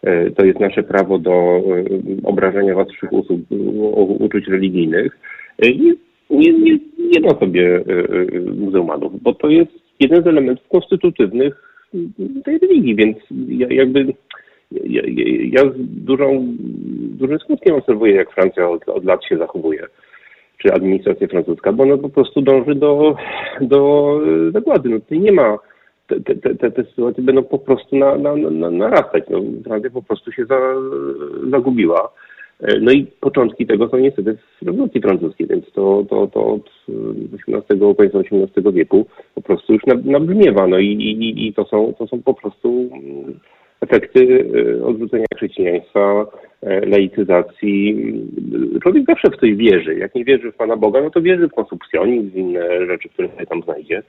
y, 0.07 0.31
to 0.31 0.45
jest 0.45 0.59
nasze 0.59 0.83
prawo 0.83 1.17
do 1.17 1.61
obrażania 2.23 2.75
waszych 2.75 3.13
usług, 3.13 3.39
uczuć 4.19 4.47
religijnych, 4.47 5.19
nie, 6.29 6.53
nie, 6.53 6.79
nie, 6.97 7.29
sobie 7.39 7.83
muzułmanów, 8.57 9.21
bo 9.21 9.33
to 9.33 9.49
jest 9.49 9.71
jeden 9.99 10.23
z 10.23 10.27
elementów 10.27 10.67
konstytutywnych 10.67 11.67
tej 12.45 12.57
religii, 12.57 12.95
więc 12.95 13.17
jakby 13.69 14.13
ja, 14.71 15.01
ja 15.51 15.61
z 15.61 15.73
dużą, 15.77 16.55
dużym 17.19 17.39
skutkiem 17.39 17.75
obserwuję, 17.75 18.15
jak 18.15 18.31
Francja 18.31 18.69
od, 18.69 18.89
od 18.89 19.05
lat 19.05 19.25
się 19.25 19.37
zachowuje, 19.37 19.87
czy 20.57 20.73
administracja 20.73 21.27
francuska, 21.27 21.73
bo 21.73 21.83
ona 21.83 21.97
po 21.97 22.09
prostu 22.09 22.41
dąży 22.41 22.75
do, 22.75 23.15
do 23.61 24.19
zagłady. 24.53 24.89
No 24.89 24.99
tutaj 24.99 25.19
nie 25.19 25.31
ma, 25.31 25.57
te, 26.07 26.19
te, 26.35 26.55
te, 26.55 26.71
te 26.71 26.83
sytuacje 26.83 27.23
będą 27.23 27.43
po 27.43 27.59
prostu 27.59 27.95
na, 27.95 28.17
na, 28.17 28.35
na, 28.35 28.69
narastać. 28.71 29.23
No, 29.29 29.41
Francja 29.63 29.89
po 29.89 30.01
prostu 30.01 30.31
się 30.31 30.45
za, 30.45 30.59
zagubiła. 31.49 32.11
No 32.81 32.91
i 32.91 33.05
początki 33.19 33.67
tego 33.67 33.89
są 33.89 33.97
niestety 33.97 34.37
w 34.61 34.65
rewolucji 34.65 35.01
francuskiej, 35.01 35.47
więc 35.47 35.71
to, 35.71 36.05
to, 36.09 36.27
to 36.27 36.45
od 36.47 36.69
XVIII, 37.47 37.95
końca 37.97 38.19
XVIII 38.19 38.73
wieku 38.73 39.05
po 39.35 39.41
prostu 39.41 39.73
już 39.73 39.81
nabrzmiewa. 40.05 40.67
No 40.67 40.79
i, 40.79 40.85
i, 40.85 41.47
i 41.47 41.53
to, 41.53 41.65
są, 41.65 41.93
to 41.99 42.07
są 42.07 42.21
po 42.21 42.33
prostu 42.33 42.89
efekty 43.81 44.19
y, 44.19 44.85
odrzucenia 44.85 45.25
chrześcijaństwa, 45.35 46.25
e, 46.61 46.85
laicyzacji. 46.85 48.13
Człowiek 48.83 49.05
zawsze 49.07 49.29
w 49.29 49.39
coś 49.39 49.55
wierzy. 49.55 49.95
Jak 49.95 50.15
nie 50.15 50.25
wierzy 50.25 50.51
w 50.51 50.55
Pana 50.55 50.77
Boga, 50.77 51.01
no 51.01 51.09
to 51.09 51.21
wierzy 51.21 51.47
w 51.47 51.53
konsumpcjonizm, 51.53 52.37
inne 52.37 52.85
rzeczy, 52.85 53.09
które 53.09 53.27
sobie 53.29 53.45
tam 53.45 53.61
znajdzie. 53.61 54.03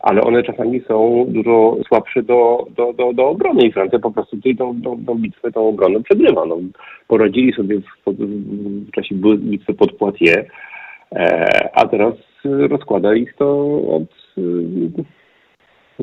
Ale 0.00 0.20
one 0.20 0.42
czasami 0.42 0.80
są 0.80 1.26
dużo 1.28 1.76
słabsze 1.88 2.22
do, 2.22 2.66
do, 2.76 2.92
do, 2.92 3.12
do 3.12 3.28
obrony 3.28 3.66
i 3.66 3.72
Francja 3.72 3.98
po 3.98 4.10
prostu 4.10 4.36
tutaj 4.36 4.56
tą, 4.56 4.82
tą, 4.82 5.04
tą 5.06 5.14
bitwę, 5.14 5.52
tą 5.52 5.68
obronę 5.68 6.02
przegrywa. 6.02 6.46
No, 6.46 6.58
poradzili 7.08 7.52
sobie 7.52 7.80
w, 7.80 8.12
w 8.88 8.90
czasie 8.90 9.14
bitwy 9.38 9.74
pod 9.74 9.92
Poitiers, 9.92 10.46
e, 11.12 11.68
a 11.74 11.88
teraz 11.88 12.14
rozkłada 12.44 13.14
ich 13.14 13.34
to 13.34 13.80
od 13.88 14.34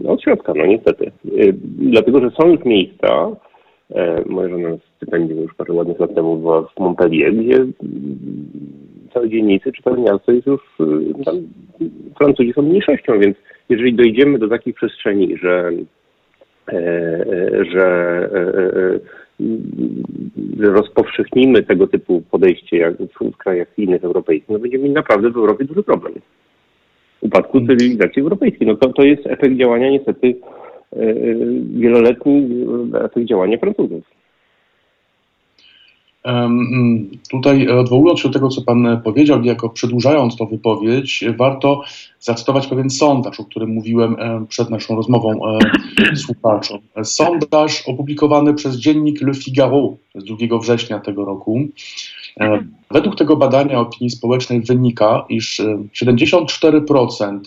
no, 0.04 0.12
od 0.12 0.22
środka, 0.22 0.54
no 0.56 0.66
niestety. 0.66 1.12
Y, 1.26 1.54
dlatego, 1.78 2.20
że 2.20 2.32
są 2.32 2.48
już 2.48 2.66
miejsca, 2.66 3.30
e, 3.96 4.24
moja 4.26 4.50
żona 4.50 4.70
stypendium 4.96 5.40
już 5.40 5.54
parę 5.56 5.74
ładnych 5.74 6.00
lat 6.00 6.16
temu 6.16 6.38
była 6.38 6.62
w 6.62 6.80
Montpellier, 6.80 7.36
gdzie 7.36 7.56
mm, 7.56 7.74
całe 9.14 9.30
dzielnice 9.30 9.72
czy 9.72 9.84
całe 9.84 9.98
miasto 9.98 10.32
jest 10.32 10.48
już, 10.48 10.62
y, 10.80 11.24
tam 11.26 11.36
Francuzi 12.18 12.54
są 12.54 12.62
mniejszością, 12.62 13.20
więc 13.20 13.38
jeżeli 13.70 13.94
dojdziemy 13.94 14.40
do 14.40 14.48
takich 14.48 14.76
przestrzeni, 14.76 15.38
że 15.38 15.72
e, 16.68 16.74
e, 16.74 17.66
że, 17.72 18.30
że 20.60 20.72
rozpowszechnimy 20.72 21.64
tego 21.64 21.88
typu 21.88 22.24
podejście 22.32 22.78
jak 22.78 22.94
w 23.34 23.38
krajach 23.38 23.68
innych 23.78 24.04
europejskich, 24.04 24.50
no 24.50 24.60
będziemy 24.60 24.84
mieli 24.84 24.96
naprawdę 24.96 25.30
w 25.30 25.38
Europie 25.38 25.66
duży 25.66 25.84
problem 25.84 26.14
upadku 27.22 27.62
cywilizacji 27.62 28.22
europejskiej. 28.22 28.68
No 28.68 28.76
to, 28.76 28.94
to 28.94 29.04
jest 29.04 29.28
efekt 29.28 29.58
działania 29.58 29.90
niestety 29.90 30.36
e, 30.94 31.00
e, 31.00 31.14
wieloletni 31.80 32.66
efekt 32.94 33.28
działania 33.28 33.58
Francuzów. 33.58 34.04
Mm, 36.24 37.10
tutaj 37.32 37.68
odwołując 37.68 38.20
się 38.20 38.28
do 38.28 38.34
tego, 38.34 38.50
co 38.50 38.62
Pan 38.62 39.02
powiedział, 39.04 39.44
jako 39.44 39.70
przedłużając 39.70 40.38
tą 40.38 40.46
wypowiedź, 40.46 41.26
warto 41.38 41.82
zacytować 42.20 42.68
pewien 42.68 42.90
sondaż, 42.90 43.40
o 43.40 43.46
którym 43.46 43.70
mówiłem 43.70 44.16
przed 44.50 44.70
naszą 44.70 44.96
rozmową 44.96 45.40
słuchaczom. 46.26 46.80
Sondaż 47.04 47.84
opublikowany 47.88 48.54
przez 48.54 48.76
dziennik 48.76 49.22
Le 49.22 49.34
Figaro 49.34 49.98
z 50.16 50.24
2 50.24 50.60
września 50.60 51.00
tego 51.00 51.26
roku. 51.26 51.68
Według 52.92 53.16
tego 53.16 53.36
badania 53.36 53.80
opinii 53.80 54.10
społecznej 54.10 54.62
wynika, 54.62 55.26
iż 55.30 55.62
74% 56.04 57.40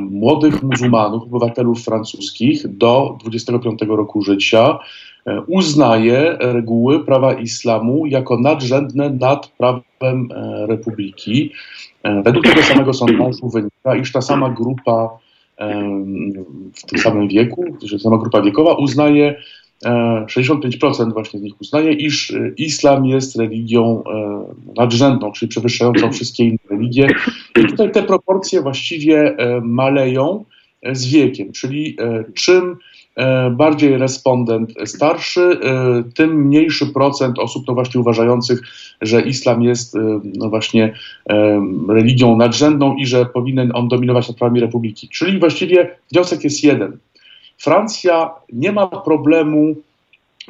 młodych 0.00 0.62
muzułmanów, 0.62 1.22
obywatelów 1.22 1.84
francuskich 1.84 2.76
do 2.76 3.18
25 3.24 3.82
roku 3.82 4.22
życia 4.22 4.78
E, 5.26 5.40
uznaje 5.40 6.36
reguły 6.40 7.04
prawa 7.04 7.34
islamu 7.34 8.06
jako 8.06 8.38
nadrzędne 8.38 9.10
nad 9.10 9.46
prawem 9.48 10.28
e, 10.32 10.66
republiki. 10.66 11.52
E, 12.02 12.22
według 12.22 12.46
tego 12.46 12.62
samego 12.62 12.94
sondażu 12.94 13.48
wynika, 13.48 13.96
iż 13.96 14.12
ta 14.12 14.20
sama 14.20 14.50
grupa 14.50 15.10
w 16.74 16.82
tym 16.86 16.98
samym 16.98 17.28
wieku, 17.28 17.64
że 17.82 17.98
sama 17.98 18.18
grupa 18.18 18.42
wiekowa 18.42 18.74
uznaje 18.74 19.34
65% 19.84 21.12
właśnie 21.12 21.40
z 21.40 21.42
nich 21.42 21.60
uznaje, 21.60 21.92
iż 21.92 22.32
islam 22.56 23.06
jest 23.06 23.36
religią 23.36 24.04
nadrzędną, 24.76 25.32
czyli 25.32 25.48
przewyższającą 25.48 26.12
wszystkie 26.12 26.44
inne 26.44 26.58
religie. 26.70 27.08
I 27.60 27.66
tutaj 27.66 27.92
te 27.92 28.02
proporcje 28.02 28.62
właściwie 28.62 29.36
maleją 29.62 30.44
z 30.92 31.06
wiekiem, 31.06 31.52
czyli 31.52 31.96
czym 32.34 32.76
E, 33.16 33.50
bardziej 33.50 33.98
respondent 33.98 34.74
starszy, 34.84 35.40
e, 35.40 36.02
tym 36.14 36.46
mniejszy 36.46 36.86
procent 36.86 37.38
osób 37.38 37.64
no 37.68 37.74
właśnie 37.74 38.00
uważających, 38.00 38.60
że 39.00 39.20
islam 39.20 39.62
jest 39.62 39.96
e, 39.96 40.20
no 40.24 40.48
właśnie 40.48 40.94
religią 41.88 42.36
nadrzędną 42.36 42.96
i 42.96 43.06
że 43.06 43.26
powinien 43.26 43.70
on 43.74 43.88
dominować 43.88 44.28
nad 44.28 44.36
prawami 44.36 44.60
republiki. 44.60 45.08
Czyli 45.08 45.38
właściwie 45.38 45.96
wniosek 46.12 46.44
jest 46.44 46.64
jeden. 46.64 46.98
Francja 47.60 48.30
nie 48.52 48.72
ma 48.72 48.86
problemu 48.86 49.76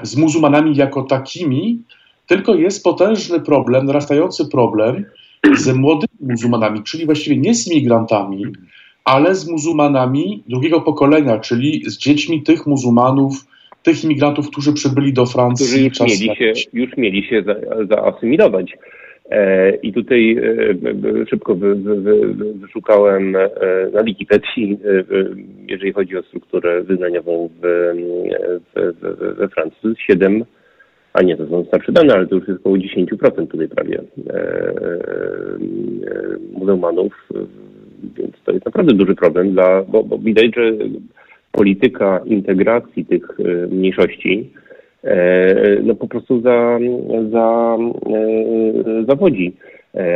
z 0.02 0.16
muzułmanami 0.16 0.76
jako 0.76 1.02
takimi, 1.02 1.78
tylko 2.26 2.54
jest 2.54 2.84
potężny 2.84 3.40
problem, 3.40 3.86
narastający 3.86 4.48
problem 4.48 5.04
z 5.56 5.74
młodymi 5.76 6.14
muzułmanami, 6.20 6.82
czyli 6.82 7.06
właściwie 7.06 7.36
nie 7.36 7.54
z 7.54 7.72
imigrantami, 7.72 8.44
ale 9.04 9.34
z 9.34 9.48
muzułmanami 9.48 10.42
drugiego 10.48 10.80
pokolenia, 10.80 11.38
czyli 11.38 11.90
z 11.90 11.98
dziećmi 11.98 12.42
tych 12.42 12.66
muzułmanów, 12.66 13.46
tych 13.82 14.04
imigrantów, 14.04 14.50
którzy 14.50 14.72
przybyli 14.72 15.12
do 15.12 15.26
Francji. 15.26 15.66
Którzy 15.66 15.82
już 15.82 16.00
mieli 16.00 16.36
się, 16.36 16.52
już 16.72 16.96
mieli 16.96 17.22
się 17.22 17.42
za, 17.42 17.54
zaasymilować. 17.86 18.72
E, 19.31 19.70
I 19.83 19.93
tutaj 19.93 20.37
e, 20.39 21.26
szybko 21.26 21.55
wy, 21.55 21.74
wy, 21.74 21.97
wy, 22.01 22.35
wyszukałem 22.55 23.37
e, 23.37 23.51
na 23.93 24.03
Wikipedii, 24.03 24.78
jeżeli 25.68 25.93
chodzi 25.93 26.16
o 26.16 26.22
strukturę 26.22 26.83
wyznaniową 26.83 27.51
we 29.37 29.49
Francji, 29.49 29.95
7, 30.07 30.45
a 31.12 31.22
nie, 31.22 31.37
to 31.37 31.47
są 31.47 31.64
starsze 31.64 31.93
dane, 31.93 32.14
ale 32.14 32.26
to 32.26 32.35
już 32.35 32.49
jest 32.49 32.61
około 32.61 32.76
10% 32.76 33.47
tutaj 33.47 33.68
prawie 33.68 34.01
muzułmanów 36.53 37.28
więc 38.16 38.35
to 38.45 38.53
jest 38.53 38.66
naprawdę 38.66 38.95
duży 38.95 39.14
problem, 39.14 39.53
dla, 39.53 39.83
bo, 39.83 40.05
bo 40.05 40.18
widać, 40.18 40.55
że 40.57 40.72
polityka 41.53 42.20
integracji 42.26 43.05
tych 43.05 43.39
mniejszości 43.70 44.51
no 45.82 45.94
po 45.94 46.09
prostu 46.09 46.40
za, 46.40 46.78
za, 47.30 47.76
e, 48.07 49.05
zawodzi. 49.09 49.53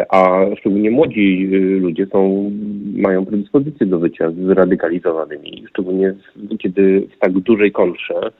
A 0.09 0.47
szczególnie 0.59 0.91
młodzi 0.91 1.47
ludzie 1.81 2.07
są, 2.07 2.51
mają 2.97 3.27
predyspozycje 3.27 3.87
do 3.87 3.99
bycia 3.99 4.31
zradykalizowanymi, 4.31 5.65
szczególnie 5.71 6.15
kiedy 6.59 7.09
w 7.17 7.19
tak 7.19 7.33
dużej 7.33 7.73
kontrze 7.73 8.31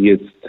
jest 0.00 0.40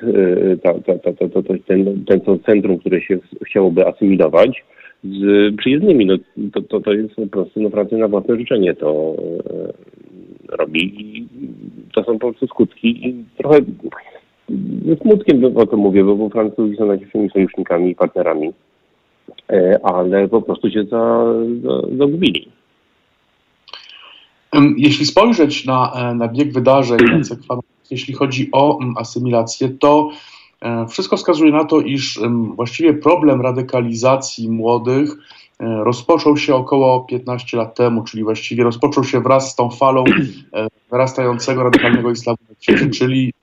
ta, 0.64 0.74
ta, 0.74 1.14
ta, 1.14 1.14
ta, 1.14 1.42
ten, 1.68 2.06
ten 2.06 2.22
centrum, 2.46 2.78
które 2.78 3.02
się 3.02 3.20
chciałoby 3.46 3.88
asymilować, 3.88 4.64
z 5.04 5.56
przyjezdnymi. 5.58 6.06
No, 6.06 6.18
to, 6.54 6.62
to, 6.62 6.80
to 6.80 6.94
jest 6.94 7.16
po 7.16 7.28
prostu 7.28 7.62
no, 7.62 7.70
Francja 7.70 7.98
na 7.98 8.08
własne 8.08 8.38
życzenie 8.38 8.74
to 8.74 9.16
e, 10.50 10.58
robi 10.58 11.02
i 11.02 11.28
to 11.94 12.04
są 12.04 12.20
po 12.20 12.20
prostu 12.20 12.48
skutki 12.48 13.08
i 13.08 13.26
trochę 13.38 13.58
ze 14.86 14.96
smutkiem 14.96 15.58
o 15.58 15.68
tym 15.68 15.80
mówię, 15.80 16.04
bo, 16.04 16.30
Francuzi 16.30 16.76
są 16.78 16.86
najlepszymi 16.86 17.30
sojusznikami 17.30 17.92
i 17.92 17.96
partnerami, 17.96 18.54
e, 19.50 19.80
ale 19.84 20.28
po 20.28 20.42
prostu 20.42 20.70
się 20.70 20.84
za, 20.84 21.24
za, 21.64 21.98
zagubili. 21.98 22.48
Jeśli 24.78 25.06
spojrzeć 25.06 25.66
na, 25.66 25.92
e, 25.96 26.16
na 26.16 26.28
bieg 26.28 26.54
wydarzeń, 26.54 27.00
jeśli 27.92 28.14
chodzi 28.14 28.50
o 28.52 28.80
asymilację, 28.98 29.70
to 29.70 30.10
E, 30.62 30.88
wszystko 30.88 31.18
wskazuje 31.18 31.52
na 31.52 31.66
to, 31.66 31.80
iż 31.80 32.20
właściwie 32.56 32.94
problem 32.94 33.42
radykalizacji 33.42 34.50
młodych 34.50 35.10
rozpoczął 35.60 36.38
się 36.38 36.56
około 36.56 37.02
15 37.02 37.58
lat 37.58 37.76
temu, 37.76 38.04
czyli 38.04 38.24
właściwie 38.24 38.64
rozpoczął 38.64 39.04
się 39.04 39.22
wraz 39.22 39.52
z 39.52 39.56
tą 39.56 39.70
falą 39.70 40.04
narastającego 40.92 41.64
radykalnego 41.64 42.12
islamu, 42.12 42.38
czyli 42.94 43.34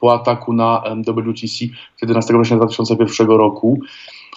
po 0.00 0.14
ataku 0.14 0.52
na 0.52 0.82
WTC 1.06 1.64
11 2.02 2.34
września 2.34 2.56
2001 2.56 3.26
roku. 3.26 3.80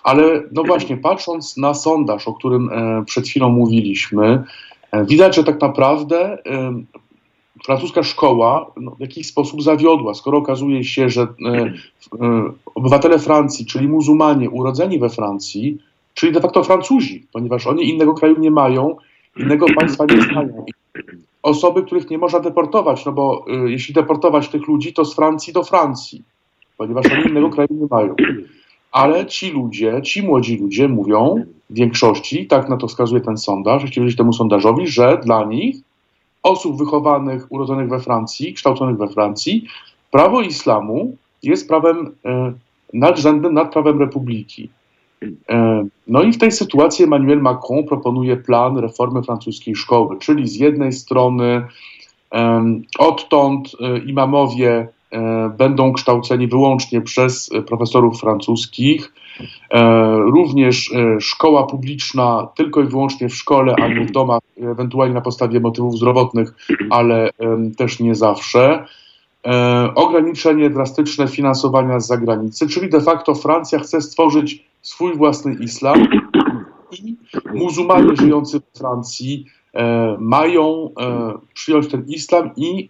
Ale 0.03 0.43
no 0.51 0.63
właśnie, 0.63 0.97
patrząc 0.97 1.57
na 1.57 1.73
sondaż, 1.73 2.27
o 2.27 2.33
którym 2.33 2.69
przed 3.05 3.27
chwilą 3.27 3.49
mówiliśmy, 3.49 4.43
widać, 5.07 5.35
że 5.35 5.43
tak 5.43 5.61
naprawdę 5.61 6.37
francuska 7.65 8.03
szkoła 8.03 8.71
no, 8.77 8.91
w 8.91 8.99
jakiś 8.99 9.27
sposób 9.27 9.63
zawiodła, 9.63 10.13
skoro 10.13 10.37
okazuje 10.37 10.83
się, 10.83 11.09
że 11.09 11.21
e, 11.21 11.27
e, 12.21 12.51
obywatele 12.75 13.19
Francji, 13.19 13.65
czyli 13.65 13.87
muzułmanie 13.87 14.49
urodzeni 14.49 14.99
we 14.99 15.09
Francji, 15.09 15.77
czyli 16.13 16.31
de 16.31 16.41
facto 16.41 16.63
Francuzi, 16.63 17.27
ponieważ 17.33 17.67
oni 17.67 17.89
innego 17.89 18.13
kraju 18.13 18.39
nie 18.39 18.51
mają, 18.51 18.95
innego 19.37 19.65
państwa 19.79 20.05
nie 20.05 20.21
znają. 20.21 20.65
Osoby, 21.43 21.83
których 21.83 22.09
nie 22.09 22.17
można 22.17 22.39
deportować, 22.39 23.05
no 23.05 23.11
bo 23.11 23.45
e, 23.47 23.71
jeśli 23.71 23.93
deportować 23.93 24.49
tych 24.49 24.67
ludzi, 24.67 24.93
to 24.93 25.05
z 25.05 25.15
Francji 25.15 25.53
do 25.53 25.63
Francji, 25.63 26.23
ponieważ 26.77 27.05
oni 27.11 27.29
innego 27.29 27.49
kraju 27.49 27.69
nie 27.71 27.87
mają. 27.91 28.15
Ale 28.91 29.25
ci 29.25 29.51
ludzie, 29.51 30.01
ci 30.03 30.23
młodzi 30.23 30.57
ludzie 30.57 30.87
mówią 30.87 31.43
w 31.69 31.73
większości, 31.73 32.47
tak 32.47 32.69
na 32.69 32.77
to 32.77 32.87
wskazuje 32.87 33.21
ten 33.21 33.37
sondaż, 33.37 33.83
jeśli 33.83 34.01
wierzyć 34.01 34.17
temu 34.17 34.33
sondażowi, 34.33 34.87
że 34.87 35.19
dla 35.23 35.43
nich 35.43 35.75
osób 36.43 36.77
wychowanych, 36.77 37.51
urodzonych 37.51 37.89
we 37.89 37.99
Francji, 37.99 38.53
kształconych 38.53 38.97
we 38.97 39.07
Francji, 39.07 39.67
prawo 40.11 40.41
islamu 40.41 41.15
jest 41.43 41.67
prawem 41.67 42.15
e, 42.25 42.53
nadrzędnym 42.93 43.53
nad 43.53 43.73
prawem 43.73 43.99
republiki. 43.99 44.69
E, 45.49 45.85
no 46.07 46.23
i 46.23 46.31
w 46.31 46.37
tej 46.37 46.51
sytuacji 46.51 47.05
Emmanuel 47.05 47.41
Macron 47.41 47.83
proponuje 47.83 48.37
plan 48.37 48.77
reformy 48.77 49.23
francuskiej 49.23 49.75
szkoły, 49.75 50.17
czyli 50.19 50.47
z 50.47 50.55
jednej 50.55 50.93
strony 50.93 51.61
e, 52.33 52.63
odtąd 52.99 53.71
imamowie 54.05 54.87
będą 55.57 55.93
kształceni 55.93 56.47
wyłącznie 56.47 57.01
przez 57.01 57.49
profesorów 57.67 58.19
francuskich, 58.19 59.11
E, 59.73 60.09
również 60.17 60.91
e, 60.91 61.21
szkoła 61.21 61.67
publiczna 61.67 62.47
tylko 62.55 62.81
i 62.81 62.87
wyłącznie 62.87 63.29
w 63.29 63.35
szkole, 63.35 63.75
a 63.81 63.87
nie 63.87 64.05
w 64.05 64.11
domach, 64.11 64.41
ewentualnie 64.61 65.13
na 65.13 65.21
podstawie 65.21 65.59
motywów 65.59 65.95
zdrowotnych, 65.95 66.53
ale 66.89 67.29
też 67.77 67.99
nie 67.99 68.15
zawsze. 68.15 68.85
E, 69.47 69.91
ograniczenie 69.95 70.69
drastyczne 70.69 71.27
finansowania 71.27 71.99
z 71.99 72.07
zagranicy, 72.07 72.67
czyli 72.67 72.89
de 72.89 73.01
facto 73.01 73.35
Francja 73.35 73.79
chce 73.79 74.01
stworzyć 74.01 74.65
swój 74.81 75.17
własny 75.17 75.53
islam 75.53 76.07
i 77.03 77.15
muzułmanie 77.53 78.15
żyjący 78.15 78.59
w 78.59 78.77
Francji 78.77 79.45
mają 80.19 80.89
przyjąć 81.53 81.87
ten 81.87 82.05
islam 82.07 82.49
i 82.55 82.89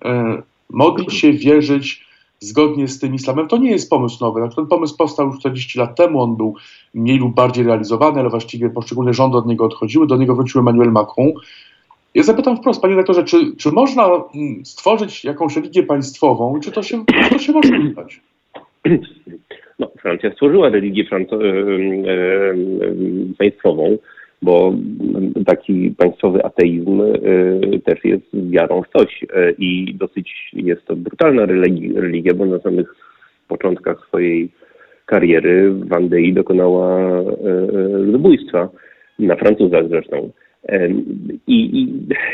modlić 0.69 1.13
się, 1.13 1.33
wierzyć 1.33 2.09
zgodnie 2.39 2.87
z 2.87 2.99
tym 2.99 3.15
islamem. 3.15 3.47
To 3.47 3.57
nie 3.57 3.71
jest 3.71 3.89
pomysł 3.89 4.17
nowy. 4.21 4.39
Znaczy, 4.39 4.55
ten 4.55 4.67
pomysł 4.67 4.97
powstał 4.97 5.27
już 5.27 5.39
40 5.39 5.79
lat 5.79 5.95
temu, 5.95 6.21
on 6.21 6.35
był 6.35 6.55
mniej 6.93 7.17
lub 7.17 7.35
bardziej 7.35 7.65
realizowany, 7.65 8.19
ale 8.19 8.29
właściwie 8.29 8.69
poszczególne 8.69 9.13
rządy 9.13 9.37
od 9.37 9.47
niego 9.47 9.65
odchodziły, 9.65 10.07
do 10.07 10.17
niego 10.17 10.35
wrócił 10.35 10.59
Emmanuel 10.59 10.91
Macron. 10.91 11.31
Ja 12.15 12.23
zapytam 12.23 12.57
wprost, 12.57 12.81
panie 12.81 12.95
rektorze, 12.95 13.23
czy, 13.23 13.37
czy 13.57 13.71
można 13.71 14.05
mm, 14.05 14.65
stworzyć 14.65 15.23
jakąś 15.23 15.55
religię 15.55 15.83
państwową 15.83 16.57
i 16.57 16.61
czy 16.61 16.71
to 16.71 16.83
się, 16.83 17.05
czy 17.23 17.29
to 17.29 17.39
się 17.39 17.51
może 17.51 17.69
udać? 17.91 18.21
No, 19.79 19.91
Francja 20.01 20.31
stworzyła 20.31 20.69
religię 20.69 21.03
franco- 21.03 21.43
e, 21.43 22.11
e, 22.11 22.55
państwową 23.37 23.97
bo 24.41 24.73
taki 25.45 25.91
państwowy 25.97 26.45
ateizm 26.45 27.01
też 27.85 28.05
jest 28.05 28.23
wiarą 28.33 28.81
w 28.81 28.97
coś 28.97 29.25
i 29.57 29.95
dosyć 29.95 30.51
jest 30.53 30.85
to 30.85 30.95
brutalna 30.95 31.45
religia, 31.45 32.33
bo 32.33 32.45
na 32.45 32.59
samych 32.59 32.95
początkach 33.47 34.05
swojej 34.07 34.49
kariery 35.05 35.73
Wandei 35.73 36.33
dokonała 36.33 36.99
ludobójstwa, 37.91 38.69
na 39.19 39.35
Francuzach 39.35 39.87
zresztą. 39.87 40.31
I, 41.47 41.79
i 41.79 41.89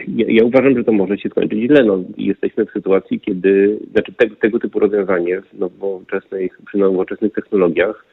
ja, 0.07 0.25
ja, 0.27 0.43
uważam, 0.43 0.77
że 0.77 0.83
to 0.83 0.91
może 0.91 1.17
się 1.17 1.29
skończyć 1.29 1.59
źle. 1.59 1.83
No, 1.83 2.03
jesteśmy 2.17 2.65
w 2.65 2.71
sytuacji, 2.71 3.19
kiedy 3.19 3.79
znaczy 3.91 4.13
tego, 4.13 4.35
tego 4.35 4.59
typu 4.59 4.79
rozwiązanie 4.79 5.41
w 5.41 5.59
nowoczesnych, 5.59 6.59
przy 6.65 6.77
nowoczesnych 6.77 7.33
technologiach 7.33 8.05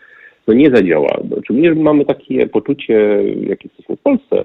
no 0.47 0.55
nie 0.55 0.71
zadziała. 0.71 1.21
Szczególnie, 1.45 1.69
że 1.69 1.75
mamy 1.75 2.05
takie 2.05 2.47
poczucie, 2.47 2.95
jak 3.49 3.65
jesteśmy 3.65 3.97
w 3.97 4.01
Polsce, 4.01 4.45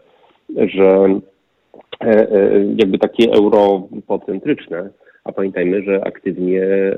że 0.55 1.19
e, 2.01 2.31
e, 2.31 2.65
jakby 2.77 2.97
takie 2.97 3.31
europocentryczne, 3.31 4.89
a 5.23 5.31
pamiętajmy, 5.31 5.83
że 5.83 6.07
aktywnie 6.07 6.63
e, 6.63 6.95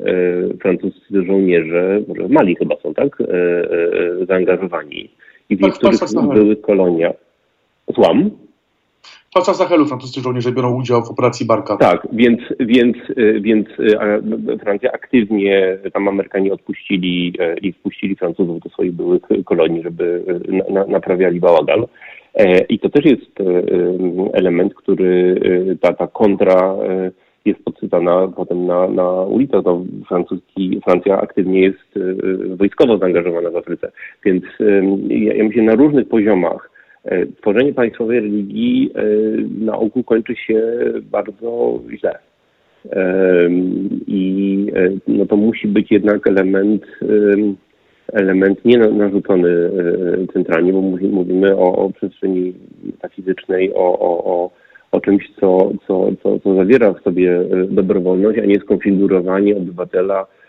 francuscy 0.62 1.26
żołnierze, 1.26 2.02
może 2.08 2.24
w 2.24 2.32
Mali 2.32 2.56
chyba 2.56 2.76
są, 2.84 2.94
tak, 2.94 3.24
zaangażowani 4.28 5.10
i 5.50 5.56
w 5.56 5.62
tak, 5.62 5.70
niektórych 5.70 6.34
były 6.34 6.56
kolonia. 6.56 7.14
Złam? 7.96 8.32
Pasach 9.34 9.56
Sahelu 9.56 9.86
francuscy 9.86 10.22
żołnierze 10.22 10.52
biorą 10.52 10.76
udział 10.76 11.06
w 11.06 11.12
operacji 11.12 11.46
Barka. 11.46 11.78
Tak, 11.78 12.08
więc, 12.12 12.40
więc, 12.60 12.98
y, 13.18 13.42
więc 13.42 13.68
y, 13.80 14.58
Francja 14.60 14.92
aktywnie, 14.92 15.78
tam 15.94 16.08
Amerykanie 16.08 16.54
odpuścili 16.54 17.34
e, 17.40 17.58
i 17.58 17.74
wpuścili 17.74 18.16
Francuzów 18.16 18.60
do 18.60 18.70
swoich 18.70 18.92
byłych 18.92 19.22
kolonii, 19.46 19.84
żeby 19.84 20.24
na, 20.70 20.86
naprawiali 20.86 21.40
bałagan. 21.40 21.86
E, 22.36 22.60
I 22.60 22.80
to 22.80 22.90
też 22.90 23.06
jest 23.06 23.32
element, 24.34 24.74
który 24.74 25.40
ta, 25.82 25.94
ta 25.94 26.08
kontra 26.08 26.76
jest 27.46 27.64
podsycana 27.64 28.28
potem 28.28 28.66
na, 28.66 28.88
na 28.88 29.12
ulicach. 29.12 29.62
No, 29.66 29.86
francuski, 30.08 30.82
Francja 30.84 31.22
aktywnie 31.22 31.62
jest 31.62 32.00
wojskowo 32.56 32.98
zaangażowana 32.98 33.50
w 33.50 33.56
Afryce. 33.56 33.92
Więc 34.26 34.44
ja, 35.08 35.34
ja 35.34 35.44
myślę 35.44 35.64
na 35.64 35.76
różnych 35.76 36.08
poziomach 36.08 36.79
E, 36.79 36.79
tworzenie 37.42 37.74
państwowej 37.74 38.20
religii 38.20 38.92
e, 38.96 39.02
na 39.66 39.78
ogół 39.78 40.04
kończy 40.04 40.36
się 40.36 40.62
bardzo 41.12 41.80
źle. 41.98 42.20
E, 42.92 43.50
I 44.08 44.68
no 45.08 45.26
to 45.26 45.38
musi 45.38 45.68
być 45.68 45.92
jednak 45.92 46.28
element, 46.28 46.86
element 48.14 48.66
nie 48.66 48.78
narzucony 48.78 49.50
centralnie, 50.34 50.74
bo 50.74 50.82
mówimy 50.82 51.58
o, 51.58 51.76
o 51.76 51.90
przestrzeni 51.90 52.54
metafizycznej, 52.84 53.74
o, 53.74 54.00
o, 54.00 54.26
o, 54.26 54.52
o 54.92 55.02
czymś, 55.02 55.32
co, 55.40 55.72
co, 55.88 56.12
co, 56.24 56.40
co 56.40 56.56
zawiera 56.56 56.94
w 56.94 57.02
sobie 57.02 57.40
dobrowolność, 57.70 58.40
a 58.40 58.46
nie 58.46 58.60
skonfigurowanie 58.60 59.58
obywatela 59.58 60.26
E, 60.26 60.49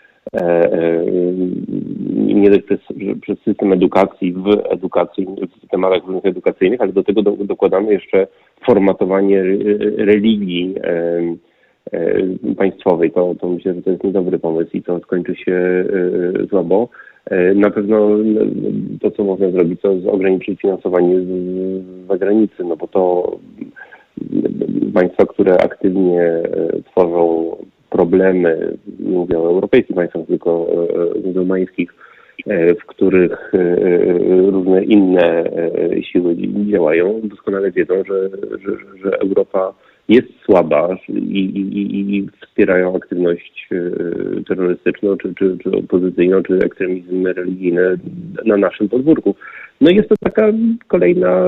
nie 2.15 2.49
dość 2.49 2.63
przez, 2.63 2.79
przez 3.21 3.39
system 3.39 3.73
edukacji 3.73 4.33
w 4.33 4.47
edukacji, 4.69 5.27
w 5.63 5.67
tematach 5.67 6.01
edukacyjnych, 6.23 6.81
ale 6.81 6.93
do 6.93 7.03
tego 7.03 7.21
do, 7.21 7.31
dokładamy 7.31 7.93
jeszcze 7.93 8.27
formatowanie 8.65 9.43
religii 9.97 10.75
e, 10.83 11.21
państwowej. 12.57 13.11
To, 13.11 13.35
to 13.35 13.49
myślę, 13.49 13.73
że 13.73 13.81
to 13.81 13.89
jest 13.91 14.03
niedobry 14.03 14.39
pomysł 14.39 14.69
i 14.73 14.83
to 14.83 14.99
skończy 14.99 15.35
się 15.35 15.85
słabo. 16.49 16.89
Na 17.55 17.69
pewno 17.69 18.09
to, 19.01 19.11
co 19.11 19.23
można 19.23 19.51
zrobić, 19.51 19.81
to 19.81 19.95
ograniczyć 20.11 20.61
finansowanie 20.61 21.21
z 21.21 21.27
zagranicy, 22.07 22.63
no 22.63 22.77
bo 22.77 22.87
to 22.87 23.31
państwa, 24.93 25.25
które 25.25 25.53
aktywnie 25.53 26.43
tworzą 26.91 27.55
problemy, 27.91 28.77
nie 28.99 29.09
mówię 29.09 29.39
o 29.39 29.49
europejskich 29.49 29.95
państwach, 29.95 30.25
tylko 30.27 30.67
muzułmańskich, 31.25 31.93
e, 32.47 32.75
w 32.75 32.85
których 32.85 33.53
e, 33.53 34.51
różne 34.51 34.83
inne 34.83 35.43
e, 35.43 36.03
siły 36.03 36.35
działają, 36.71 37.21
doskonale 37.23 37.71
wiedzą, 37.71 37.93
że, 38.07 38.29
że, 38.63 38.71
że 39.03 39.19
Europa 39.19 39.73
jest 40.09 40.27
słaba 40.45 40.97
i, 41.09 41.39
i, 41.39 42.15
i, 42.17 42.29
wspierają 42.41 42.95
aktywność 42.95 43.69
terrorystyczną, 44.47 45.17
czy, 45.17 45.33
czy, 45.35 45.57
czy 45.63 45.71
opozycyjną, 45.71 46.43
czy 46.43 46.53
ekstremizm 46.53 47.27
religijny 47.27 47.97
na 48.45 48.57
naszym 48.57 48.89
podwórku. 48.89 49.35
No 49.81 49.91
jest 49.91 50.09
to 50.09 50.15
taka 50.23 50.47
kolejna 50.87 51.43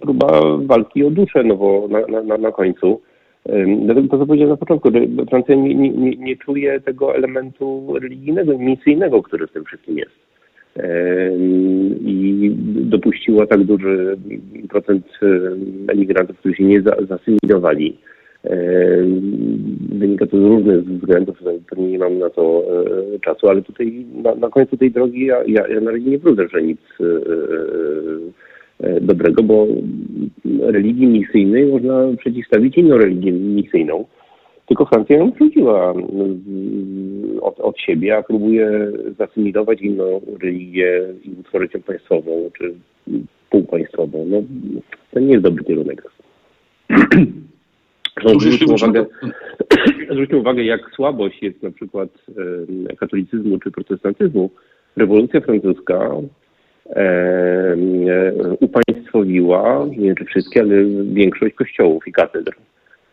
próba 0.00 0.40
walki 0.66 1.04
o 1.04 1.10
duszę, 1.10 1.44
no 1.44 1.56
bo 1.56 1.88
na, 1.88 2.22
na, 2.22 2.38
na 2.38 2.52
końcu 2.52 3.00
Dlatego 3.84 4.08
to, 4.08 4.18
co 4.18 4.26
powiedziałem 4.26 4.50
na 4.50 4.56
początku, 4.56 4.90
że 4.92 5.26
Francja 5.30 5.54
nie, 5.54 5.74
nie, 5.74 6.16
nie 6.16 6.36
czuje 6.36 6.80
tego 6.80 7.14
elementu 7.14 7.94
religijnego 8.02 8.52
i 8.52 8.58
misyjnego, 8.58 9.22
który 9.22 9.46
w 9.46 9.52
tym 9.52 9.64
wszystkim 9.64 9.98
jest. 9.98 10.30
I 12.00 12.50
dopuściła 12.64 13.46
tak 13.46 13.64
duży 13.64 14.16
procent 14.68 15.06
emigrantów, 15.88 16.38
którzy 16.38 16.54
się 16.54 16.64
nie 16.64 16.82
zasymilowali. 16.82 17.96
Wynika 19.92 20.26
to 20.26 20.36
z 20.36 20.42
różnych 20.42 20.84
względów, 20.84 21.38
pewnie 21.70 21.88
nie 21.88 21.98
mam 21.98 22.18
na 22.18 22.30
to 22.30 22.64
e, 23.14 23.18
czasu, 23.18 23.48
ale 23.48 23.62
tutaj 23.62 24.06
na, 24.22 24.34
na 24.34 24.48
końcu 24.48 24.76
tej 24.76 24.90
drogi 24.90 25.26
ja, 25.26 25.44
ja, 25.46 25.68
ja 25.68 25.80
na 25.80 25.90
razie 25.90 26.10
nie 26.10 26.18
wrócę, 26.18 26.48
że 26.48 26.62
nic 26.62 26.80
e, 27.00 27.04
E, 27.04 28.49
dobrego, 29.00 29.42
bo 29.42 29.66
religii 30.60 31.06
misyjnej 31.06 31.66
można 31.66 32.16
przeciwstawić 32.18 32.76
inną 32.76 32.98
religię 32.98 33.32
misyjną. 33.32 34.04
Tylko 34.66 34.86
Francja 34.86 35.16
ją 35.16 35.30
wrzuciła 35.30 35.94
od, 37.40 37.60
od 37.60 37.78
siebie, 37.78 38.16
a 38.16 38.22
próbuje 38.22 38.92
zasymilować 39.18 39.80
inną 39.80 40.20
religię 40.42 41.02
i 41.24 41.30
utworzyć 41.40 41.74
ją 41.74 41.80
państwową, 41.80 42.50
czy 42.58 42.74
półpaństwową. 43.50 44.26
No, 44.28 44.42
to 45.10 45.20
nie 45.20 45.32
jest 45.32 45.44
dobry 45.44 45.64
kierunek. 45.64 46.02
Zwróćmy 48.20 48.74
uwagę, 48.74 49.06
zwróćmy 50.12 50.38
uwagę, 50.38 50.64
jak 50.64 50.80
słabość 50.96 51.42
jest 51.42 51.62
na 51.62 51.70
przykład 51.70 52.08
katolicyzmu 52.98 53.58
czy 53.58 53.70
protestantyzmu. 53.70 54.50
Rewolucja 54.96 55.40
francuska 55.40 56.10
E, 56.12 56.39
upaństwowiła, 58.60 59.86
nie 59.96 60.14
czy 60.14 60.24
wszystkie, 60.24 60.60
ale 60.60 60.84
większość 61.04 61.54
kościołów 61.54 62.08
i 62.08 62.12
katedr. 62.12 62.52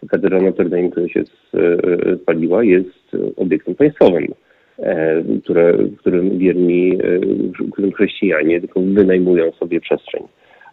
Katedra 0.10 0.42
Notre 0.42 0.70
Dame, 0.70 0.90
która 0.90 1.08
się 1.08 1.20
e, 1.20 2.18
spaliła, 2.18 2.64
jest 2.64 3.16
obiektem 3.36 3.76
państwowym, 3.76 4.28
e, 4.80 5.24
które, 5.44 5.74
w 5.74 5.98
którym 5.98 6.38
wierni, 6.38 6.98
w 7.60 7.72
którym 7.72 7.92
chrześcijanie 7.92 8.62
tylko 8.62 8.82
wynajmują 8.82 9.52
sobie 9.52 9.82
przestrzeń 9.82 10.24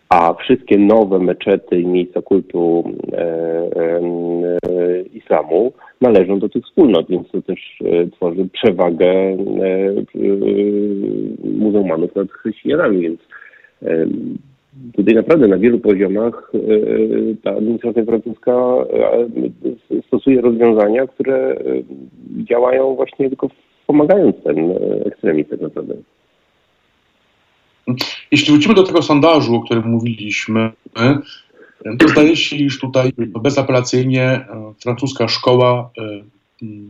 a 0.08 0.34
wszystkie 0.34 0.78
nowe 0.78 1.18
meczety 1.18 1.80
i 1.80 1.86
miejsca 1.86 2.22
kultu 2.22 2.84
e, 3.12 3.18
e, 3.18 4.00
islamu 5.02 5.72
należą 6.00 6.38
do 6.38 6.48
tych 6.48 6.64
wspólnot, 6.64 7.08
więc 7.08 7.30
to 7.30 7.42
też 7.42 7.78
e, 7.84 8.06
tworzy 8.06 8.48
przewagę 8.52 9.06
e, 9.06 9.36
e, 9.36 9.36
muzułmanów 11.44 12.14
nad 12.14 12.32
chrześcijanami, 12.32 13.00
więc 13.00 13.20
tutaj 14.96 15.14
naprawdę 15.14 15.48
na 15.48 15.58
wielu 15.58 15.78
poziomach 15.78 16.52
ta 17.42 17.50
administracja 17.50 18.04
francuska 18.04 18.52
stosuje 20.06 20.40
rozwiązania, 20.40 21.06
które 21.06 21.56
działają 22.30 22.94
właśnie 22.94 23.28
tylko 23.28 23.48
pomagając 23.86 24.36
ten 24.44 24.74
ekstremizm 25.06 25.56
naprawdę. 25.60 25.94
Jeśli 28.32 28.52
wrócimy 28.52 28.74
do 28.74 28.82
tego 28.82 29.02
sondażu, 29.02 29.54
o 29.54 29.60
którym 29.60 29.88
mówiliśmy, 29.88 30.70
zdaje 32.10 32.36
się, 32.36 32.56
iż 32.56 32.78
tutaj 32.78 33.12
bezapelacyjnie 33.18 34.22
e, 34.22 34.46
francuska 34.82 35.28
szkoła, 35.28 35.90
e, 35.98 36.02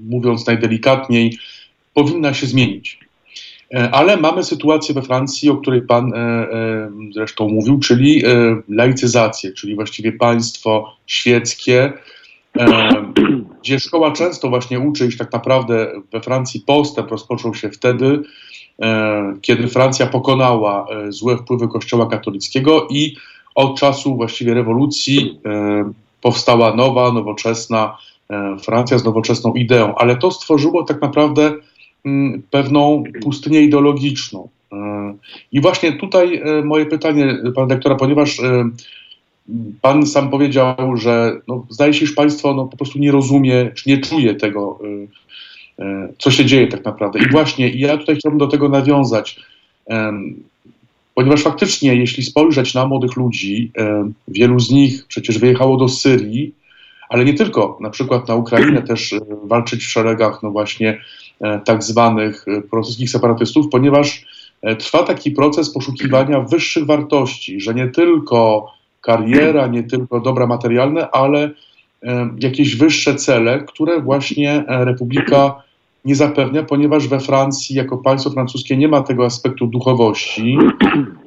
mówiąc 0.09 0.47
najdelikatniej, 0.47 1.39
powinna 1.95 2.35
się 2.35 2.47
zmienić. 2.47 2.99
E, 3.75 3.91
ale 3.91 4.17
mamy 4.17 4.45
sytuację 4.45 4.95
we 4.95 5.03
Francji, 5.03 5.51
o 5.51 5.57
której 5.57 5.83
Pan 5.83 6.13
zresztą 7.15 7.49
mówił, 7.49 7.79
czyli 7.79 8.23
laicyzację, 8.69 9.53
czyli 9.53 9.75
właściwie 9.75 10.13
państwo 10.13 10.97
świeckie, 11.07 11.93
gdzie 13.63 13.81
szkoła 13.81 14.13
często 14.13 14.49
właśnie 14.49 14.81
uczy, 14.81 15.07
iż 15.07 15.17
tak 15.17 15.33
naprawdę 15.33 15.93
we 16.13 16.21
Francji 16.21 16.61
postęp 16.61 17.11
rozpoczął 17.11 17.55
się 17.55 17.71
wtedy, 17.71 18.23
kiedy 19.41 19.69
Francja 19.69 20.07
pokonała 20.07 20.87
złe 21.09 21.37
wpływy 21.37 21.69
Kościoła 21.69 22.07
katolickiego 22.07 22.89
i 22.91 23.17
od 23.55 23.79
czasu 23.79 24.17
właściwie 24.17 24.55
rewolucji 24.55 25.41
e, 25.47 25.93
powstała 26.21 26.77
nowa, 26.77 27.13
nowoczesna 27.13 27.97
Francja 28.63 28.99
z 28.99 29.05
nowoczesną 29.05 29.53
ideą, 29.53 29.95
ale 29.95 30.17
to 30.17 30.31
stworzyło 30.31 30.85
tak 30.85 31.03
naprawdę 31.03 31.53
mm, 32.05 32.43
pewną 32.51 33.05
pustynię 33.23 33.61
ideologiczną. 33.61 34.49
I 35.53 35.61
właśnie 35.61 35.93
tutaj 35.93 36.43
moje 36.65 36.87
pytanie, 36.87 37.39
pana 37.55 37.67
doktora, 37.67 37.95
ponieważ 37.95 38.41
pan 39.83 40.07
sam 40.07 40.31
powiedział, 40.31 40.97
że 40.97 41.41
no, 41.49 41.67
zdaje 41.71 41.95
się, 41.95 42.07
że 42.07 42.15
państwo 42.15 42.55
no, 42.55 42.67
po 42.67 42.77
prostu 42.77 42.99
nie 42.99 43.13
rozumie, 43.13 43.71
czy 43.75 43.89
nie 43.89 43.99
czuje 43.99 44.35
tego 44.35 44.79
co 46.19 46.31
się 46.31 46.45
dzieje 46.45 46.69
tak 46.69 46.85
naprawdę. 46.85 47.19
I 47.19 47.31
właśnie 47.31 47.69
ja 47.69 47.97
tutaj 47.97 48.17
chciałbym 48.17 48.39
do 48.39 48.47
tego 48.47 48.69
nawiązać, 48.69 49.41
ponieważ 51.15 51.43
faktycznie, 51.43 51.97
jeśli 51.97 52.23
spojrzeć 52.23 52.75
na 52.75 52.87
młodych 52.87 53.17
ludzi, 53.17 53.73
wielu 54.29 54.61
z 54.61 54.71
nich 54.71 55.07
przecież 55.09 55.39
wyjechało 55.39 55.77
do 55.77 55.89
Syrii, 55.89 56.55
ale 57.09 57.25
nie 57.25 57.35
tylko, 57.35 57.79
na 57.81 57.91
przykład 57.91 58.29
na 58.29 58.35
Ukrainę 58.35 58.83
też 58.83 59.15
walczyć 59.45 59.85
w 59.85 59.91
szeregach, 59.91 60.43
no 60.43 60.51
właśnie, 60.51 61.01
tak 61.65 61.83
zwanych 61.83 62.47
rosyjskich 62.73 63.11
separatystów, 63.11 63.67
ponieważ 63.71 64.25
trwa 64.79 65.03
taki 65.03 65.31
proces 65.31 65.73
poszukiwania 65.73 66.41
wyższych 66.41 66.87
wartości, 66.87 67.61
że 67.61 67.75
nie 67.75 67.89
tylko 67.89 68.67
kariera, 69.01 69.67
nie 69.67 69.83
tylko 69.83 70.21
dobra 70.21 70.47
materialne, 70.47 71.11
ale 71.11 71.51
jakieś 72.41 72.77
wyższe 72.77 73.15
cele, 73.15 73.61
które 73.61 74.01
właśnie 74.01 74.65
e, 74.69 74.85
Republika 74.85 75.63
nie 76.05 76.15
zapewnia, 76.15 76.63
ponieważ 76.63 77.09
we 77.09 77.21
Francji, 77.21 77.77
jako 77.77 77.99
państwo 77.99 78.31
francuskie, 78.31 78.77
nie 78.77 78.89
ma 78.89 79.03
tego 79.03 79.25
aspektu 79.25 79.67
duchowości. 79.67 80.59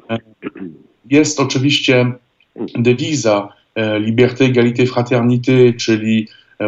E, 0.09 0.17
jest 1.09 1.39
oczywiście 1.39 2.11
dewiza 2.75 3.53
e, 3.75 3.99
liberté, 3.99 4.45
égalité, 4.45 4.85
fraternité, 4.85 5.73
czyli 5.73 6.27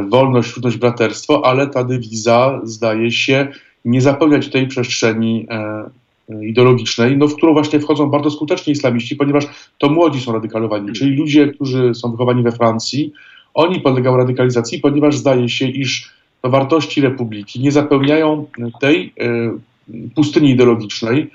wolność, 0.09 0.55
ludność, 0.55 0.77
braterstwo, 0.77 1.45
ale 1.45 1.67
ta 1.67 1.83
dewiza 1.83 2.61
zdaje 2.63 3.11
się 3.11 3.47
nie 3.85 4.01
zapełniać 4.01 4.49
tej 4.49 4.67
przestrzeni 4.67 5.47
ideologicznej, 6.41 7.17
no, 7.17 7.27
w 7.27 7.35
którą 7.35 7.53
właśnie 7.53 7.79
wchodzą 7.79 8.09
bardzo 8.09 8.31
skutecznie 8.31 8.73
islamiści, 8.73 9.15
ponieważ 9.15 9.45
to 9.77 9.89
młodzi 9.89 10.21
są 10.21 10.33
radykalowani, 10.33 10.93
czyli 10.93 11.15
ludzie, 11.15 11.47
którzy 11.47 11.95
są 11.95 12.11
wychowani 12.11 12.43
we 12.43 12.51
Francji, 12.51 13.11
oni 13.53 13.81
podlegają 13.81 14.17
radykalizacji, 14.17 14.79
ponieważ 14.79 15.17
zdaje 15.17 15.49
się, 15.49 15.65
iż 15.67 16.11
wartości 16.43 17.01
republiki 17.01 17.59
nie 17.59 17.71
zapełniają 17.71 18.45
tej 18.81 19.13
e, 19.19 19.51
pustyni 20.15 20.49
ideologicznej, 20.49 21.31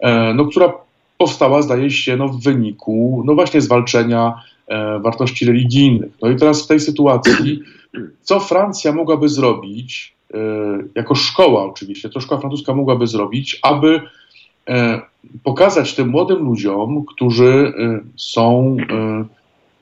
e, 0.00 0.34
no, 0.34 0.44
która 0.44 0.72
powstała, 1.18 1.62
zdaje 1.62 1.90
się, 1.90 2.16
no, 2.16 2.28
w 2.28 2.42
wyniku 2.42 3.22
no 3.26 3.34
właśnie 3.34 3.60
zwalczenia 3.60 4.34
e, 4.68 4.98
wartości 4.98 5.46
religijnych. 5.46 6.12
No 6.22 6.30
i 6.30 6.36
teraz 6.36 6.64
w 6.64 6.66
tej 6.66 6.80
sytuacji, 6.80 7.60
co 8.22 8.40
Francja 8.40 8.92
mogłaby 8.92 9.28
zrobić, 9.28 10.16
jako 10.94 11.14
szkoła 11.14 11.64
oczywiście, 11.64 12.10
co 12.10 12.20
szkoła 12.20 12.40
francuska 12.40 12.74
mogłaby 12.74 13.06
zrobić, 13.06 13.58
aby 13.62 14.00
pokazać 15.42 15.94
tym 15.94 16.08
młodym 16.08 16.38
ludziom, 16.38 17.04
którzy 17.04 17.72
są 18.16 18.76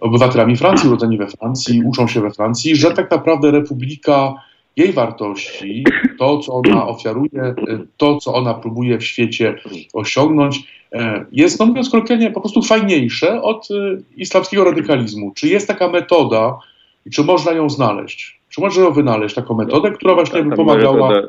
obywatelami 0.01 0.57
Francji, 0.57 0.89
urodzeni 0.89 1.19
we 1.19 1.27
Francji, 1.27 1.83
uczą 1.85 2.09
się 2.09 2.21
we 2.21 2.31
Francji, 2.31 2.77
że 2.77 2.91
tak 2.91 3.11
naprawdę 3.11 3.51
Republika, 3.51 4.35
jej 4.77 4.93
wartości, 4.93 5.85
to 6.19 6.39
co 6.39 6.53
ona 6.53 6.87
ofiaruje, 6.87 7.55
to 7.97 8.17
co 8.17 8.35
ona 8.35 8.55
próbuje 8.55 8.99
w 8.99 9.05
świecie 9.05 9.55
osiągnąć, 9.93 10.59
e, 10.93 11.25
jest, 11.33 11.61
no 11.61 11.67
mówiąc 11.67 11.91
kolokwialnie, 11.91 12.31
po 12.31 12.41
prostu 12.41 12.63
fajniejsze 12.63 13.43
od 13.43 13.69
e, 13.71 13.75
islamskiego 14.17 14.65
radykalizmu. 14.65 15.33
Czy 15.35 15.49
jest 15.49 15.69
taka 15.69 15.89
metoda 15.89 16.59
i 17.07 17.11
czy 17.11 17.25
można 17.25 17.53
ją 17.53 17.71
znaleźć? 17.71 18.41
Czy 18.49 18.61
można 18.61 18.83
ją 18.83 18.93
wynaleźć, 18.93 19.35
taką 19.35 19.55
metodę, 19.55 19.91
która 19.91 20.15
właśnie 20.15 20.43
by 20.43 20.57
pomagała... 20.57 21.23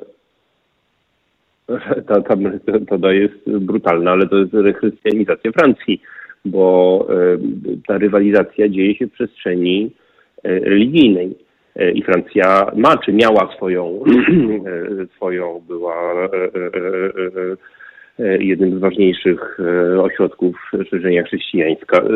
Ta, 2.07 2.21
ta 2.21 2.35
metoda 2.67 3.13
jest 3.13 3.49
brutalna, 3.59 4.11
ale 4.11 4.29
to 4.29 4.37
jest 4.37 4.53
rechrystianizacja 4.53 5.51
Francji 5.51 6.01
bo 6.45 7.07
e, 7.09 7.37
ta 7.87 7.97
rywalizacja 7.97 8.69
dzieje 8.69 8.95
się 8.95 9.07
w 9.07 9.11
przestrzeni 9.11 9.91
religijnej. 10.43 11.44
E, 11.75 11.91
I 11.91 12.03
Francja 12.03 12.71
ma, 12.75 12.97
czy 12.97 13.13
miała 13.13 13.55
swoją, 13.55 13.99
swoją 15.15 15.61
była 15.67 16.13
jednym 18.39 18.77
z 18.77 18.79
ważniejszych 18.79 19.57
ośrodków 19.99 20.71
szerzenia 20.89 21.23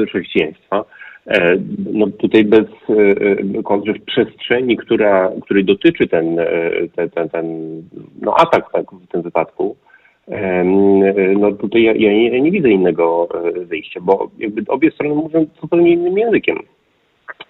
chrześcijaństwa. 0.07 0.85
No 1.93 2.07
tutaj 2.07 2.45
bez 2.45 2.65
w 3.67 4.05
przestrzeni, 4.05 4.77
która, 4.77 5.31
której 5.41 5.65
dotyczy 5.65 6.07
ten, 6.07 6.37
ten, 6.95 7.09
ten, 7.09 7.29
ten 7.29 7.45
no 8.21 8.35
atak 8.37 8.71
tak, 8.71 8.85
w 8.91 9.07
tym 9.07 9.21
wypadku, 9.21 9.75
no 11.37 11.51
tutaj 11.51 11.83
ja, 11.83 11.91
ja 11.91 12.13
nie, 12.13 12.41
nie, 12.41 12.51
widzę 12.51 12.69
innego 12.69 13.27
e, 13.33 13.65
wyjścia, 13.65 13.99
bo 14.03 14.29
jakby 14.37 14.61
obie 14.67 14.91
strony 14.91 15.15
mówią 15.15 15.45
zupełnie 15.61 15.91
innym 15.91 16.17
językiem. 16.17 16.57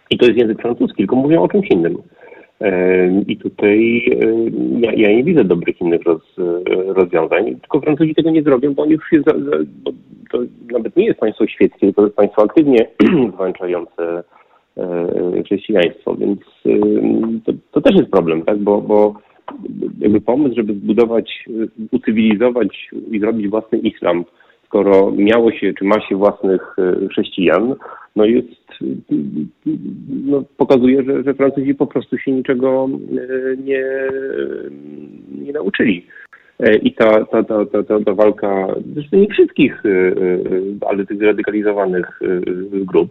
I 0.09 0.17
to 0.17 0.25
jest 0.25 0.37
język 0.37 0.61
francuski, 0.61 0.97
tylko 0.97 1.15
mówią 1.15 1.41
o 1.41 1.47
czymś 1.47 1.67
innym. 1.71 1.97
I 3.27 3.37
tutaj 3.37 4.05
e, 4.21 4.27
ja, 4.79 4.91
ja 4.93 5.15
nie 5.15 5.23
widzę 5.23 5.43
dobrych 5.43 5.81
innych 5.81 6.03
roz, 6.03 6.21
e, 6.39 6.93
rozwiązań, 6.93 7.45
tylko 7.45 7.81
Francuzi 7.81 8.15
tego 8.15 8.29
nie 8.29 8.43
zrobią, 8.43 8.73
bo 8.73 8.83
oni 8.83 8.91
już 8.91 9.09
się, 9.09 9.21
za, 9.27 9.33
za, 9.33 9.57
bo 9.83 9.91
to 10.31 10.39
nawet 10.71 10.95
nie 10.95 11.05
jest 11.05 11.19
państwo 11.19 11.47
świeckie, 11.47 11.93
to 11.93 12.03
jest 12.03 12.15
państwo 12.15 12.43
aktywnie 12.43 12.87
zwalczające 13.33 14.23
chrześcijaństwo, 15.45 16.15
więc 16.15 16.39
to, 17.45 17.51
to, 17.71 17.81
też 17.81 17.95
jest 17.95 18.11
problem, 18.11 18.41
tak, 18.41 18.57
bo, 18.57 18.81
bo 18.81 19.13
jakby 19.99 20.21
pomysł, 20.21 20.55
żeby 20.55 20.73
zbudować, 20.73 21.45
ucywilizować 21.91 22.89
i 23.11 23.19
zrobić 23.19 23.47
własny 23.47 23.77
islam, 23.77 24.25
skoro 24.69 25.11
miało 25.11 25.51
się, 25.51 25.73
czy 25.73 25.85
ma 25.85 26.01
się 26.01 26.15
własnych 26.15 26.75
e, 26.77 27.07
chrześcijan, 27.07 27.75
no 28.15 28.25
jest, 28.25 28.47
no 30.09 30.43
pokazuje, 30.57 31.03
że, 31.03 31.23
że 31.23 31.33
Francuzi 31.33 31.75
po 31.75 31.87
prostu 31.87 32.17
się 32.17 32.31
niczego 32.31 32.89
e, 32.89 33.57
nie, 33.57 33.85
nie 35.45 35.51
nauczyli. 35.51 36.05
E, 36.59 36.75
I 36.75 36.93
ta, 36.93 37.25
ta, 37.25 37.43
ta, 37.43 37.65
ta, 37.65 37.83
ta, 37.83 37.99
ta 38.05 38.13
walka, 38.13 38.67
zresztą 38.93 39.17
nie 39.17 39.27
wszystkich, 39.27 39.83
ale 40.89 41.05
tych 41.05 41.17
zradykalizowanych 41.17 42.19
grup, 42.71 43.09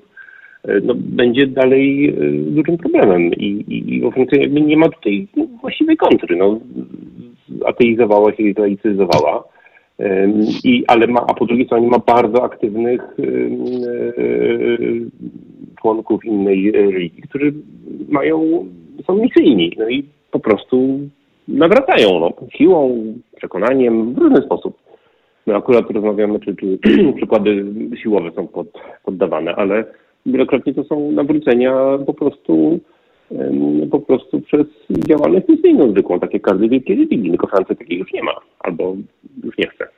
E, 0.65 0.81
no, 0.81 0.95
będzie 0.97 1.47
dalej 1.47 2.09
e, 2.09 2.15
dużym 2.51 2.79
problemem 2.79 3.23
i, 3.23 3.47
i, 3.69 3.95
i 3.95 4.03
jakby 4.33 4.61
nie 4.61 4.77
ma 4.77 4.89
tutaj 4.89 5.29
właściwej 5.61 5.97
kontry. 5.97 6.37
No, 6.37 6.61
ateizowała 7.67 8.33
się 8.33 8.43
i 8.43 8.55
laicyzowała. 8.55 9.45
I, 10.65 10.85
ale 10.87 11.07
ma, 11.07 11.21
a 11.27 11.35
po 11.35 11.47
drugiej 11.47 11.67
stronie 11.67 11.89
ma 11.89 11.99
bardzo 11.99 12.45
aktywnych 12.45 13.03
e, 13.03 13.25
członków 15.81 16.25
innej 16.25 16.73
religii, 16.73 17.23
którzy 17.23 17.53
mają, 18.09 18.67
są 19.07 19.17
misyjni, 19.17 19.77
no 19.79 19.89
i 19.89 20.05
po 20.31 20.39
prostu 20.39 20.99
nawracają 21.49 22.21
no, 22.21 22.33
siłą, 22.51 23.05
przekonaniem, 23.37 24.15
w 24.15 24.19
różny 24.19 24.43
sposób. 24.43 24.79
My 25.47 25.57
akurat 25.57 25.91
rozmawiamy, 25.91 26.41
czy, 26.41 26.57
czy 26.57 26.79
przykłady 27.17 27.65
siłowe 28.03 28.31
są 28.33 28.47
pod, 28.47 28.67
poddawane, 29.05 29.57
ale 29.57 29.85
wielokrotnie 30.27 30.75
to 30.75 30.85
są 30.85 31.13
nawrócenia 31.13 31.99
po 32.07 32.15
prostu 32.15 32.81
po 33.91 34.01
prostu 34.01 34.41
przez 34.41 34.66
działalność 35.09 35.49
misyjną 35.49 35.91
zwykłą, 35.91 36.20
takie 36.20 36.41
każdy 36.41 36.68
wielkiej 36.68 36.97
religii, 36.97 37.31
tylko 37.31 37.47
Francja 37.47 37.74
takiej 37.74 37.99
już 37.99 38.12
nie 38.12 38.22
ma, 38.22 38.33
albo 38.59 38.97
już 39.45 39.59
nie 39.59 39.68
chce. 39.68 39.89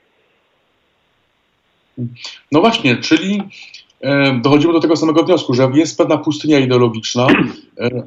No 2.52 2.60
właśnie, 2.60 2.96
czyli 2.96 3.42
dochodzimy 4.42 4.72
do 4.72 4.80
tego 4.80 4.96
samego 4.96 5.22
wniosku, 5.22 5.54
że 5.54 5.70
jest 5.74 5.98
pewna 5.98 6.18
pustynia 6.18 6.58
ideologiczna, 6.58 7.26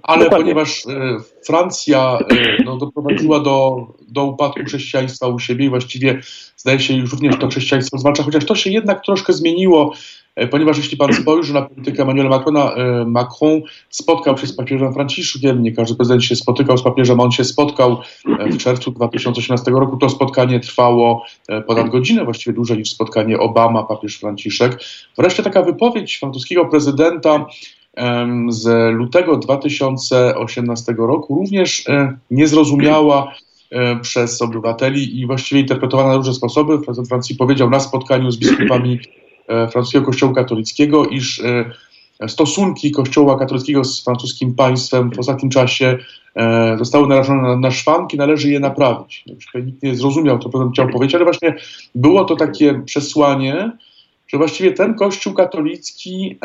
ale 0.03 0.23
Dokładnie. 0.23 0.29
ponieważ 0.29 0.85
e, 0.85 1.17
Francja 1.45 2.19
e, 2.31 2.63
no, 2.63 2.77
doprowadziła 2.77 3.39
do, 3.39 3.87
do 4.07 4.23
upadku 4.25 4.63
chrześcijaństwa 4.65 5.27
u 5.27 5.39
siebie 5.39 5.65
i 5.65 5.69
właściwie 5.69 6.21
zdaje 6.57 6.79
się 6.79 6.93
już 6.93 7.11
również 7.11 7.37
to 7.39 7.47
chrześcijaństwo 7.47 7.97
zwalcza, 7.97 8.23
chociaż 8.23 8.45
to 8.45 8.55
się 8.55 8.69
jednak 8.69 9.05
troszkę 9.05 9.33
zmieniło 9.33 9.93
E, 10.35 10.47
ponieważ 10.47 10.77
jeśli 10.77 10.97
pan 10.97 11.13
spojrzy 11.13 11.53
na 11.53 11.61
politykę 11.61 12.01
Emmanuela 12.01 12.29
Macrona, 12.29 12.73
e, 12.73 13.05
Macron 13.05 13.61
spotkał 13.89 14.37
się 14.37 14.47
z 14.47 14.55
papieżem 14.55 14.93
Franciszkiem, 14.93 15.63
nie 15.63 15.71
każdy 15.71 15.95
prezydent 15.95 16.23
się 16.23 16.35
spotykał 16.35 16.77
z 16.77 16.83
papieżem, 16.83 17.19
on 17.19 17.31
się 17.31 17.43
spotkał 17.43 17.97
e, 18.39 18.49
w 18.49 18.57
czerwcu 18.57 18.91
2018 18.91 19.71
roku. 19.71 19.97
To 19.97 20.09
spotkanie 20.09 20.59
trwało 20.59 21.25
ponad 21.67 21.89
godzinę, 21.89 22.23
właściwie 22.25 22.53
dłużej 22.53 22.77
niż 22.77 22.91
spotkanie 22.91 23.39
Obama, 23.39 23.83
papież 23.83 24.19
Franciszek. 24.19 24.79
Wreszcie 25.17 25.43
taka 25.43 25.61
wypowiedź 25.61 26.17
francuskiego 26.17 26.65
prezydenta 26.65 27.45
z 28.49 28.93
lutego 28.93 29.37
2018 29.37 30.95
roku, 30.97 31.35
również 31.35 31.85
niezrozumiała 32.31 33.33
przez 34.01 34.41
obywateli 34.41 35.19
i 35.19 35.25
właściwie 35.25 35.61
interpretowana 35.61 36.09
na 36.09 36.15
różne 36.15 36.33
sposoby. 36.33 36.79
Prezydent 36.79 37.07
Francji 37.07 37.35
powiedział 37.35 37.69
na 37.69 37.79
spotkaniu 37.79 38.31
z 38.31 38.37
biskupami 38.37 38.99
E, 39.47 39.67
francuskiego 39.67 40.05
kościoła 40.05 40.33
katolickiego, 40.33 41.05
iż 41.05 41.39
e, 41.39 41.65
stosunki 42.27 42.91
kościoła 42.91 43.39
katolickiego 43.39 43.83
z 43.83 44.03
francuskim 44.03 44.55
państwem 44.55 45.11
w 45.11 45.19
ostatnim 45.19 45.51
czasie 45.51 45.97
e, 46.35 46.77
zostały 46.77 47.07
narażone 47.07 47.57
na, 47.57 47.71
szwanki, 47.71 48.17
należy 48.17 48.51
je 48.51 48.59
naprawić. 48.59 49.25
Nikt 49.65 49.83
nie 49.83 49.95
zrozumiał, 49.95 50.39
co 50.39 50.49
bym 50.49 50.71
chciał 50.71 50.89
powiedzieć, 50.89 51.15
ale 51.15 51.23
właśnie 51.23 51.55
było 51.95 52.25
to 52.25 52.35
takie 52.35 52.81
przesłanie, 52.85 53.71
że 54.27 54.37
właściwie 54.37 54.71
ten 54.71 54.93
kościół 54.93 55.33
katolicki 55.33 56.37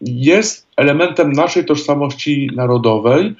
jest 0.00 0.66
elementem 0.76 1.32
naszej 1.32 1.64
tożsamości 1.64 2.50
narodowej 2.54 3.34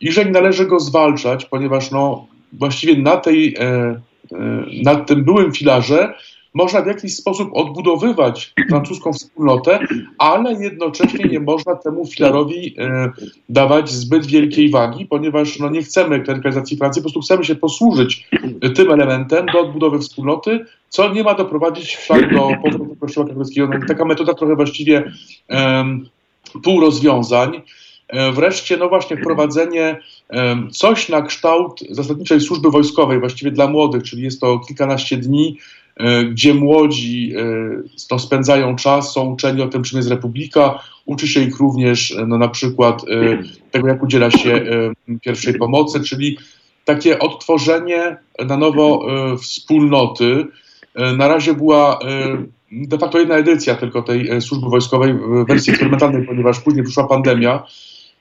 i 0.00 0.12
że 0.12 0.24
należy 0.24 0.66
go 0.66 0.80
zwalczać, 0.80 1.44
ponieważ 1.44 1.90
no, 1.90 2.26
właściwie 2.52 2.96
na 3.02 3.16
tej, 3.16 3.56
na 4.84 4.94
tym 4.94 5.24
byłym 5.24 5.52
filarze 5.52 6.14
można 6.54 6.82
w 6.82 6.86
jakiś 6.86 7.14
sposób 7.14 7.50
odbudowywać 7.52 8.54
francuską 8.68 9.12
wspólnotę, 9.12 9.78
ale 10.18 10.52
jednocześnie 10.52 11.24
nie 11.24 11.40
można 11.40 11.74
temu 11.74 12.06
filarowi 12.06 12.74
e, 12.78 13.10
dawać 13.48 13.90
zbyt 13.90 14.26
wielkiej 14.26 14.70
wagi, 14.70 15.06
ponieważ 15.06 15.58
no, 15.58 15.70
nie 15.70 15.82
chcemy 15.82 16.20
klerykalizacji 16.20 16.76
Francji, 16.76 17.02
po 17.02 17.04
prostu 17.04 17.20
chcemy 17.20 17.44
się 17.44 17.54
posłużyć 17.54 18.28
tym 18.76 18.90
elementem 18.90 19.46
do 19.46 19.60
odbudowy 19.60 19.98
wspólnoty, 19.98 20.64
co 20.88 21.12
nie 21.14 21.22
ma 21.22 21.34
doprowadzić 21.34 21.96
wcale 21.96 22.28
do 22.28 22.50
powrotu 22.62 22.96
Kościoła 23.00 23.26
katolickiego. 23.26 23.68
No, 23.68 23.86
taka 23.88 24.04
metoda 24.04 24.34
trochę 24.34 24.56
właściwie 24.56 25.12
um, 25.48 26.08
pół 26.62 26.80
rozwiązań. 26.80 27.62
E, 28.08 28.32
wreszcie, 28.32 28.76
no 28.76 28.88
właśnie, 28.88 29.16
wprowadzenie 29.16 30.00
coś 30.70 31.08
na 31.08 31.22
kształt 31.22 31.80
zasadniczej 31.90 32.40
służby 32.40 32.70
wojskowej, 32.70 33.20
właściwie 33.20 33.50
dla 33.50 33.66
młodych, 33.66 34.02
czyli 34.02 34.22
jest 34.22 34.40
to 34.40 34.58
kilkanaście 34.58 35.16
dni, 35.16 35.56
E, 35.56 35.77
gdzie 36.30 36.54
młodzi 36.54 37.32
e, 38.12 38.18
spędzają 38.18 38.76
czas, 38.76 39.12
są 39.12 39.32
uczeni 39.32 39.62
o 39.62 39.68
tym, 39.68 39.82
czym 39.82 39.96
jest 39.96 40.10
republika, 40.10 40.82
uczy 41.04 41.28
się 41.28 41.42
ich 41.42 41.58
również 41.58 42.10
e, 42.10 42.26
no, 42.26 42.38
na 42.38 42.48
przykład 42.48 43.04
tego, 43.70 43.88
jak 43.88 44.02
udziela 44.02 44.30
się 44.30 44.60
pierwszej 45.20 45.54
pomocy, 45.54 46.00
czyli 46.00 46.38
takie 46.84 47.18
odtworzenie 47.18 48.16
na 48.46 48.56
nowo 48.56 49.06
wspólnoty. 49.36 50.46
Na 51.16 51.28
razie 51.28 51.54
była 51.54 51.98
de 52.72 52.98
facto 52.98 53.18
jedna 53.18 53.36
edycja 53.36 53.74
tylko 53.74 54.02
tej 54.02 54.42
służby 54.42 54.68
wojskowej 54.68 55.14
w 55.14 55.46
wersji 55.48 55.70
eksperymentalnej, 55.70 56.26
ponieważ 56.26 56.60
później 56.60 56.84
przyszła 56.84 57.06
pandemia. 57.06 57.66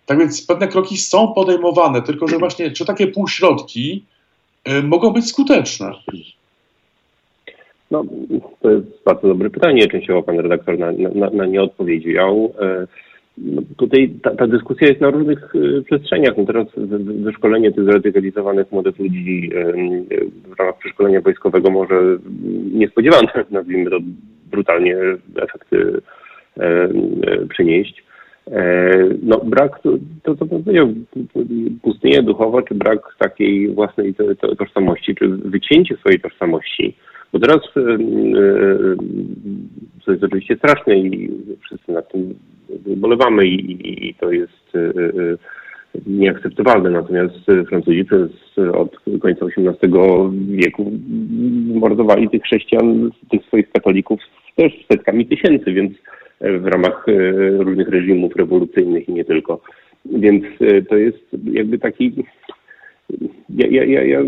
Tak 0.05 0.19
więc 0.19 0.45
pewne 0.45 0.67
kroki 0.67 0.97
są 0.97 1.33
podejmowane, 1.33 2.01
tylko 2.01 2.27
że 2.27 2.37
właśnie 2.37 2.71
czy 2.71 2.85
takie 2.85 3.07
półśrodki 3.07 4.05
mogą 4.83 5.09
być 5.11 5.29
skuteczne? 5.29 5.91
No, 7.91 8.03
to 8.61 8.71
jest 8.71 9.03
bardzo 9.05 9.27
dobre 9.27 9.49
pytanie. 9.49 9.87
Częściowo 9.87 10.23
pan 10.23 10.39
redaktor 10.39 10.79
na, 10.79 10.91
na, 10.91 11.29
na 11.29 11.45
nie 11.45 11.61
odpowiedział. 11.61 12.53
E, 12.61 12.87
no, 13.37 13.61
tutaj 13.77 14.09
ta, 14.23 14.35
ta, 14.35 14.47
dyskusja 14.47 14.87
jest 14.87 15.01
na 15.01 15.09
różnych 15.09 15.53
e, 15.55 15.81
przestrzeniach. 15.81 16.37
No 16.37 16.45
teraz 16.45 16.67
wyszkolenie 17.23 17.71
tych 17.71 17.83
zradykalizowanych 17.83 18.71
młodych 18.71 18.99
ludzi 18.99 19.49
e, 19.55 19.73
w 20.55 20.59
ramach 20.59 20.77
przeszkolenia 20.77 21.21
wojskowego 21.21 21.69
może 21.69 22.17
niespodziewane, 22.73 23.27
nazwijmy 23.51 23.89
to 23.89 23.97
brutalnie, 24.51 24.97
efekty 25.35 26.01
przynieść. 27.49 28.03
No 29.23 29.37
brak, 29.45 29.79
to, 29.79 29.89
to 30.23 30.35
co 30.35 30.45
pan 30.45 30.63
powiedział, 30.63 30.93
pustynia 31.81 32.21
duchowa, 32.21 32.61
czy 32.61 32.75
brak 32.75 32.99
takiej 33.19 33.69
własnej 33.69 34.15
tożsamości, 34.57 35.15
czy 35.15 35.27
wycięcie 35.27 35.97
swojej 35.97 36.19
tożsamości, 36.19 36.95
bo 37.33 37.39
teraz, 37.39 37.57
e, 37.77 37.79
e, 37.79 37.97
co 40.05 40.11
jest 40.11 40.23
oczywiście 40.23 40.55
straszne 40.55 40.97
i 40.97 41.31
wszyscy 41.61 41.91
nad 41.91 42.11
tym 42.11 42.35
bolewamy 42.97 43.47
i, 43.47 44.07
i 44.09 44.13
to 44.13 44.31
jest 44.31 44.75
e, 44.75 44.91
nieakceptowalne. 46.07 46.89
Natomiast 46.89 47.35
Francuzi 47.69 48.05
przez 48.05 48.29
od 48.73 48.97
końca 49.21 49.45
XVIII 49.45 49.93
wieku 50.47 50.91
mordowali 51.73 52.29
tych 52.29 52.43
chrześcijan, 52.43 53.11
tych 53.31 53.45
swoich 53.45 53.71
katolików 53.71 54.19
też 54.55 54.73
setkami 54.91 55.25
tysięcy, 55.25 55.73
więc 55.73 55.93
w 56.41 56.65
ramach 56.65 57.05
różnych 57.59 57.89
reżimów 57.89 58.35
rewolucyjnych 58.35 59.09
i 59.09 59.13
nie 59.13 59.25
tylko. 59.25 59.61
Więc 60.05 60.43
to 60.89 60.95
jest 60.97 61.27
jakby 61.51 61.79
taki 61.79 62.13
ja, 63.49 63.67
ja, 63.67 63.83
ja, 63.83 64.03
ja 64.03 64.19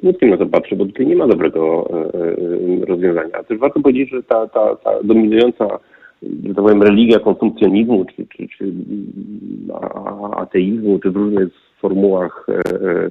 smutkiem 0.00 0.30
na 0.30 0.36
to 0.36 0.46
patrzę, 0.46 0.76
bo 0.76 0.86
tutaj 0.86 1.06
nie 1.06 1.16
ma 1.16 1.26
dobrego 1.26 1.90
e, 1.90 1.94
e, 1.94 2.86
rozwiązania. 2.86 3.30
A 3.32 3.44
też 3.44 3.58
warto 3.58 3.80
powiedzieć, 3.80 4.10
że 4.10 4.22
ta, 4.22 4.48
ta, 4.48 4.76
ta 4.76 5.02
dominująca, 5.02 5.78
że 6.22 6.54
tak 6.54 6.64
powiem, 6.64 6.82
religia 6.82 7.18
konsumpcjonizmu, 7.18 8.04
czy, 8.04 8.26
czy, 8.26 8.48
czy 8.48 8.72
ateizmu, 10.36 10.98
czy 10.98 11.10
w 11.10 11.16
różnych 11.16 11.48
formułach 11.80 12.46
e, 12.48 13.10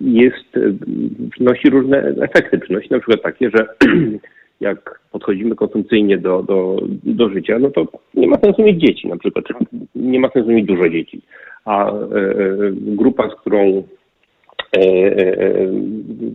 jest, 0.00 0.58
przynosi 1.30 1.70
różne 1.70 2.14
efekty. 2.20 2.58
Przynosi 2.58 2.88
na 2.90 2.98
przykład 2.98 3.22
takie, 3.22 3.50
że 3.50 3.66
jak 4.62 5.00
podchodzimy 5.12 5.54
konsumpcyjnie 5.54 6.18
do, 6.18 6.42
do, 6.42 6.76
do 7.04 7.28
życia, 7.28 7.58
no 7.58 7.70
to 7.70 7.86
nie 8.14 8.28
ma 8.28 8.38
sensu 8.38 8.62
mieć 8.62 8.80
dzieci 8.80 9.08
na 9.08 9.16
przykład, 9.16 9.44
nie 9.94 10.20
ma 10.20 10.28
sensu 10.28 10.50
mieć 10.50 10.66
dużo 10.66 10.88
dzieci 10.88 11.22
a 11.64 11.86
e, 11.86 11.92
e, 11.92 12.72
grupa, 12.72 13.28
z 13.30 13.34
którą 13.34 13.82
e, 14.76 14.82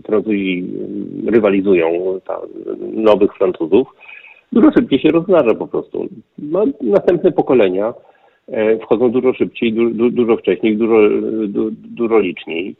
Francuzi 0.05 0.65
rywalizują, 1.27 2.19
ta, 2.25 2.41
nowych 2.93 3.33
Francuzów, 3.33 3.87
dużo 4.51 4.71
szybciej 4.71 4.99
się 4.99 5.09
rozmnaża 5.09 5.55
po 5.55 5.67
prostu. 5.67 6.07
No, 6.37 6.65
następne 6.81 7.31
pokolenia 7.31 7.93
wchodzą 8.81 9.11
dużo 9.11 9.33
szybciej, 9.33 9.73
du, 9.73 10.09
dużo 10.09 10.37
wcześniej, 10.37 10.77
dużo, 10.77 11.09
du, 11.47 11.71
dużo 11.71 12.19
liczniej. 12.19 12.75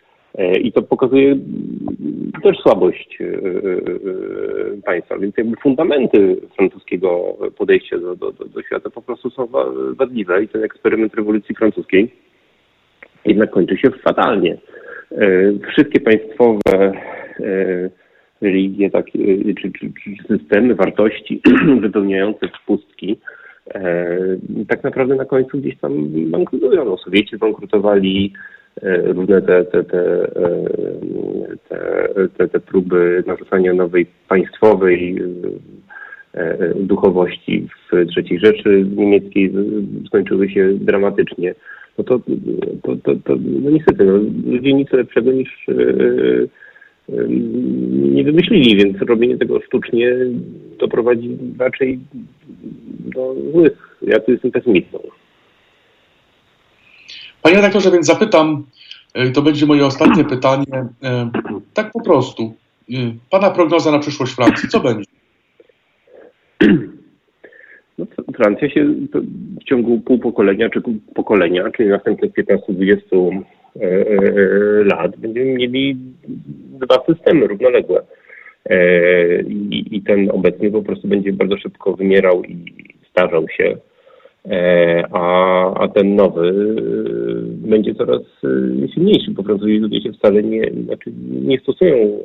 I 0.62 0.72
to 0.72 0.82
pokazuje 0.82 1.38
też 2.44 2.58
słabość 2.58 3.20
państwa. 4.86 5.18
Więc 5.18 5.38
jakby 5.38 5.56
fundamenty 5.56 6.38
francuskiego 6.56 7.38
podejścia 7.58 7.98
do, 7.98 8.16
do, 8.16 8.32
do 8.32 8.64
świata 8.64 8.90
po 8.90 9.02
prostu 9.02 9.30
są 9.30 9.48
wadliwe 9.98 10.44
i 10.44 10.48
ten 10.48 10.64
eksperyment 10.64 11.14
rewolucji 11.14 11.56
francuskiej 11.56 12.12
jednak 13.28 13.50
kończy 13.50 13.78
się 13.78 13.90
fatalnie. 14.04 14.58
E, 15.12 15.28
wszystkie 15.72 16.00
państwowe 16.00 16.94
e, 17.40 17.90
religie, 18.42 18.90
takie, 18.90 19.20
czy, 19.62 19.72
czy, 19.72 19.92
czy 20.04 20.38
systemy 20.38 20.76
wartości 20.76 21.42
wypełniające 21.82 22.48
pustki, 22.66 23.20
e, 23.74 24.18
tak 24.68 24.84
naprawdę 24.84 25.16
na 25.16 25.26
końcu 25.26 25.58
gdzieś 25.58 25.78
tam 25.78 26.08
bankrutują. 26.10 26.86
No, 26.86 26.98
Sowieci 26.98 27.38
bankrutowali, 27.38 28.34
różne 29.06 29.42
te, 29.42 29.66
te, 29.66 29.84
te, 29.84 30.28
te, 32.38 32.48
te 32.48 32.60
próby 32.60 33.24
narzucania 33.28 33.74
nowej 33.74 34.06
państwowej 34.28 35.22
duchowości 36.76 37.68
w 37.92 37.96
III 38.18 38.40
Rzeszy 38.40 38.86
Niemieckiej 38.96 39.54
skończyły 40.08 40.50
się 40.50 40.74
dramatycznie 40.74 41.56
no 41.98 42.04
to, 42.04 42.20
to, 42.84 42.96
to, 42.96 43.16
to 43.16 43.36
no 43.62 43.70
niestety, 43.70 44.06
no, 44.06 44.18
ludzie 44.52 44.74
nic 44.74 44.92
lepszego 44.92 45.32
niż 45.32 45.68
yy, 45.68 46.50
yy, 47.10 47.28
nie 48.12 48.24
wymyślili, 48.24 48.76
więc 48.76 49.02
robienie 49.02 49.38
tego 49.38 49.62
sztucznie 49.62 50.16
doprowadzi 50.80 51.38
raczej 51.60 52.00
do 53.00 53.36
złych. 53.52 53.98
Ja 54.02 54.20
tu 54.20 54.32
jestem 54.32 54.52
pesymistą. 54.52 55.00
Panie 57.48 57.58
redaktorze, 57.58 57.92
więc 57.92 58.06
zapytam, 58.06 58.66
to 59.34 59.42
będzie 59.42 59.66
moje 59.66 59.86
ostatnie 59.86 60.24
pytanie, 60.24 60.66
tak 61.74 61.92
po 61.92 62.02
prostu. 62.02 62.54
Pana 63.30 63.52
prognoza 63.52 63.92
na 63.92 64.00
przyszłość 64.00 64.34
Francji, 64.34 64.70
co 64.70 64.80
będzie? 64.80 65.06
No, 67.98 68.06
Francja 68.36 68.70
się 68.70 68.86
w 69.62 69.64
ciągu 69.64 70.00
pół 70.00 70.20
pokolenia, 70.20 70.70
czy 70.70 70.82
pokolenia, 71.16 71.72
czyli 71.72 71.90
następnych 71.90 72.32
15-20 72.32 73.42
e, 73.76 73.82
e, 73.82 74.04
lat, 74.84 75.18
będziemy 75.18 75.54
mieli 75.54 75.98
dwa 76.80 77.06
systemy 77.06 77.48
równoległe. 77.48 78.02
E, 78.66 79.42
I, 79.42 79.96
I 79.96 80.02
ten 80.02 80.32
obecny 80.32 80.72
po 80.72 80.82
prostu 80.82 81.08
będzie 81.08 81.34
bardzo 81.34 81.58
szybko 81.58 81.94
wymierał 81.94 82.44
i 82.44 82.66
starzał 83.12 83.50
się, 83.50 83.78
a, 85.12 85.74
a 85.74 85.88
ten 85.88 86.16
nowy 86.16 86.76
będzie 87.44 87.96
coraz 87.96 88.22
silniejszy. 88.94 89.32
Po 89.36 89.44
prostu 89.44 89.66
ludzie 89.68 90.02
się 90.02 90.14
wcale 90.14 90.44
nie, 90.44 90.72
znaczy 90.86 91.12
nie 91.42 91.60
stosują 91.60 92.20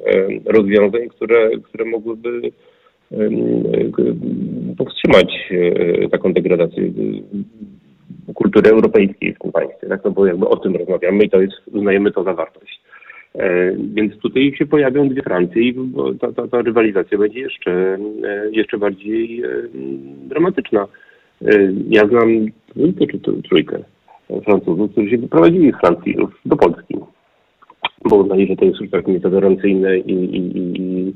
rozwiązań, 0.45 1.09
które, 1.09 1.51
które 1.59 1.85
mogłyby 1.85 2.53
powstrzymać 4.79 5.51
e, 5.51 6.09
taką 6.09 6.33
degradację 6.33 6.85
e, 6.85 8.33
kultury 8.35 8.71
europejskiej 8.71 9.35
w 9.35 9.39
tym 9.39 9.53
państwie. 9.53 9.89
Tak? 9.89 10.05
No 10.05 10.11
bo 10.11 10.27
jakby 10.27 10.49
o 10.49 10.57
tym 10.57 10.77
rozmawiamy 10.77 11.25
i 11.25 11.31
to 11.31 11.41
jest, 11.41 11.55
uznajemy 11.73 12.13
to 12.13 12.25
za 12.25 12.35
wartość. 12.35 12.81
E, 13.35 13.73
więc 13.95 14.19
tutaj 14.19 14.55
się 14.59 14.67
pojawią 14.67 15.09
dwie 15.09 15.23
Francje 15.23 15.63
i 15.63 15.75
ta, 16.21 16.33
ta, 16.33 16.49
ta 16.49 16.63
rywalizacja 16.63 17.19
będzie 17.19 17.41
jeszcze, 17.41 17.99
jeszcze 18.51 18.79
bardziej 18.79 19.43
dramatyczna. 20.29 20.87
Ja 21.89 22.07
znam 22.07 22.47
dwójkę 22.77 23.07
czy 23.07 23.19
trójkę 23.49 23.79
Francuzów, 24.45 24.93
którzy 24.93 25.11
się 25.11 25.19
wyprowadzili 25.19 25.73
z 25.73 25.81
Francji 25.81 26.17
do 26.45 26.57
Polski, 26.57 26.95
bo 28.05 28.17
uznali, 28.17 28.47
że 28.47 28.57
to 28.57 28.65
jest 28.65 28.81
już 28.81 28.91
tak 28.91 29.07
nietolerancyjne 29.07 29.99
i, 29.99 30.13
i, 30.13 30.81
i 30.81 31.13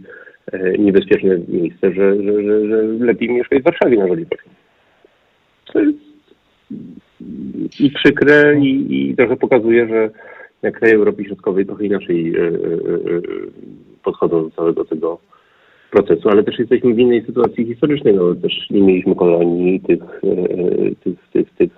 E, 0.52 0.78
niebezpieczne 0.78 1.38
miejsce, 1.48 1.92
że, 1.92 2.22
że, 2.22 2.42
że, 2.42 2.66
że 2.68 2.82
lepiej 3.04 3.28
mieszkać 3.28 3.60
w 3.60 3.64
Warszawie 3.64 3.98
na 3.98 4.08
Żoliborzu. 4.08 4.48
To 5.72 5.80
jest 5.80 5.98
i 7.80 7.90
przykre 7.90 8.60
i, 8.60 8.86
i 9.10 9.16
trochę 9.16 9.36
pokazuje, 9.36 9.88
że 9.88 10.10
jak 10.62 10.78
kraje 10.78 10.94
Europy 10.94 11.24
Środkowej 11.24 11.66
trochę 11.66 11.84
inaczej 11.84 12.34
podchodzą 14.02 14.42
do 14.42 14.50
całego 14.50 14.84
tego 14.84 15.18
procesu, 15.96 16.28
ale 16.28 16.44
też 16.44 16.58
jesteśmy 16.58 16.94
w 16.94 16.98
innej 16.98 17.24
sytuacji 17.26 17.66
historycznej, 17.66 18.14
no 18.14 18.34
też 18.34 18.70
nie 18.70 18.80
mieliśmy 18.80 19.14
kolonii, 19.14 19.80
tych, 19.80 20.20
tych, 21.04 21.18
tych, 21.32 21.50
tych, 21.50 21.70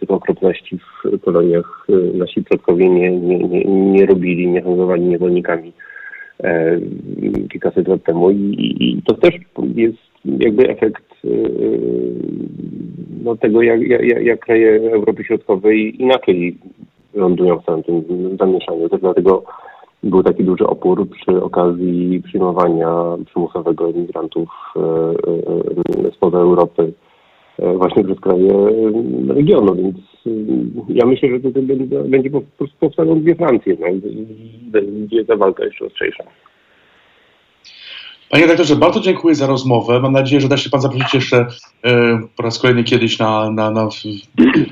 tych 0.00 0.10
okropności 0.10 0.78
w 0.78 1.20
koloniach 1.20 1.86
nasi 2.14 2.42
przodkowie 2.42 2.88
nie, 2.88 3.10
nie, 3.10 3.38
nie, 3.38 3.64
nie 3.64 4.06
robili, 4.06 4.48
nie 4.48 4.62
handlowali 4.62 5.02
niewolnikami 5.02 5.72
kilkaset 7.52 7.88
lat 7.88 8.02
temu 8.04 8.30
i, 8.30 8.76
i 8.80 9.02
to 9.02 9.14
też 9.14 9.34
jest 9.74 9.98
jakby 10.24 10.68
efekt 10.68 11.04
no, 13.24 13.36
tego, 13.36 13.62
jak, 13.62 13.80
jak, 13.80 14.24
jak 14.24 14.40
kraje 14.40 14.92
Europy 14.92 15.24
Środkowej 15.24 16.02
inaczej 16.02 16.58
lądują 17.14 17.58
w 17.58 17.64
całym 17.64 17.82
tym 17.82 18.02
zamieszaniu. 18.38 18.88
Też 18.88 19.00
dlatego 19.00 19.44
był 20.02 20.22
taki 20.22 20.44
duży 20.44 20.66
opór 20.66 21.08
przy 21.10 21.42
okazji 21.42 22.22
przyjmowania 22.24 22.88
przymusowego 23.26 23.88
imigrantów 23.88 24.48
e, 24.76 24.80
e, 26.06 26.12
spoza 26.12 26.38
Europy 26.38 26.92
e, 27.58 27.76
właśnie 27.76 28.04
przez 28.04 28.20
kraje 28.20 28.52
regionu, 29.28 29.74
więc 29.74 29.96
ja 30.88 31.06
myślę, 31.06 31.28
że 31.28 31.40
to 31.40 31.60
będzie 32.08 32.30
po 32.30 32.40
prostu 32.40 32.76
powstaną 32.80 33.20
dwie 33.20 33.34
Francje, 33.34 33.76
no, 33.80 33.86
będzie 34.62 35.24
ta 35.24 35.36
walka 35.36 35.64
jeszcze 35.64 35.84
ostrzejsza. 35.84 36.24
Panie 38.30 38.42
redaktorze, 38.42 38.76
bardzo 38.76 39.00
dziękuję 39.00 39.34
za 39.34 39.46
rozmowę. 39.46 40.00
Mam 40.00 40.12
nadzieję, 40.12 40.40
że 40.40 40.48
da 40.48 40.56
się 40.56 40.70
Pan 40.70 40.80
zaprosić 40.80 41.14
jeszcze 41.14 41.46
e, 41.84 42.20
po 42.36 42.42
raz 42.42 42.58
kolejny 42.58 42.84
kiedyś 42.84 43.18
na... 43.18 43.50
na, 43.50 43.70
na 43.70 43.88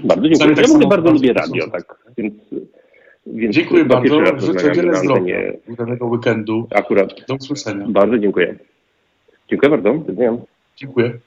bardzo 0.04 0.28
dziękuję. 0.28 0.54
Tak 0.54 0.82
ja 0.82 0.88
bardzo 0.88 1.10
lubię 1.10 1.32
radio, 1.32 1.70
tak, 1.70 1.98
więc... 2.18 2.34
Więc 3.26 3.54
dziękuję 3.54 3.84
bardzo. 3.84 4.40
Życzę 4.46 4.70
wiele 4.72 4.96
zdrowia, 4.96 5.36
udanego 5.68 6.06
weekendu. 6.06 6.68
Akurat. 6.74 7.14
Do 7.28 7.34
usłyszenia. 7.34 7.86
Bardzo 7.88 8.18
dziękuję. 8.18 8.56
Dziękuję 9.50 9.70
bardzo. 9.70 9.94
Do 9.94 10.38
Dziękuję. 10.76 11.18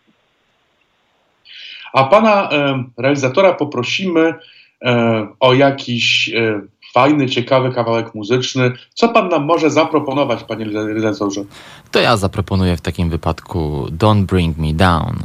A 1.93 2.03
pana 2.03 2.49
e, 2.51 2.83
realizatora 2.97 3.53
poprosimy 3.53 4.33
e, 4.81 5.27
o 5.39 5.53
jakiś 5.53 6.29
e, 6.29 6.61
fajny, 6.93 7.29
ciekawy 7.29 7.71
kawałek 7.71 8.15
muzyczny. 8.15 8.71
Co 8.93 9.09
pan 9.09 9.29
nam 9.29 9.45
może 9.45 9.69
zaproponować, 9.69 10.43
panie 10.43 10.65
redaktorze? 10.65 11.43
To 11.91 11.99
ja 11.99 12.17
zaproponuję 12.17 12.77
w 12.77 12.81
takim 12.81 13.09
wypadku 13.09 13.87
Don't 13.97 14.23
Bring 14.23 14.57
Me 14.57 14.73
Down, 14.73 15.15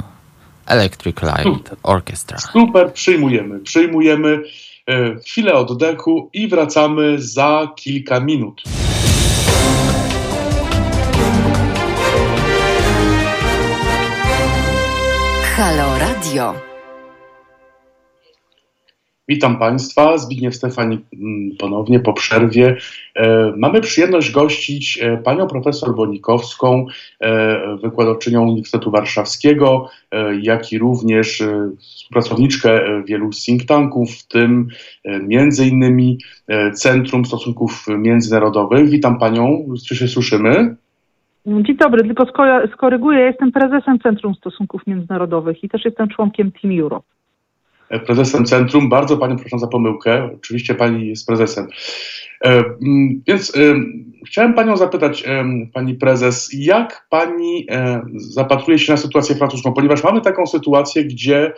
Electric 0.67 1.23
Light 1.23 1.43
Super. 1.43 1.77
Orchestra. 1.83 2.39
Super, 2.39 2.93
przyjmujemy, 2.93 3.61
przyjmujemy 3.61 4.43
chwilę 5.27 5.55
oddechu 5.55 6.31
i 6.33 6.49
wracamy 6.49 7.17
za 7.19 7.69
kilka 7.77 8.21
minut. 8.21 8.63
Halo 15.57 15.99
Radio. 15.99 16.74
Witam 19.29 19.59
Państwa, 19.59 20.19
Zbigniew 20.19 20.55
Stefani 20.55 20.99
mm, 21.13 21.57
ponownie 21.59 22.01
po 22.01 22.13
przerwie. 22.13 22.77
E, 23.17 23.53
mamy 23.57 23.81
przyjemność 23.81 24.31
gościć 24.31 24.99
e, 25.03 25.17
panią 25.17 25.47
profesor 25.47 25.95
Bonikowską, 25.95 26.87
e, 27.21 27.77
wykładowczynią 27.77 28.43
Uniwersytetu 28.43 28.91
Warszawskiego, 28.91 29.89
jak 30.43 30.73
i 30.73 30.79
również 30.79 31.43
współpracowniczkę 31.79 32.81
wielu 33.05 33.31
think 33.31 33.65
tanków, 33.65 34.11
w 34.11 34.29
tym 34.29 34.69
między 35.05 35.67
innymi 35.67 36.19
Centrum 36.75 37.25
Stosunków 37.25 37.87
Międzynarodowych. 37.89 38.91
Witam 38.91 39.19
panią, 39.19 39.67
czy 39.89 39.97
się 39.97 40.09
słyszymy? 40.09 40.77
Dzień 41.47 41.77
dobry, 41.77 42.05
tylko 42.05 42.27
skoryguję, 42.75 43.21
jestem 43.21 43.53
prezesem 43.53 43.99
Centrum 43.99 44.35
Stosunków 44.35 44.87
Międzynarodowych 44.87 45.65
i 45.65 45.69
też 45.69 45.85
jestem 45.85 46.09
członkiem 46.09 46.53
Team 46.53 46.81
Europe 46.81 47.07
prezesem 48.07 48.45
centrum. 48.45 48.89
Bardzo 48.89 49.17
Panią 49.17 49.37
proszę 49.37 49.59
za 49.59 49.67
pomyłkę. 49.67 50.31
Oczywiście 50.35 50.75
Pani 50.75 51.09
jest 51.09 51.27
prezesem. 51.27 51.69
E, 52.45 52.65
mm, 52.83 53.23
więc 53.27 53.57
e, 53.57 53.75
chciałem 54.27 54.55
Panią 54.55 54.77
zapytać, 54.77 55.25
e, 55.27 55.45
Pani 55.73 55.95
Prezes, 55.95 56.51
jak 56.53 57.07
Pani 57.11 57.67
zapatruje 58.17 58.79
się 58.79 58.93
na 58.93 58.97
sytuację 58.97 59.35
francuską? 59.35 59.73
Ponieważ 59.73 60.05
mamy 60.05 60.21
taką 60.21 60.47
sytuację, 60.47 61.05
gdzie 61.05 61.53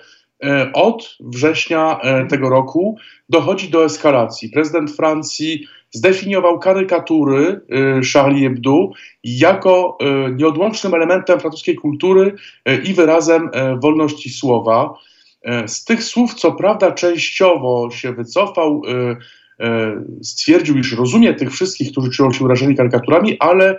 od 0.74 1.16
września 1.20 2.00
tego 2.28 2.48
roku 2.48 2.96
dochodzi 3.28 3.68
do 3.68 3.84
eskalacji. 3.84 4.48
Prezydent 4.48 4.90
Francji 4.90 5.66
zdefiniował 5.90 6.58
karykatury 6.58 7.60
Charlie 8.12 8.48
Hebdo 8.48 8.90
jako 9.24 9.98
nieodłącznym 10.36 10.94
elementem 10.94 11.40
francuskiej 11.40 11.74
kultury 11.74 12.34
i 12.84 12.94
wyrazem 12.94 13.50
wolności 13.82 14.30
słowa. 14.30 14.94
E, 15.46 15.68
z 15.68 15.84
tych 15.84 16.04
słów, 16.04 16.34
co 16.34 16.52
prawda, 16.52 16.92
częściowo 16.92 17.90
się 17.90 18.12
wycofał, 18.12 18.82
e, 18.88 19.16
e, 19.66 20.02
stwierdził, 20.22 20.78
iż 20.78 20.92
rozumie 20.92 21.34
tych 21.34 21.52
wszystkich, 21.52 21.92
którzy 21.92 22.10
czują 22.10 22.32
się 22.32 22.44
urażeni 22.44 22.76
karykaturami, 22.76 23.36
ale 23.38 23.78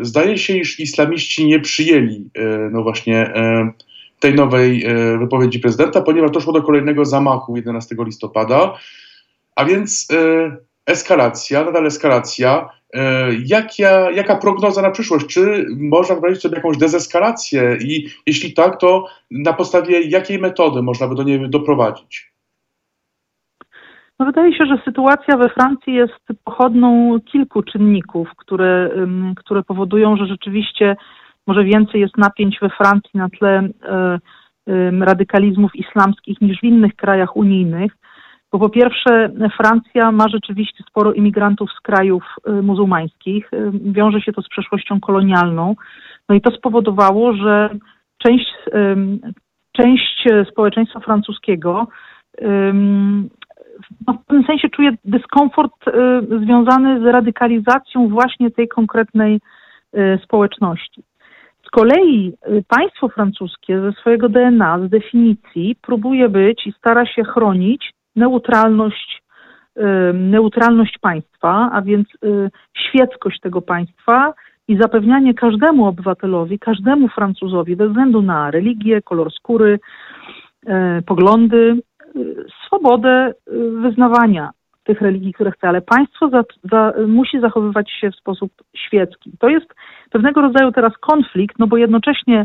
zdaje 0.00 0.38
się, 0.38 0.56
iż 0.56 0.80
islamiści 0.80 1.46
nie 1.46 1.60
przyjęli 1.60 2.30
no 2.70 2.82
właśnie 2.82 3.32
tej 4.20 4.34
nowej 4.34 4.86
wypowiedzi 5.18 5.58
prezydenta, 5.58 6.02
ponieważ 6.02 6.30
doszło 6.30 6.52
do 6.52 6.62
kolejnego 6.62 7.04
zamachu 7.04 7.56
11 7.56 7.96
listopada, 7.98 8.78
a 9.56 9.64
więc 9.64 10.08
eskalacja, 10.86 11.64
nadal 11.64 11.86
eskalacja. 11.86 12.68
E, 12.94 13.28
jaka, 13.46 14.10
jaka 14.10 14.36
prognoza 14.36 14.82
na 14.82 14.90
przyszłość? 14.90 15.26
Czy 15.26 15.66
można 15.76 16.14
wyobrazić 16.14 16.42
sobie 16.42 16.56
jakąś 16.56 16.78
dezeskalację 16.78 17.78
i 17.80 18.08
jeśli 18.26 18.54
tak, 18.54 18.80
to 18.80 19.06
na 19.30 19.52
podstawie 19.52 20.00
jakiej 20.00 20.38
metody 20.38 20.82
można 20.82 21.08
by 21.08 21.14
do 21.14 21.22
niej 21.22 21.50
doprowadzić? 21.50 22.32
No 24.18 24.26
wydaje 24.26 24.58
się, 24.58 24.66
że 24.66 24.82
sytuacja 24.84 25.36
we 25.36 25.48
Francji 25.48 25.94
jest 25.94 26.40
pochodną 26.44 27.20
kilku 27.20 27.62
czynników, 27.62 28.28
które, 28.36 28.90
które 29.36 29.62
powodują, 29.62 30.16
że 30.16 30.26
rzeczywiście 30.26 30.96
może 31.46 31.64
więcej 31.64 32.00
jest 32.00 32.16
napięć 32.16 32.58
we 32.62 32.68
Francji 32.68 33.10
na 33.14 33.28
tle 33.28 33.68
e, 33.82 34.18
radykalizmów 35.00 35.76
islamskich 35.76 36.40
niż 36.40 36.60
w 36.60 36.64
innych 36.64 36.96
krajach 36.96 37.36
unijnych. 37.36 37.92
Bo 38.52 38.58
po 38.58 38.68
pierwsze, 38.68 39.30
Francja 39.56 40.12
ma 40.12 40.28
rzeczywiście 40.28 40.84
sporo 40.88 41.12
imigrantów 41.12 41.70
z 41.72 41.80
krajów 41.80 42.24
y, 42.48 42.62
muzułmańskich. 42.62 43.52
Y, 43.52 43.70
wiąże 43.72 44.20
się 44.20 44.32
to 44.32 44.42
z 44.42 44.48
przeszłością 44.48 45.00
kolonialną. 45.00 45.76
No 46.28 46.34
i 46.34 46.40
to 46.40 46.50
spowodowało, 46.50 47.32
że 47.32 47.70
część, 48.18 48.52
część 49.72 50.24
społeczeństwa 50.50 51.00
francuskiego 51.00 51.86
no 54.06 54.12
w 54.12 54.24
pewnym 54.26 54.46
sensie 54.46 54.68
czuje 54.68 54.90
dyskomfort 55.04 55.88
y, 55.88 55.92
związany 56.44 57.00
z 57.00 57.04
radykalizacją 57.04 58.08
właśnie 58.08 58.50
tej 58.50 58.68
konkretnej 58.68 59.40
społeczności. 60.24 61.02
Z 61.66 61.70
kolei 61.70 62.32
państwo 62.68 63.08
francuskie 63.08 63.80
ze 63.80 63.92
swojego 63.92 64.28
DNA, 64.28 64.78
z 64.86 64.90
definicji 64.90 65.76
próbuje 65.82 66.28
być 66.28 66.66
i 66.66 66.72
stara 66.72 67.06
się 67.06 67.24
chronić 67.24 67.92
neutralność, 68.16 69.22
neutralność 70.14 70.98
państwa, 70.98 71.70
a 71.72 71.82
więc 71.82 72.08
y, 72.24 72.50
świeckość 72.76 73.40
tego 73.40 73.62
państwa 73.62 74.34
i 74.68 74.76
zapewnianie 74.76 75.34
każdemu 75.34 75.86
obywatelowi, 75.86 76.58
każdemu 76.58 77.08
Francuzowi, 77.08 77.76
bez 77.76 77.88
względu 77.88 78.22
na 78.22 78.50
religię, 78.50 79.02
kolor 79.02 79.32
skóry, 79.32 79.78
y, 80.68 81.02
poglądy, 81.06 81.80
y, 82.16 82.46
swobodę 82.66 83.32
wyznawania 83.82 84.50
tych 84.84 85.00
religii, 85.00 85.32
które 85.32 85.50
chce, 85.50 85.68
ale 85.68 85.80
państwo 85.80 86.28
za, 86.28 86.42
za, 86.72 86.92
musi 87.06 87.40
zachowywać 87.40 87.90
się 87.90 88.10
w 88.10 88.16
sposób 88.16 88.52
świecki. 88.76 89.32
To 89.38 89.48
jest 89.48 89.66
pewnego 90.10 90.40
rodzaju 90.40 90.72
teraz 90.72 90.92
konflikt, 91.00 91.58
no 91.58 91.66
bo 91.66 91.76
jednocześnie 91.76 92.44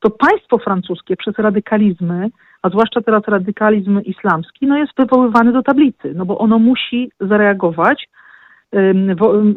to 0.00 0.10
państwo 0.10 0.58
francuskie 0.58 1.16
przez 1.16 1.38
radykalizmy 1.38 2.28
a 2.62 2.68
zwłaszcza 2.68 3.00
teraz 3.00 3.22
radykalizm 3.26 4.00
islamski, 4.00 4.66
no 4.66 4.78
jest 4.78 4.92
wywoływany 4.98 5.52
do 5.52 5.62
tablicy, 5.62 6.12
no 6.14 6.24
bo 6.24 6.38
ono 6.38 6.58
musi 6.58 7.10
zareagować, 7.20 8.08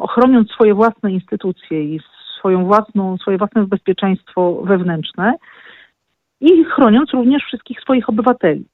ochroniąc 0.00 0.50
swoje 0.50 0.74
własne 0.74 1.12
instytucje 1.12 1.84
i 1.84 2.00
swoją 2.38 2.64
własną, 2.64 3.18
swoje 3.18 3.38
własne 3.38 3.66
bezpieczeństwo 3.66 4.62
wewnętrzne 4.64 5.34
i 6.40 6.64
chroniąc 6.64 7.10
również 7.10 7.42
wszystkich 7.42 7.80
swoich 7.80 8.08
obywateli. 8.08 8.64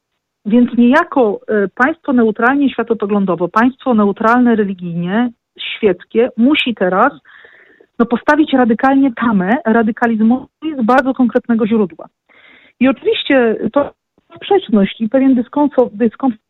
Więc 0.47 0.71
niejako 0.79 1.41
e, 1.49 1.69
państwo 1.69 2.13
neutralnie 2.13 2.71
światopoglądowo, 2.71 3.49
państwo 3.49 3.95
neutralne 3.95 4.57
religijnie, 4.57 5.31
świeckie, 5.59 6.29
musi 6.37 6.75
teraz 6.75 7.13
no, 7.99 8.07
postawić 8.07 8.53
radykalnie 8.53 9.13
tamę 9.13 9.51
radykalizmu 9.65 10.47
z 10.83 10.85
bardzo 10.85 11.15
konkretnego 11.15 11.67
źródła. 11.67 12.07
I 12.81 12.89
oczywiście 12.89 13.57
to 13.73 13.93
sprzeczność 14.37 15.01
i 15.01 15.09
pewien 15.09 15.35
dyskomfort, 15.35 15.95
dyskomfort 15.95 16.43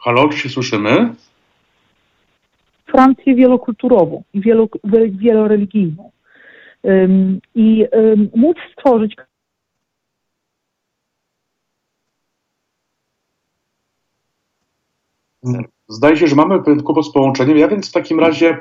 Halo, 0.00 0.28
czy 0.28 0.38
się 0.38 0.48
słyszymy? 0.48 1.14
Francję 2.86 3.34
wielokulturową 3.34 4.22
i 4.34 4.40
wielo, 4.40 4.68
wieloreligijną. 5.10 6.10
Um, 6.82 7.40
I 7.54 7.86
um, 7.92 8.30
móc 8.34 8.56
stworzyć. 8.72 9.16
Zdaje 15.88 16.16
się, 16.16 16.26
że 16.26 16.36
mamy 16.36 16.62
pewien 16.62 16.82
kłopot 16.82 17.06
z 17.06 17.12
połączeniem. 17.12 17.58
Ja 17.58 17.68
więc 17.68 17.88
w 17.88 17.92
takim 17.92 18.20
razie 18.20 18.58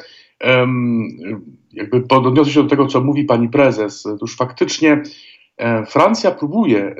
jakby 1.73 2.03
odniosę 2.09 2.51
się 2.51 2.63
do 2.63 2.69
tego, 2.69 2.87
co 2.87 3.01
mówi 3.01 3.23
pani 3.23 3.49
prezes. 3.49 4.05
Otóż 4.05 4.35
faktycznie 4.35 5.03
e, 5.57 5.85
Francja 5.85 6.31
próbuje 6.31 6.79
e, 6.79 6.95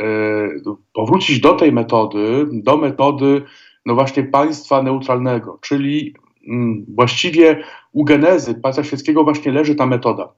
powrócić 0.94 1.40
do 1.40 1.54
tej 1.54 1.72
metody, 1.72 2.46
do 2.52 2.78
metody 2.78 3.42
no 3.86 3.96
właśnie 3.96 4.24
państwa 4.24 4.84
neutralnego, 4.84 5.58
czyli 5.62 6.14
mm, 6.48 6.86
właściwie 6.96 7.64
u 7.92 8.04
genezy 8.04 8.56
państwa 8.56 8.84
świeckiego 8.84 9.24
właśnie 9.24 9.52
leży 9.52 9.76
ta 9.76 9.86
metoda. 9.86 10.34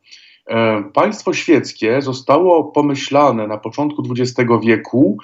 E, 0.48 0.84
państwo 0.94 1.34
świeckie 1.34 2.02
zostało 2.02 2.64
pomyślane 2.64 3.48
na 3.48 3.58
początku 3.58 4.04
XX 4.10 4.50
wieku 4.64 5.18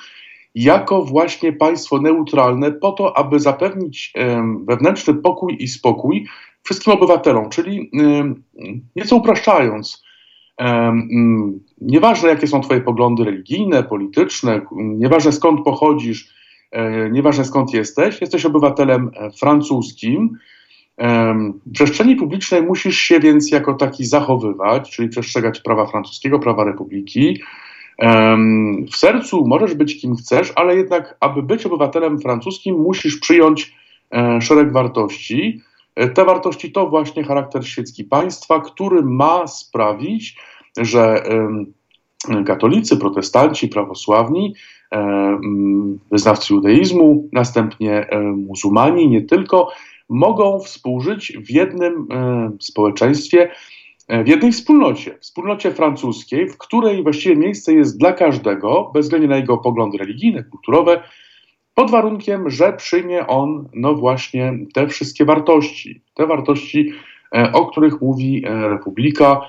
jako 0.56 1.02
właśnie 1.02 1.54
państwo 1.54 2.02
neutralne 2.02 2.72
po 2.72 2.92
to, 2.92 3.18
aby 3.18 3.40
zapewnić 3.40 4.14
wewnętrzny 4.68 5.14
pokój 5.14 5.58
i 5.60 5.68
spokój 5.68 6.28
wszystkim 6.68 6.94
obywatelom, 6.94 7.50
czyli 7.50 7.92
nieco 8.96 9.16
upraszczając, 9.16 10.04
mm, 10.58 11.60
nieważne 11.82 12.30
jakie 12.30 12.48
są 12.48 12.62
Twoje 12.62 12.82
poglądy 12.82 13.24
religijne, 13.24 13.84
polityczne, 13.84 14.62
nieważne 14.76 15.32
skąd 15.32 15.64
pochodzisz, 15.64 16.34
e, 16.72 17.10
nieważne 17.10 17.46
skąd 17.46 17.74
jesteś, 17.74 18.22
jesteś 18.22 18.46
obywatelem 18.46 19.12
e, 19.16 19.32
francuskim. 19.32 20.38
W 21.66 21.72
przestrzeni 21.74 22.16
publicznej 22.16 22.62
musisz 22.62 22.98
się 22.98 23.20
więc 23.20 23.52
jako 23.52 23.74
taki 23.74 24.06
zachowywać, 24.06 24.92
czyli 24.92 25.10
przestrzegać 25.10 25.60
prawa 25.60 25.86
francuskiego, 25.86 26.40
prawa 26.40 26.64
republiki. 26.64 27.42
W 28.92 28.96
sercu 28.96 29.48
możesz 29.48 29.74
być 29.74 30.02
kim 30.02 30.16
chcesz, 30.16 30.54
ale 30.56 30.76
jednak, 30.76 31.18
aby 31.20 31.44
być 31.44 31.66
obywatelem 31.66 32.20
francuskim, 32.20 32.76
musisz 32.76 33.18
przyjąć 33.18 33.76
e, 34.12 34.42
szereg 34.42 34.72
wartości. 34.72 35.62
Te 36.14 36.26
wartości 36.26 36.72
to 36.72 36.90
właśnie 36.90 37.24
charakter 37.24 37.68
świecki 37.68 38.04
państwa, 38.04 38.60
który 38.60 39.02
ma 39.02 39.48
sprawić, 39.48 40.40
że 40.78 41.24
katolicy, 42.46 42.98
protestanci, 42.98 43.68
prawosławni, 43.68 44.56
wyznawcy 46.12 46.54
judaizmu, 46.54 47.30
następnie 47.34 48.08
muzułmani, 48.36 49.10
nie 49.10 49.22
tylko, 49.22 49.72
mogą 50.10 50.60
współżyć 50.60 51.38
w 51.38 51.52
jednym 51.52 52.08
społeczeństwie, 52.60 53.50
E, 54.08 54.24
w 54.24 54.28
jednej 54.28 54.52
wspólnocie, 54.52 55.18
wspólnocie 55.20 55.72
francuskiej, 55.72 56.50
w 56.50 56.58
której 56.58 57.04
właściwie 57.04 57.36
miejsce 57.36 57.74
jest 57.74 58.00
dla 58.00 58.14
każdego, 58.14 58.92
bez 58.94 59.06
względu 59.06 59.28
na 59.28 59.38
jego 59.38 59.58
poglądy 59.58 59.98
religijne, 59.98 60.44
kulturowe, 60.44 61.04
pod 61.78 61.92
warunkiem, 61.92 62.50
że 62.50 62.74
przyjmie 62.74 63.28
on, 63.28 63.70
no 63.74 63.94
właśnie, 63.94 64.54
te 64.74 64.88
wszystkie 64.88 65.26
wartości, 65.26 66.02
te 66.14 66.28
wartości, 66.28 66.92
e, 67.36 67.52
o 67.52 67.66
których 67.66 68.02
mówi 68.02 68.44
e, 68.46 68.70
Republika, 68.70 69.42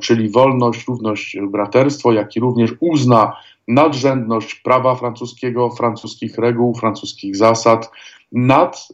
czyli 0.00 0.30
wolność, 0.30 0.86
równość, 0.88 1.36
braterstwo, 1.50 2.12
jak 2.12 2.36
i 2.36 2.40
również 2.40 2.74
uzna 2.80 3.36
nadrzędność 3.68 4.54
prawa 4.54 4.94
francuskiego, 4.94 5.70
francuskich 5.70 6.38
reguł, 6.38 6.74
francuskich 6.74 7.36
zasad 7.36 7.90
nad 8.32 8.88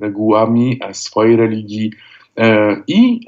regułami 0.00 0.80
swojej 0.92 1.36
religii. 1.36 1.92
I 2.86 3.20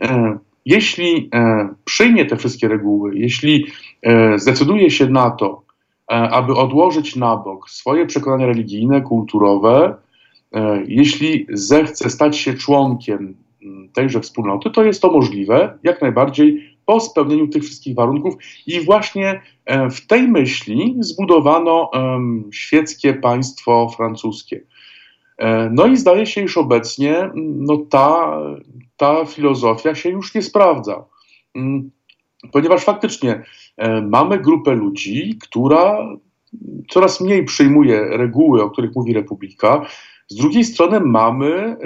jeśli 0.66 1.30
e, 1.34 1.68
przyjmie 1.84 2.26
te 2.26 2.36
wszystkie 2.36 2.68
reguły, 2.68 3.18
jeśli 3.18 3.66
e, 4.02 4.38
zdecyduje 4.38 4.90
się 4.90 5.06
na 5.06 5.30
to, 5.30 5.61
e, 5.61 5.61
aby 6.08 6.54
odłożyć 6.54 7.16
na 7.16 7.36
bok 7.36 7.70
swoje 7.70 8.06
przekonania 8.06 8.46
religijne, 8.46 9.00
kulturowe, 9.00 9.94
jeśli 10.86 11.46
zechce 11.50 12.10
stać 12.10 12.36
się 12.36 12.54
członkiem 12.54 13.34
tejże 13.92 14.20
wspólnoty, 14.20 14.70
to 14.70 14.84
jest 14.84 15.02
to 15.02 15.12
możliwe 15.12 15.78
jak 15.82 16.02
najbardziej 16.02 16.76
po 16.86 17.00
spełnieniu 17.00 17.48
tych 17.48 17.62
wszystkich 17.62 17.94
warunków. 17.94 18.34
I 18.66 18.80
właśnie 18.80 19.42
w 19.90 20.06
tej 20.06 20.28
myśli 20.28 20.96
zbudowano 21.00 21.90
świeckie 22.52 23.14
państwo 23.14 23.88
francuskie. 23.96 24.60
No 25.70 25.86
i 25.86 25.96
zdaje 25.96 26.26
się, 26.26 26.42
iż 26.42 26.58
obecnie 26.58 27.30
no, 27.34 27.76
ta 27.90 28.38
ta 28.96 29.24
filozofia 29.24 29.94
się 29.94 30.08
już 30.08 30.34
nie 30.34 30.42
sprawdza. 30.42 31.04
Ponieważ 32.50 32.84
faktycznie 32.84 33.42
e, 33.76 34.02
mamy 34.02 34.38
grupę 34.38 34.74
ludzi, 34.74 35.38
która 35.42 35.98
coraz 36.90 37.20
mniej 37.20 37.44
przyjmuje 37.44 38.04
reguły, 38.16 38.62
o 38.62 38.70
których 38.70 38.94
mówi 38.94 39.12
Republika. 39.12 39.86
Z 40.28 40.36
drugiej 40.36 40.64
strony 40.64 41.00
mamy 41.00 41.76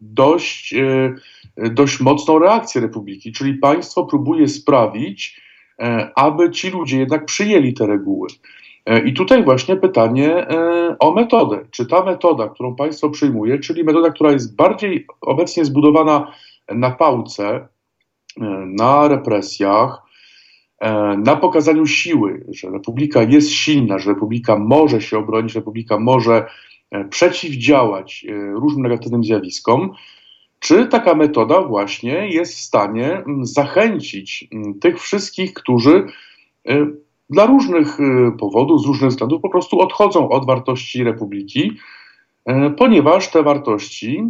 dość, 0.00 0.74
e, 0.74 1.14
dość 1.56 2.00
mocną 2.00 2.38
reakcję 2.38 2.80
Republiki, 2.80 3.32
czyli 3.32 3.54
państwo 3.54 4.04
próbuje 4.04 4.48
sprawić, 4.48 5.40
e, 5.78 6.10
aby 6.14 6.50
ci 6.50 6.70
ludzie 6.70 6.98
jednak 6.98 7.24
przyjęli 7.24 7.74
te 7.74 7.86
reguły. 7.86 8.28
I 9.04 9.12
tutaj 9.12 9.44
właśnie 9.44 9.76
pytanie 9.76 10.46
o 10.98 11.12
metodę. 11.12 11.58
Czy 11.70 11.86
ta 11.86 12.04
metoda, 12.04 12.48
którą 12.48 12.76
państwo 12.76 13.10
przyjmuje, 13.10 13.58
czyli 13.58 13.84
metoda, 13.84 14.10
która 14.10 14.32
jest 14.32 14.56
bardziej 14.56 15.06
obecnie 15.20 15.64
zbudowana 15.64 16.32
na 16.68 16.90
pałce, 16.90 17.68
na 18.66 19.08
represjach, 19.08 20.02
e, 20.78 21.16
na 21.16 21.36
pokazaniu 21.36 21.86
siły, 21.86 22.44
że 22.48 22.70
Republika 22.70 23.22
jest 23.22 23.50
silna, 23.50 23.98
że 23.98 24.10
Republika 24.10 24.58
może 24.58 25.00
się 25.00 25.18
obronić, 25.18 25.54
Republika 25.54 25.98
może 25.98 26.46
e, 26.90 27.04
przeciwdziałać 27.04 28.26
różnym 28.54 28.82
negatywnym 28.82 29.24
zjawiskom, 29.24 29.92
czy 30.58 30.86
taka 30.86 31.14
metoda 31.14 31.60
właśnie 31.62 32.28
jest 32.28 32.54
w 32.54 32.60
stanie 32.60 33.24
zachęcić 33.42 34.48
tych 34.80 35.00
wszystkich, 35.00 35.54
którzy 35.54 36.06
dla 37.30 37.46
różnych 37.46 37.98
powodów, 38.38 38.82
z 38.82 38.86
różnych 38.86 39.10
względów 39.10 39.42
po 39.42 39.48
prostu 39.48 39.80
odchodzą 39.80 40.28
od 40.28 40.46
wartości 40.46 41.04
Republiki, 41.04 41.72
ponieważ 42.76 43.30
te 43.30 43.42
wartości 43.42 44.24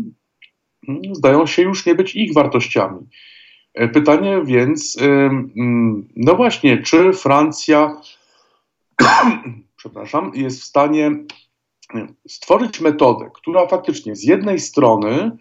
zdają 1.13 1.47
się 1.47 1.63
już 1.63 1.87
nie 1.87 1.95
być 1.95 2.17
ich 2.17 2.35
wartościami. 2.35 2.99
E, 3.75 3.89
pytanie 3.89 4.43
więc, 4.45 4.97
mm, 5.01 6.09
no 6.17 6.35
właśnie, 6.35 6.83
czy 6.83 7.13
Francja, 7.13 7.97
przepraszam, 9.77 10.33
jest 10.35 10.61
w 10.61 10.65
stanie 10.65 11.11
stworzyć 12.29 12.81
metodę, 12.81 13.31
która 13.35 13.67
faktycznie 13.67 14.17
z 14.17 14.25
jednej 14.25 14.61
strony 14.61 15.37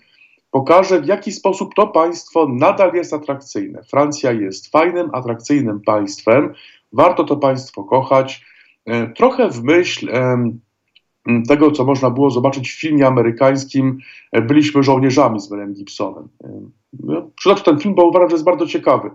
pokaże, 0.51 1.01
w 1.01 1.07
jaki 1.07 1.31
sposób 1.31 1.73
to 1.75 1.87
państwo 1.87 2.47
nadal 2.47 2.93
jest 2.93 3.13
atrakcyjne. 3.13 3.83
Francja 3.83 4.31
jest 4.31 4.71
fajnym, 4.71 5.09
atrakcyjnym 5.13 5.81
państwem, 5.81 6.53
warto 6.93 7.23
to 7.23 7.37
państwo 7.37 7.83
kochać. 7.83 8.45
E, 8.85 9.07
trochę 9.07 9.49
w 9.49 9.63
myśl 9.63 10.09
tego, 11.48 11.72
co 11.72 11.85
można 11.85 12.10
było 12.10 12.30
zobaczyć 12.30 12.72
w 12.72 12.80
filmie 12.80 13.07
amerykańskim 13.07 13.98
e, 14.31 14.41
Byliśmy 14.41 14.84
żołnierzami 14.84 15.39
z 15.39 15.52
Melem 15.52 15.73
Gibsonem. 15.73 16.27
E, 16.43 16.61
no, 17.03 17.30
przytoczę 17.35 17.64
ten 17.64 17.80
film, 17.80 17.95
bo 17.95 18.06
uważam, 18.06 18.30
że 18.30 18.35
jest 18.35 18.45
bardzo 18.45 18.68
ciekawy. 18.68 19.10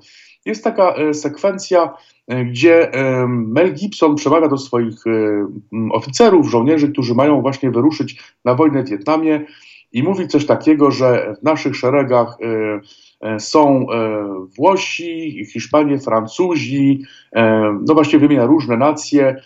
Jest 0.45 0.65
taka 0.65 0.95
e, 0.95 1.15
sekwencja, 1.15 1.95
gdzie 2.47 2.91
Mel 3.28 3.74
Gibson 3.74 4.15
przemawia 4.15 4.49
do 4.49 4.59
swoich 4.59 5.05
oficerów, 5.93 6.51
żołnierzy, 6.51 6.93
którzy 6.93 7.15
mają 7.15 7.41
właśnie 7.41 7.70
wyruszyć 7.70 8.23
na 8.45 8.55
wojnę 8.55 8.83
w 8.83 8.89
Wietnamie 8.89 9.47
i 9.93 10.03
mówi 10.03 10.28
coś 10.28 10.47
takiego, 10.47 10.91
że 10.91 11.35
w 11.41 11.45
naszych 11.45 11.77
szeregach 11.77 12.39
są 13.39 13.87
Włosi, 14.57 15.45
Hiszpanie, 15.53 15.99
Francuzi, 15.99 17.03
no 17.89 17.95
właśnie 17.95 18.19
wymienia 18.19 18.47
różne 18.47 18.77
nacje, 18.77 19.37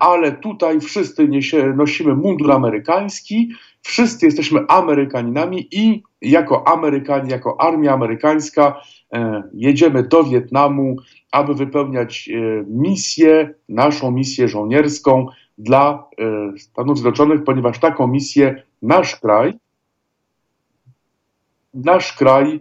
ale 0.00 0.32
tutaj 0.32 0.80
wszyscy 0.80 1.28
niesie, 1.28 1.74
nosimy 1.76 2.14
mundur 2.14 2.52
amerykański, 2.52 3.48
wszyscy 3.82 4.26
jesteśmy 4.26 4.60
Amerykaninami 4.68 5.68
i 5.72 6.02
jako 6.22 6.68
Amerykanie, 6.68 7.30
jako 7.30 7.60
armia 7.60 7.92
amerykańska 7.92 8.80
e, 9.12 9.42
jedziemy 9.54 10.02
do 10.02 10.24
Wietnamu, 10.24 10.96
aby 11.32 11.54
wypełniać 11.54 12.28
e, 12.28 12.64
misję, 12.68 13.54
naszą 13.68 14.10
misję 14.10 14.48
żołnierską 14.48 15.26
dla 15.58 16.08
e, 16.18 16.58
Stanów 16.58 16.98
Zjednoczonych, 16.98 17.44
ponieważ 17.44 17.78
taką 17.78 18.06
misję 18.06 18.62
nasz 18.82 19.16
kraj, 19.16 19.52
nasz 21.74 22.12
kraj 22.12 22.60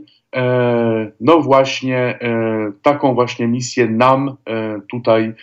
no 1.20 1.40
właśnie 1.40 1.98
e, 1.98 2.72
taką 2.82 3.14
właśnie 3.14 3.48
misję 3.48 3.90
nam 3.90 4.36
e, 4.46 4.82
tutaj, 4.92 5.34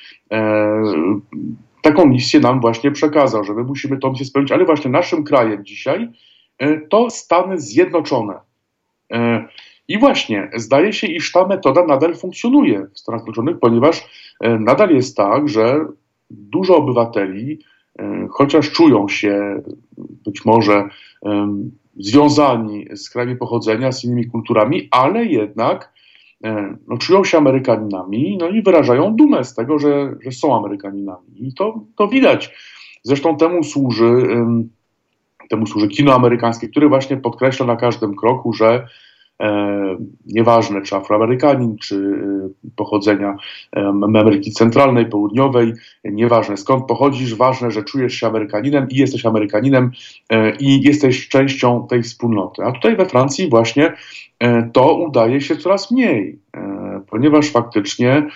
taką 1.83 2.07
misję 2.07 2.41
nam 2.41 2.61
właśnie 2.61 2.91
przekazał, 2.91 3.45
że 3.45 3.55
my 3.55 3.63
musimy 3.65 3.99
tą 3.99 4.11
misję 4.11 4.27
spełnić, 4.27 4.53
ale 4.53 4.65
właśnie 4.65 4.91
naszym 4.91 5.25
krajem 5.25 5.65
dzisiaj 5.65 6.09
to 6.89 7.11
Stany 7.11 7.59
Zjednoczone. 7.59 8.35
I 9.89 9.99
właśnie 9.99 10.51
zdaje 10.55 10.93
się, 10.93 11.07
iż 11.07 11.33
ta 11.33 11.47
metoda 11.47 11.87
nadal 11.87 12.15
funkcjonuje 12.15 12.87
w 12.95 12.99
Stanach 12.99 13.21
Zjednoczonych, 13.21 13.59
ponieważ 13.59 14.09
nadal 14.41 14.91
jest 14.91 15.17
tak, 15.17 15.49
że 15.49 15.87
dużo 16.31 16.77
obywateli, 16.77 17.59
chociaż 18.31 18.71
czują 18.71 19.09
się 19.09 19.63
być 20.25 20.45
może 20.45 20.89
związani 21.97 22.87
z 22.97 23.11
krajami 23.11 23.37
pochodzenia, 23.37 23.93
z 23.93 24.05
innymi 24.05 24.27
kulturami, 24.27 24.89
ale 24.91 25.25
jednak 25.25 25.93
e, 26.45 26.77
no, 26.89 26.99
czują 26.99 27.25
się 27.25 27.39
Amerykaninami 27.39 28.37
no 28.41 28.49
i 28.49 28.63
wyrażają 28.63 29.17
dumę 29.17 29.45
z 29.45 29.55
tego, 29.55 29.79
że, 29.79 30.15
że 30.25 30.33
są 30.33 30.57
Amerykaninami. 30.57 31.49
I 31.49 31.55
to, 31.55 31.81
to 31.97 32.09
widać. 32.09 32.55
Zresztą 33.03 33.37
temu 33.37 33.65
służy, 33.65 34.27
temu 35.51 35.67
służy 35.67 35.89
kino 35.89 36.15
amerykańskie, 36.15 36.69
które 36.69 36.89
właśnie 36.89 37.17
podkreśla 37.17 37.67
na 37.67 37.77
każdym 37.77 38.17
kroku, 38.17 38.53
że 38.53 38.87
nieważne 40.27 40.83
czy 40.83 40.97
Afroamerykanin, 40.97 41.77
czy 41.79 41.97
e, 41.97 42.71
pochodzenia 42.77 43.37
Ameryki 44.03 44.53
Centralnej, 44.53 45.07
Południowej, 45.07 45.73
nieważne 46.05 46.57
skąd 46.57 46.87
pochodzisz, 46.87 47.35
ważne, 47.35 47.71
że 47.71 47.83
czujesz 47.83 48.15
się 48.15 48.27
Amerykaninem 48.27 48.89
i 48.91 48.97
jesteś 48.97 49.27
Amerykaninem 49.27 49.91
e, 50.31 50.57
i 50.57 50.83
jesteś 50.83 51.29
częścią 51.29 51.87
tej 51.87 52.03
wspólnoty. 52.03 52.63
A 52.63 52.73
tutaj 52.73 52.97
we 52.97 53.07
Francji 53.07 53.51
właśnie 53.51 53.93
to 54.73 54.95
udaje 54.95 55.41
się 55.41 55.57
coraz 55.57 55.91
mniej, 55.91 56.39
ponieważ 57.11 57.51
faktycznie 57.51 58.27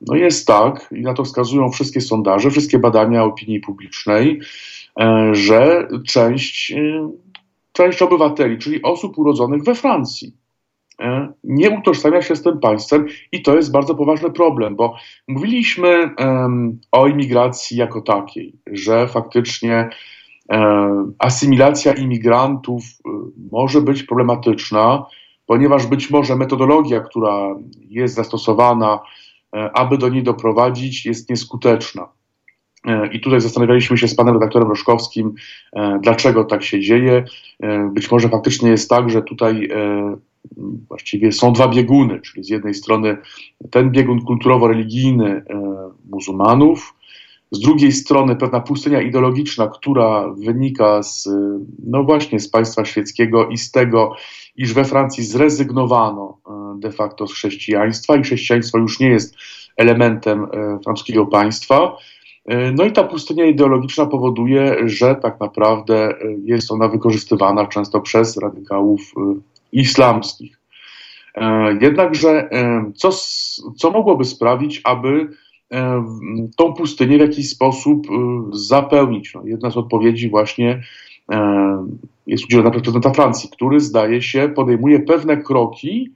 no 0.00 0.14
jest 0.14 0.46
tak, 0.46 0.88
i 0.96 1.00
na 1.00 1.14
to 1.14 1.24
wskazują 1.24 1.70
wszystkie 1.70 2.00
sondaże, 2.00 2.50
wszystkie 2.50 2.78
badania 2.78 3.24
opinii 3.24 3.60
publicznej, 3.60 4.40
że 5.32 5.88
część 6.06 6.74
część 7.80 8.02
obywateli, 8.02 8.58
czyli 8.58 8.82
osób 8.82 9.18
urodzonych 9.18 9.62
we 9.62 9.74
Francji, 9.74 10.36
e, 11.00 11.32
nie 11.44 11.70
utożsamia 11.70 12.22
się 12.22 12.36
z 12.36 12.42
tym 12.42 12.60
państwem 12.60 13.06
i 13.32 13.42
to 13.42 13.56
jest 13.56 13.72
bardzo 13.72 13.94
poważny 13.94 14.30
problem, 14.30 14.76
bo 14.76 14.94
mówiliśmy 15.28 16.10
um, 16.18 16.80
o 16.92 17.06
imigracji 17.06 17.76
jako 17.76 18.00
takiej, 18.00 18.52
że 18.72 19.08
faktycznie 19.08 19.88
um, 20.48 21.14
asymilacja 21.18 21.92
imigrantów 21.92 22.82
um, 23.04 23.32
może 23.52 23.80
być 23.80 24.02
problematyczna, 24.02 25.06
ponieważ 25.46 25.86
być 25.86 26.10
może 26.10 26.36
metodologia, 26.36 27.00
która 27.00 27.56
jest 27.88 28.14
zastosowana, 28.14 28.98
aby 29.52 29.98
do 29.98 30.08
niej 30.08 30.22
doprowadzić, 30.22 31.06
jest 31.06 31.30
nieskuteczna. 31.30 32.08
E, 32.86 33.06
I 33.12 33.20
tutaj 33.20 33.40
zastanawialiśmy 33.40 33.98
się 33.98 34.08
z 34.08 34.14
panem 34.14 34.34
redaktorem 34.34 34.68
Roszkowskim, 34.68 35.34
e, 35.72 35.98
dlaczego 36.02 36.44
tak 36.44 36.62
się 36.62 36.80
dzieje. 36.80 37.24
E, 37.60 37.90
być 37.92 38.10
może 38.10 38.28
faktycznie 38.28 38.70
jest 38.70 38.90
tak, 38.90 39.10
że 39.10 39.22
tutaj 39.22 39.68
właściwie 40.88 41.32
są 41.32 41.52
dwa 41.52 41.68
bieguny, 41.68 42.20
czyli 42.20 42.44
z 42.44 42.48
jednej 42.48 42.74
strony 42.74 43.16
ten 43.70 43.90
biegun 43.90 44.20
kulturowo-religijny 44.24 45.42
muzułmanów, 46.10 46.94
z 47.50 47.60
drugiej 47.60 47.92
strony 47.92 48.36
pewna 48.36 48.60
pustynia 48.60 49.02
ideologiczna, 49.02 49.68
która 49.68 50.28
wynika 50.28 51.02
z, 51.02 51.28
no 51.86 52.04
właśnie, 52.04 52.40
z 52.40 52.48
państwa 52.48 52.84
świeckiego 52.84 53.48
i 53.48 53.58
z 53.58 53.70
tego, 53.70 54.16
iż 54.56 54.72
we 54.72 54.84
Francji 54.84 55.24
zrezygnowano 55.24 56.38
de 56.78 56.92
facto 56.92 57.26
z 57.26 57.32
chrześcijaństwa 57.32 58.16
i 58.16 58.22
chrześcijaństwo 58.22 58.78
już 58.78 59.00
nie 59.00 59.08
jest 59.08 59.34
elementem 59.76 60.46
francuskiego 60.84 61.26
państwa. 61.26 61.96
E, 62.44 62.72
no 62.72 62.84
i 62.84 62.92
ta 62.92 63.04
pustynia 63.04 63.44
ideologiczna 63.44 64.06
powoduje, 64.06 64.76
że 64.88 65.14
tak 65.14 65.40
naprawdę 65.40 66.08
e, 66.08 66.16
jest 66.44 66.72
ona 66.72 66.88
wykorzystywana 66.88 67.66
często 67.66 68.00
przez 68.00 68.36
radykałów 68.36 69.00
e, 69.16 69.34
islamskich. 69.72 70.60
Jednakże 71.80 72.50
co, 72.94 73.10
co 73.76 73.90
mogłoby 73.90 74.24
sprawić, 74.24 74.80
aby 74.84 75.28
tą 76.56 76.72
pustynię 76.72 77.16
w 77.16 77.20
jakiś 77.20 77.50
sposób 77.50 78.06
zapełnić? 78.52 79.34
No, 79.34 79.42
jedna 79.44 79.70
z 79.70 79.76
odpowiedzi 79.76 80.30
właśnie 80.30 80.82
jest 82.26 82.44
udzielona 82.44 82.70
przez 82.70 82.82
prezydenta 82.82 83.10
Francji, 83.10 83.50
który 83.52 83.80
zdaje 83.80 84.22
się 84.22 84.48
podejmuje 84.48 85.00
pewne 85.00 85.36
kroki 85.36 86.12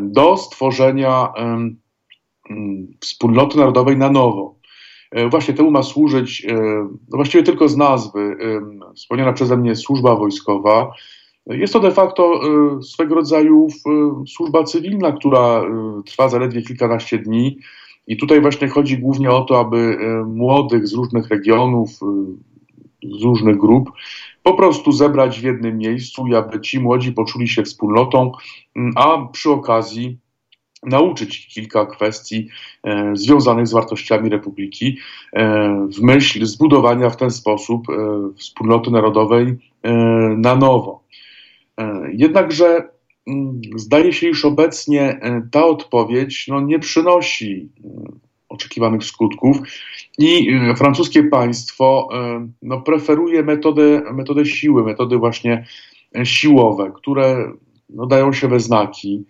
do 0.00 0.36
stworzenia 0.36 1.28
wspólnoty 3.00 3.58
narodowej 3.58 3.96
na 3.96 4.10
nowo. 4.10 4.54
E, 5.14 5.28
właśnie 5.28 5.54
temu 5.54 5.70
ma 5.70 5.82
służyć, 5.82 6.46
e, 6.48 6.54
no 7.10 7.16
właściwie 7.16 7.44
tylko 7.44 7.68
z 7.68 7.76
nazwy, 7.76 8.36
wspomniana 8.96 9.32
przeze 9.32 9.56
mnie 9.56 9.76
służba 9.76 10.16
wojskowa. 10.16 10.92
Jest 11.46 11.72
to 11.72 11.80
de 11.80 11.90
facto 11.90 12.40
e, 12.78 12.82
swego 12.82 13.14
rodzaju 13.14 13.66
służba 14.28 14.64
cywilna, 14.64 15.12
która 15.12 15.62
trwa 16.06 16.28
zaledwie 16.28 16.62
kilkanaście 16.62 17.18
dni. 17.18 17.58
I 18.06 18.16
tutaj 18.16 18.40
właśnie 18.40 18.68
chodzi 18.68 18.98
głównie 18.98 19.30
o 19.30 19.40
to, 19.40 19.60
aby 19.60 19.98
młodych 20.26 20.88
z 20.88 20.94
różnych 20.94 21.28
regionów, 21.28 21.90
z 23.18 23.22
różnych 23.22 23.56
grup, 23.56 23.90
po 24.42 24.54
prostu 24.54 24.92
zebrać 24.92 25.40
w 25.40 25.42
jednym 25.42 25.78
miejscu 25.78 26.26
i 26.26 26.34
aby 26.34 26.60
ci 26.60 26.80
młodzi 26.80 27.12
poczuli 27.12 27.48
się 27.48 27.62
wspólnotą, 27.62 28.32
a 28.96 29.28
przy 29.32 29.50
okazji 29.50 30.18
nauczyć 30.86 31.46
kilka 31.46 31.86
kwestii 31.86 32.48
e, 32.84 33.10
związanych 33.16 33.66
z 33.66 33.72
wartościami 33.72 34.30
Republiki 34.30 34.98
e, 35.32 35.88
w 35.96 36.02
myśl 36.02 36.44
zbudowania 36.44 37.10
w 37.10 37.16
ten 37.16 37.30
sposób 37.30 37.86
e, 37.90 37.94
wspólnoty 38.36 38.90
narodowej 38.90 39.74
na 40.36 40.56
nowo. 40.56 41.04
Jednakże 42.12 42.88
mm, 43.26 43.60
zdaje 43.76 44.12
się, 44.12 44.28
iż 44.28 44.44
obecnie 44.44 45.20
ta 45.50 45.64
odpowiedź 45.64 46.48
no, 46.48 46.60
nie 46.60 46.78
przynosi 46.78 47.68
oczekiwanych 48.48 49.04
skutków 49.04 49.56
i 50.18 50.58
francuskie 50.76 51.22
państwo 51.22 52.08
no, 52.62 52.80
preferuje 52.80 53.42
metodę, 53.42 54.02
metodę 54.12 54.46
siły, 54.46 54.84
metody 54.84 55.16
właśnie 55.16 55.64
siłowe, 56.24 56.92
które 56.94 57.52
no, 57.90 58.06
dają 58.06 58.32
się 58.32 58.48
we 58.48 58.60
znaki 58.60 59.24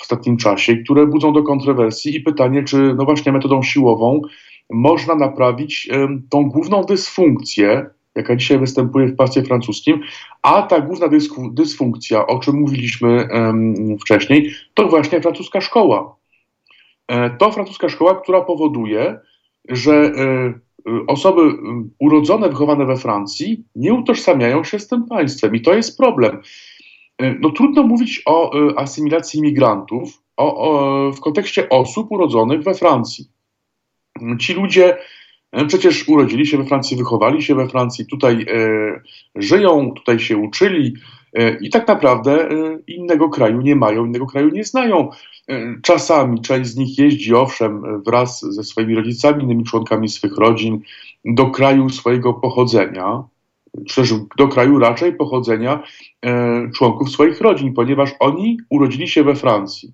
w 0.00 0.02
ostatnim 0.02 0.36
czasie, 0.36 0.76
które 0.76 1.06
budzą 1.06 1.32
do 1.32 1.42
kontrowersji 1.42 2.16
i 2.16 2.20
pytanie, 2.20 2.64
czy 2.64 2.94
no 2.96 3.04
właśnie 3.04 3.32
metodą 3.32 3.62
siłową 3.62 4.20
można 4.70 5.14
naprawić 5.14 5.88
tą 6.30 6.48
główną 6.48 6.84
dysfunkcję, 6.84 7.86
jaka 8.14 8.36
dzisiaj 8.36 8.58
występuje 8.58 9.06
w 9.06 9.16
państwie 9.16 9.42
francuskim, 9.42 10.00
a 10.42 10.62
ta 10.62 10.80
główna 10.80 11.06
dysfunkcja, 11.52 12.26
o 12.26 12.38
czym 12.38 12.60
mówiliśmy 12.60 13.28
wcześniej, 14.00 14.50
to 14.74 14.88
właśnie 14.88 15.20
francuska 15.20 15.60
szkoła. 15.60 16.16
E, 17.10 17.30
to 17.30 17.52
francuska 17.52 17.88
szkoła, 17.88 18.20
która 18.20 18.40
powoduje, 18.40 19.18
że 19.68 19.92
e, 19.92 20.52
osoby 21.06 21.40
urodzone, 21.98 22.48
wychowane 22.48 22.86
we 22.86 22.96
Francji 22.96 23.64
nie 23.76 23.94
utożsamiają 23.94 24.64
się 24.64 24.78
z 24.78 24.88
tym 24.88 25.06
państwem 25.06 25.56
i 25.56 25.60
to 25.60 25.74
jest 25.74 25.98
problem. 25.98 26.42
E, 27.20 27.34
no 27.40 27.50
trudno 27.50 27.82
mówić 27.82 28.22
o 28.26 28.52
e, 28.70 28.78
asymilacji 28.78 29.40
imigrantów 29.40 30.22
o, 30.36 30.56
o, 30.56 31.12
w 31.12 31.20
kontekście 31.20 31.68
osób 31.68 32.10
urodzonych 32.10 32.62
we 32.62 32.74
Francji. 32.74 33.28
Ci 34.38 34.54
ludzie 34.54 34.96
e, 35.52 35.66
przecież 35.66 36.08
urodzili 36.08 36.46
się 36.46 36.58
we 36.58 36.64
Francji, 36.64 36.96
wychowali 36.96 37.42
się 37.42 37.54
we 37.54 37.68
Francji, 37.68 38.06
tutaj 38.06 38.46
e, 38.48 39.00
żyją, 39.34 39.92
tutaj 39.96 40.18
się 40.18 40.36
uczyli 40.36 40.94
e, 41.32 41.58
i 41.58 41.70
tak 41.70 41.88
naprawdę 41.88 42.50
e, 42.50 42.78
innego 42.86 43.28
kraju 43.28 43.60
nie 43.60 43.76
mają, 43.76 44.06
innego 44.06 44.26
kraju 44.26 44.48
nie 44.48 44.64
znają. 44.64 45.10
Czasami 45.82 46.40
część 46.40 46.70
z 46.70 46.76
nich 46.76 46.98
jeździ, 46.98 47.34
owszem, 47.34 48.02
wraz 48.02 48.40
ze 48.40 48.64
swoimi 48.64 48.94
rodzicami, 48.94 49.44
innymi 49.44 49.64
członkami 49.64 50.08
swych 50.08 50.38
rodzin 50.38 50.80
do 51.24 51.46
kraju 51.46 51.88
swojego 51.88 52.34
pochodzenia, 52.34 53.22
też 53.94 54.14
do 54.36 54.48
kraju 54.48 54.78
raczej 54.78 55.14
pochodzenia 55.14 55.82
e, 56.22 56.70
członków 56.74 57.10
swoich 57.10 57.40
rodzin, 57.40 57.74
ponieważ 57.74 58.10
oni 58.20 58.58
urodzili 58.70 59.08
się 59.08 59.24
we 59.24 59.34
Francji. 59.34 59.92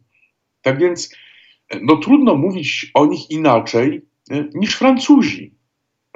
Tak 0.62 0.78
więc 0.78 1.16
no, 1.82 1.96
trudno 1.96 2.34
mówić 2.34 2.90
o 2.94 3.06
nich 3.06 3.30
inaczej 3.30 4.02
e, 4.30 4.44
niż 4.54 4.74
Francuzi. 4.74 5.54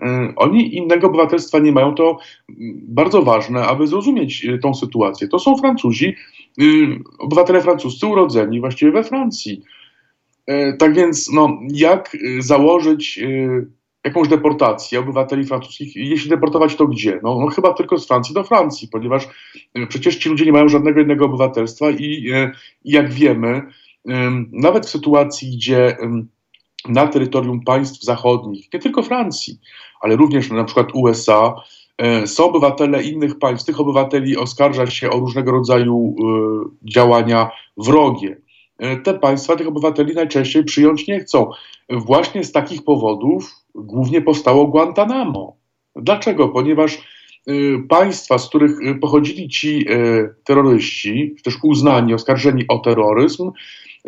E, 0.02 0.32
oni 0.36 0.76
innego 0.76 1.06
obywatelstwa 1.06 1.58
nie 1.58 1.72
mają, 1.72 1.94
to 1.94 2.18
bardzo 2.88 3.22
ważne, 3.22 3.62
aby 3.62 3.86
zrozumieć 3.86 4.44
e, 4.44 4.58
tą 4.58 4.74
sytuację. 4.74 5.28
To 5.28 5.38
są 5.38 5.56
Francuzi, 5.56 6.16
e, 6.60 6.64
obywatele 7.18 7.62
francuscy 7.62 8.06
urodzeni 8.06 8.60
właściwie 8.60 8.92
we 8.92 9.04
Francji. 9.04 9.62
E, 10.46 10.72
tak 10.72 10.94
więc, 10.94 11.32
no, 11.32 11.60
jak 11.72 12.16
założyć 12.38 13.20
jakąś 14.04 14.28
deportację 14.28 15.00
obywateli 15.00 15.44
francuskich, 15.44 15.96
jeśli 15.96 16.30
deportować 16.30 16.76
to 16.76 16.86
gdzie? 16.86 17.20
No, 17.22 17.38
no, 17.40 17.46
chyba 17.46 17.72
tylko 17.72 17.98
z 17.98 18.06
Francji 18.06 18.34
do 18.34 18.44
Francji, 18.44 18.88
ponieważ 18.88 19.28
e, 19.74 19.86
przecież 19.86 20.16
ci 20.16 20.28
ludzie 20.28 20.44
nie 20.44 20.52
mają 20.52 20.68
żadnego 20.68 21.00
innego 21.00 21.24
obywatelstwa 21.24 21.90
i, 21.90 22.30
e, 22.32 22.52
i 22.84 22.92
jak 22.92 23.12
wiemy, 23.12 23.62
nawet 24.52 24.86
w 24.86 24.90
sytuacji, 24.90 25.56
gdzie 25.56 25.96
na 26.88 27.06
terytorium 27.06 27.64
państw 27.64 28.02
zachodnich, 28.02 28.72
nie 28.74 28.80
tylko 28.80 29.02
Francji, 29.02 29.58
ale 30.00 30.16
również 30.16 30.50
na 30.50 30.64
przykład 30.64 30.88
USA, 30.94 31.54
są 32.26 32.44
obywatele 32.44 33.02
innych 33.02 33.38
państw, 33.38 33.66
tych 33.66 33.80
obywateli 33.80 34.36
oskarża 34.36 34.86
się 34.86 35.10
o 35.10 35.18
różnego 35.18 35.50
rodzaju 35.50 36.14
działania 36.82 37.50
wrogie. 37.76 38.36
Te 39.04 39.14
państwa 39.14 39.56
tych 39.56 39.68
obywateli 39.68 40.14
najczęściej 40.14 40.64
przyjąć 40.64 41.06
nie 41.08 41.20
chcą. 41.20 41.50
Właśnie 41.90 42.44
z 42.44 42.52
takich 42.52 42.84
powodów 42.84 43.59
głównie 43.74 44.22
powstało 44.22 44.66
Guantanamo. 44.66 45.56
Dlaczego? 45.96 46.48
Ponieważ 46.48 46.98
państwa, 47.88 48.38
z 48.38 48.48
których 48.48 48.78
pochodzili 49.00 49.48
ci 49.48 49.86
terroryści, 50.44 51.34
też 51.44 51.58
uznani, 51.62 52.14
oskarżeni 52.14 52.64
o 52.68 52.78
terroryzm, 52.78 53.50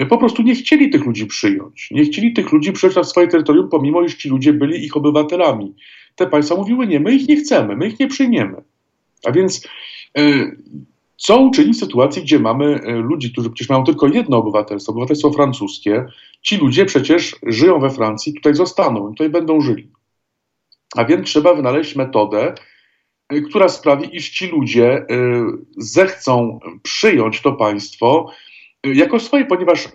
po 0.08 0.18
prostu 0.18 0.42
nie 0.42 0.54
chcieli 0.54 0.90
tych 0.90 1.06
ludzi 1.06 1.26
przyjąć. 1.26 1.88
Nie 1.90 2.04
chcieli 2.04 2.32
tych 2.32 2.52
ludzi 2.52 2.72
przyjąć 2.72 2.96
na 2.96 3.04
swoje 3.04 3.28
terytorium, 3.28 3.68
pomimo 3.68 4.02
iż 4.02 4.14
ci 4.14 4.28
ludzie 4.28 4.52
byli 4.52 4.84
ich 4.84 4.96
obywatelami. 4.96 5.74
Te 6.16 6.26
państwa 6.26 6.56
mówiły 6.56 6.86
nie, 6.86 7.00
my 7.00 7.14
ich 7.14 7.28
nie 7.28 7.36
chcemy, 7.36 7.76
my 7.76 7.86
ich 7.86 8.00
nie 8.00 8.08
przyjmiemy. 8.08 8.62
A 9.24 9.32
więc 9.32 9.68
co 11.22 11.40
uczynić 11.40 11.76
w 11.76 11.80
sytuacji, 11.80 12.22
gdzie 12.22 12.38
mamy 12.38 12.64
e, 12.64 12.92
ludzi, 12.92 13.32
którzy 13.32 13.50
przecież 13.50 13.68
mają 13.68 13.84
tylko 13.84 14.06
jedno 14.06 14.36
obywatelstwo, 14.36 14.92
obywatelstwo 14.92 15.30
francuskie, 15.30 16.04
ci 16.42 16.56
ludzie 16.56 16.84
przecież 16.84 17.36
żyją 17.46 17.80
we 17.80 17.90
Francji, 17.90 18.34
tutaj 18.34 18.54
zostaną, 18.54 19.08
tutaj 19.08 19.30
będą 19.30 19.60
żyli. 19.60 19.90
A 20.96 21.04
więc 21.04 21.26
trzeba 21.26 21.54
wynaleźć 21.54 21.96
metodę, 21.96 22.54
e, 23.28 23.40
która 23.40 23.68
sprawi, 23.68 24.16
iż 24.16 24.30
ci 24.30 24.46
ludzie 24.46 25.06
zechcą 25.76 26.60
przyjąć 26.82 27.40
to 27.40 27.52
państwo, 27.52 28.30
jako 28.84 29.20
swoje, 29.20 29.44
ponieważ 29.44 29.88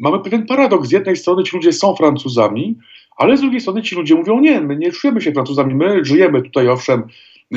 mamy 0.00 0.20
pewien 0.20 0.46
paradoks. 0.46 0.88
Z 0.88 0.92
jednej 0.92 1.16
strony 1.16 1.42
ci 1.44 1.56
ludzie 1.56 1.72
są 1.72 1.96
Francuzami, 1.96 2.78
ale 3.16 3.36
z 3.36 3.40
drugiej 3.40 3.60
strony 3.60 3.82
ci 3.82 3.94
ludzie 3.94 4.14
mówią, 4.14 4.40
nie, 4.40 4.60
my 4.60 4.76
nie 4.76 4.92
czujemy 4.92 5.20
się 5.20 5.32
Francuzami, 5.32 5.74
my 5.74 6.04
żyjemy 6.04 6.42
tutaj, 6.42 6.68
owszem, 6.68 7.02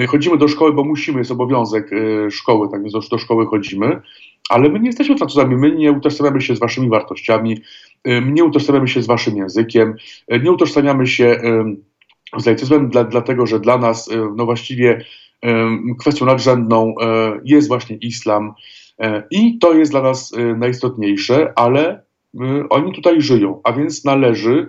chodzimy 0.08 0.38
do 0.38 0.48
szkoły, 0.48 0.74
bo 0.74 0.84
musimy, 0.84 1.20
jest 1.20 1.32
obowiązek 1.32 1.94
y, 1.94 2.32
szkoły, 2.32 2.70
tak 2.72 2.82
więc 2.82 3.10
do, 3.10 3.18
szkoły 3.18 3.46
chodzimy, 3.46 4.02
ale 4.50 4.70
my 4.70 4.80
nie 4.80 4.88
jesteśmy 4.88 5.18
Francuzami, 5.18 5.56
my 5.56 5.72
nie 5.72 5.92
utożsamiamy 5.92 6.42
się 6.42 6.56
z 6.56 6.60
waszymi 6.60 6.90
wartościami, 6.90 7.62
nie 8.26 8.44
utożsamiamy 8.44 8.88
się 8.88 9.02
z 9.02 9.08
waszym 9.08 9.38
językiem, 9.38 9.96
nie 10.44 10.52
utożsamiamy 10.52 11.08
się 11.08 11.42
z 12.38 12.46
laicyzmem, 12.46 12.90
dla, 12.90 13.04
dlatego 13.04 13.46
że 13.46 13.60
dla 13.60 13.78
nas, 13.78 14.10
no 14.36 14.46
właściwie 14.46 15.06
kwestią 16.00 16.26
nadrzędną 16.26 16.96
jest 17.44 17.68
właśnie 17.68 17.96
islam, 17.96 18.54
E, 19.00 19.24
I 19.32 19.58
to 19.60 19.74
jest 19.74 19.92
dla 19.92 20.02
nas 20.02 20.34
e, 20.34 20.56
najistotniejsze, 20.56 21.54
ale 21.56 22.04
e, 22.40 22.70
oni 22.70 22.94
tutaj 22.94 23.22
żyją, 23.22 23.62
a 23.64 23.74
więc 23.74 24.06
należy 24.06 24.68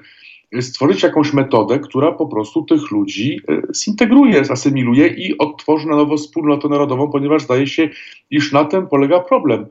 stworzyć 0.60 1.02
jakąś 1.02 1.32
metodę, 1.32 1.78
która 1.78 2.12
po 2.12 2.26
prostu 2.26 2.62
tych 2.62 2.90
ludzi 2.90 3.40
zintegruje, 3.84 4.44
zasymiluje 4.44 5.06
i 5.06 5.38
odtworzy 5.38 5.88
na 5.88 5.96
nowo 5.96 6.16
wspólnotę 6.16 6.68
narodową, 6.68 7.10
ponieważ 7.10 7.42
zdaje 7.42 7.66
się, 7.66 7.88
iż 8.30 8.52
na 8.52 8.64
tym 8.64 8.86
polega 8.86 9.20
problem, 9.20 9.66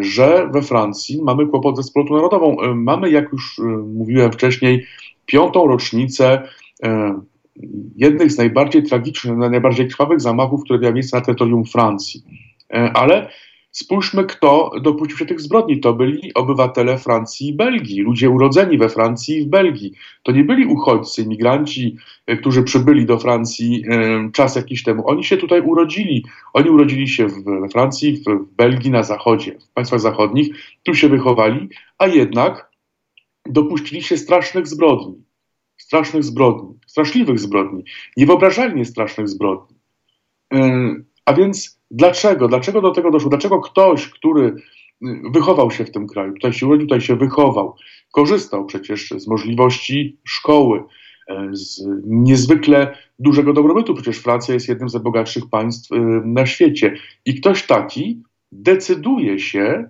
że 0.00 0.48
we 0.52 0.62
Francji 0.62 1.22
mamy 1.22 1.46
kłopot 1.46 1.76
ze 1.76 1.82
wspólnotą 1.82 2.14
narodową. 2.14 2.56
Mamy, 2.74 3.10
jak 3.10 3.32
już 3.32 3.60
mówiłem 3.94 4.32
wcześniej, 4.32 4.86
piątą 5.26 5.66
rocznicę 5.66 6.42
jednych 7.96 8.32
z 8.32 8.38
najbardziej 8.38 8.82
tragicznych, 8.82 9.36
najbardziej 9.36 9.88
krwawych 9.88 10.20
zamachów, 10.20 10.64
które 10.64 10.78
miały 10.78 10.94
miejsce 10.94 11.16
na 11.16 11.24
terytorium 11.24 11.64
Francji. 11.64 12.22
Ale 12.94 13.30
Spójrzmy, 13.70 14.24
kto 14.24 14.70
dopuścił 14.82 15.18
się 15.18 15.26
tych 15.26 15.40
zbrodni. 15.40 15.80
To 15.80 15.94
byli 15.94 16.34
obywatele 16.34 16.98
Francji 16.98 17.48
i 17.48 17.52
Belgii, 17.52 18.00
ludzie 18.00 18.30
urodzeni 18.30 18.78
we 18.78 18.88
Francji 18.88 19.36
i 19.36 19.42
w 19.42 19.46
Belgii. 19.46 19.92
To 20.22 20.32
nie 20.32 20.44
byli 20.44 20.66
uchodźcy, 20.66 21.22
imigranci, 21.22 21.96
e, 22.26 22.36
którzy 22.36 22.62
przybyli 22.62 23.06
do 23.06 23.18
Francji 23.18 23.84
e, 23.90 24.30
czas 24.32 24.56
jakiś 24.56 24.82
temu. 24.82 25.08
Oni 25.08 25.24
się 25.24 25.36
tutaj 25.36 25.60
urodzili. 25.60 26.24
Oni 26.52 26.70
urodzili 26.70 27.08
się 27.08 27.26
we 27.26 27.68
Francji, 27.68 28.16
w 28.16 28.54
Belgii, 28.56 28.90
na 28.90 29.02
zachodzie, 29.02 29.58
w 29.70 29.72
państwach 29.72 30.00
zachodnich. 30.00 30.56
Tu 30.82 30.94
się 30.94 31.08
wychowali, 31.08 31.68
a 31.98 32.06
jednak 32.06 32.70
dopuścili 33.46 34.02
się 34.02 34.16
strasznych 34.16 34.66
zbrodni. 34.66 35.28
Strasznych 35.76 36.24
zbrodni, 36.24 36.74
straszliwych 36.86 37.38
zbrodni, 37.38 37.84
niewyobrażalnie 38.16 38.84
strasznych 38.84 39.28
zbrodni. 39.28 39.76
A 41.28 41.32
więc 41.32 41.78
Dlaczego? 41.90 42.48
Dlaczego 42.48 42.80
do 42.80 42.90
tego 42.90 43.10
doszło? 43.10 43.30
Dlaczego 43.30 43.60
ktoś, 43.60 44.08
który 44.08 44.44
y, 44.46 44.56
wychował 45.32 45.70
się 45.70 45.84
w 45.84 45.90
tym 45.90 46.06
kraju, 46.06 46.32
tutaj 46.32 46.52
się 46.52 46.66
urodził, 46.66 46.86
tutaj 46.86 47.00
się 47.00 47.16
wychował, 47.16 47.76
korzystał 48.12 48.66
przecież 48.66 49.10
z 49.10 49.28
możliwości 49.28 50.16
szkoły, 50.24 50.84
e, 51.28 51.48
z 51.52 51.88
niezwykle 52.06 52.96
dużego 53.18 53.52
dobrobytu. 53.52 53.94
Przecież 53.94 54.18
Francja 54.18 54.54
jest 54.54 54.68
jednym 54.68 54.88
z 54.88 54.94
najbogatszych 54.94 55.50
państw 55.50 55.92
y, 55.92 55.96
na 56.24 56.46
świecie. 56.46 56.96
I 57.24 57.34
ktoś 57.34 57.66
taki 57.66 58.22
decyduje 58.52 59.38
się 59.38 59.88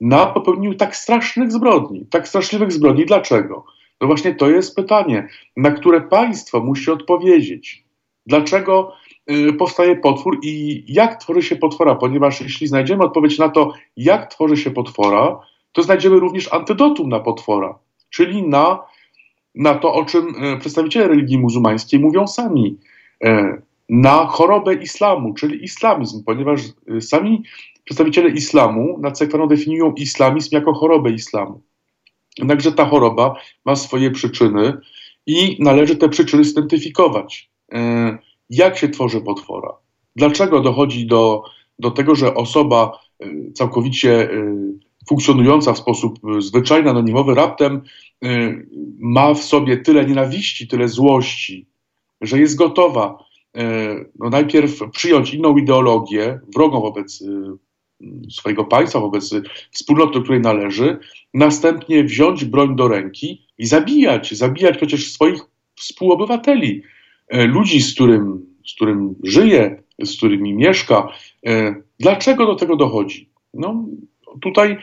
na 0.00 0.26
popełnieniu 0.26 0.74
tak 0.74 0.96
strasznych 0.96 1.52
zbrodni, 1.52 2.06
tak 2.06 2.28
straszliwych 2.28 2.72
zbrodni. 2.72 3.06
Dlaczego? 3.06 3.64
No 4.00 4.06
właśnie 4.06 4.34
to 4.34 4.50
jest 4.50 4.76
pytanie, 4.76 5.28
na 5.56 5.70
które 5.70 6.00
państwo 6.00 6.60
musi 6.60 6.90
odpowiedzieć. 6.90 7.87
Dlaczego 8.28 8.92
Y, 9.30 9.52
powstaje 9.52 9.96
potwór 9.96 10.38
i 10.42 10.84
jak 10.88 11.20
tworzy 11.20 11.42
się 11.42 11.56
potwora, 11.56 11.94
ponieważ 11.94 12.40
jeśli 12.40 12.66
znajdziemy 12.66 13.04
odpowiedź 13.04 13.38
na 13.38 13.48
to, 13.48 13.72
jak 13.96 14.30
tworzy 14.30 14.56
się 14.56 14.70
potwora, 14.70 15.40
to 15.72 15.82
znajdziemy 15.82 16.20
również 16.20 16.52
antydotum 16.52 17.08
na 17.08 17.20
potwora, 17.20 17.78
czyli 18.10 18.48
na, 18.48 18.82
na 19.54 19.74
to, 19.74 19.94
o 19.94 20.04
czym 20.04 20.44
y, 20.44 20.58
przedstawiciele 20.58 21.08
religii 21.08 21.38
muzułmańskiej 21.38 22.00
mówią 22.00 22.26
sami, 22.26 22.78
y, 23.24 23.62
na 23.88 24.26
chorobę 24.26 24.74
islamu, 24.74 25.34
czyli 25.34 25.64
islamizm, 25.64 26.24
ponieważ 26.24 26.60
sami 27.00 27.42
przedstawiciele 27.84 28.30
islamu 28.30 28.98
na 29.00 29.10
Cekwano 29.10 29.46
definiują 29.46 29.92
islamizm 29.92 30.48
jako 30.52 30.74
chorobę 30.74 31.10
islamu. 31.10 31.62
Jednakże 32.38 32.72
ta 32.72 32.84
choroba 32.84 33.34
ma 33.64 33.76
swoje 33.76 34.10
przyczyny 34.10 34.72
i 35.26 35.56
należy 35.60 35.96
te 35.96 36.08
przyczyny 36.08 36.44
zidentyfikować 36.44 37.50
jak 38.50 38.78
się 38.78 38.88
tworzy 38.88 39.20
potwora. 39.20 39.74
Dlaczego 40.16 40.60
dochodzi 40.60 41.06
do, 41.06 41.44
do 41.78 41.90
tego, 41.90 42.14
że 42.14 42.34
osoba 42.34 42.98
y, 43.22 43.52
całkowicie 43.54 44.30
y, 44.30 44.54
funkcjonująca 45.08 45.72
w 45.72 45.78
sposób 45.78 46.18
zwyczajny, 46.38 46.90
anonimowy, 46.90 47.34
raptem 47.34 47.82
ma 48.98 49.34
w 49.34 49.42
sobie 49.42 49.76
tyle 49.76 50.04
nienawiści, 50.04 50.68
tyle 50.68 50.88
złości, 50.88 51.66
że 52.20 52.38
jest 52.38 52.56
gotowa 52.56 53.18
no 54.18 54.30
najpierw 54.30 54.90
przyjąć 54.92 55.34
inną 55.34 55.56
ideologię, 55.56 56.40
wrogą 56.54 56.80
wobec 56.80 57.24
swojego 58.30 58.64
państwa, 58.64 59.00
wobec 59.00 59.34
wspólnoty, 59.70 60.12
do 60.12 60.22
której 60.22 60.40
należy, 60.40 60.98
następnie 61.34 62.04
wziąć 62.04 62.44
broń 62.44 62.76
do 62.76 62.88
ręki 62.88 63.46
i 63.58 63.66
zabijać, 63.66 64.34
zabijać 64.34 64.76
przecież 64.76 65.12
swoich 65.12 65.40
współobywateli, 65.76 66.82
E, 66.82 66.97
ludzi, 67.32 67.82
z 67.82 67.94
którym, 67.94 68.46
z 68.66 68.74
którym 68.74 69.14
żyje, 69.22 69.82
z 70.02 70.16
którymi 70.16 70.54
mieszka. 70.54 71.08
E, 71.46 71.74
dlaczego 72.00 72.46
do 72.46 72.54
tego 72.54 72.76
dochodzi? 72.76 73.28
No, 73.54 73.84
tutaj, 74.40 74.76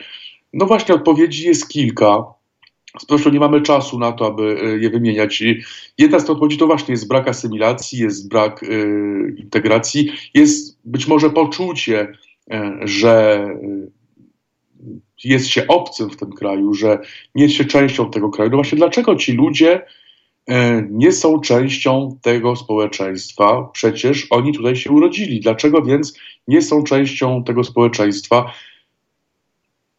no 0.52 0.66
właśnie, 0.66 0.94
odpowiedzi 0.94 1.46
jest 1.46 1.68
kilka. 1.68 2.24
Zresztą 3.08 3.30
nie 3.30 3.40
mamy 3.40 3.62
czasu 3.62 3.98
na 3.98 4.12
to, 4.12 4.26
aby 4.26 4.60
e, 4.62 4.78
je 4.78 4.90
wymieniać. 4.90 5.42
Jedna 5.98 6.18
z 6.18 6.22
tych 6.22 6.30
odpowiedzi 6.30 6.58
to 6.58 6.66
właśnie 6.66 6.92
jest 6.92 7.08
brak 7.08 7.28
asymilacji, 7.28 7.98
jest 7.98 8.28
brak 8.28 8.64
integracji, 9.36 10.12
jest 10.34 10.80
być 10.84 11.08
może 11.08 11.30
poczucie, 11.30 12.12
że 12.84 13.48
jest 15.24 15.46
się 15.46 15.66
obcym 15.66 16.10
w 16.10 16.16
tym 16.16 16.32
kraju, 16.32 16.74
że 16.74 16.98
nie 17.34 17.42
jest 17.42 17.54
się 17.54 17.64
częścią 17.64 18.10
tego 18.10 18.30
kraju. 18.30 18.50
No 18.50 18.56
właśnie 18.56 18.78
dlaczego 18.78 19.16
ci 19.16 19.32
ludzie 19.32 19.82
E, 19.82 19.84
nie 20.90 21.12
są 21.12 21.40
częścią 21.40 22.18
tego 22.22 22.56
społeczeństwa. 22.56 23.68
Przecież 23.72 24.26
oni 24.30 24.52
tutaj 24.52 24.76
się 24.76 24.90
urodzili. 24.90 25.40
Dlaczego 25.40 25.82
więc 25.82 26.18
nie 26.48 26.62
są 26.62 26.82
częścią 26.82 27.44
tego 27.44 27.64
społeczeństwa? 27.64 28.52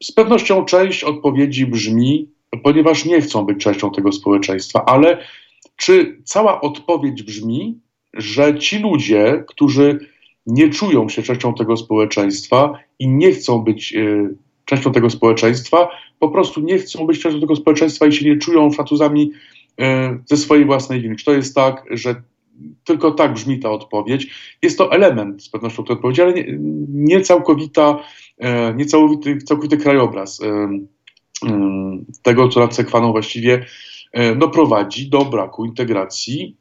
Z 0.03 0.11
pewnością 0.11 0.65
część 0.65 1.03
odpowiedzi 1.03 1.65
brzmi, 1.65 2.29
ponieważ 2.63 3.05
nie 3.05 3.21
chcą 3.21 3.45
być 3.45 3.63
częścią 3.63 3.91
tego 3.91 4.11
społeczeństwa, 4.11 4.85
ale 4.85 5.17
czy 5.75 6.21
cała 6.23 6.61
odpowiedź 6.61 7.23
brzmi, 7.23 7.79
że 8.13 8.59
ci 8.59 8.79
ludzie, 8.79 9.43
którzy 9.47 9.99
nie 10.45 10.69
czują 10.69 11.09
się 11.09 11.23
częścią 11.23 11.53
tego 11.53 11.77
społeczeństwa 11.77 12.79
i 12.99 13.07
nie 13.07 13.31
chcą 13.31 13.59
być 13.59 13.93
y, 13.93 14.35
częścią 14.65 14.91
tego 14.91 15.09
społeczeństwa, 15.09 15.89
po 16.19 16.29
prostu 16.29 16.61
nie 16.61 16.77
chcą 16.77 17.05
być 17.05 17.19
częścią 17.19 17.39
tego 17.39 17.55
społeczeństwa 17.55 18.05
i 18.07 18.11
się 18.11 18.25
nie 18.25 18.37
czują 18.37 18.71
Francuzami 18.71 19.31
E, 19.31 19.56
ze 20.25 20.37
swojej 20.37 20.65
własnej 20.65 21.01
winy. 21.01 21.15
Czy 21.15 21.25
to 21.25 21.33
jest 21.33 21.55
tak, 21.55 21.83
że 21.91 22.15
tylko 22.83 23.11
tak 23.11 23.33
brzmi 23.33 23.59
ta 23.59 23.71
odpowiedź? 23.71 24.27
Jest 24.61 24.77
to 24.77 24.91
element 24.91 25.43
z 25.43 25.49
pewnością 25.49 25.83
tej 25.83 25.95
odpowiedzi, 25.95 26.21
ale 26.21 26.33
nie, 26.33 26.57
nie 26.89 27.21
całkowita, 27.21 27.99
e, 28.37 28.73
nie 28.73 28.85
całkowity, 28.85 29.37
całkowity 29.37 29.77
krajobraz 29.77 30.41
e, 30.41 30.69
tego, 32.21 32.49
co 32.49 32.59
nad 32.59 32.75
Sekwaną 32.75 33.11
właściwie 33.11 33.65
no, 34.37 34.47
prowadzi 34.47 35.09
do 35.09 35.25
braku 35.25 35.65
integracji 35.65 36.57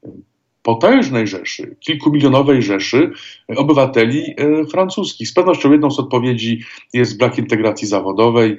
potężnej 0.63 1.27
rzeszy, 1.27 1.77
kilkumilionowej 1.81 2.63
rzeszy 2.63 3.11
obywateli 3.57 4.35
francuskich. 4.71 5.29
Z 5.29 5.33
pewnością 5.33 5.73
jedną 5.73 5.91
z 5.91 5.99
odpowiedzi 5.99 6.61
jest 6.93 7.19
brak 7.19 7.39
integracji 7.39 7.89
zawodowej. 7.89 8.59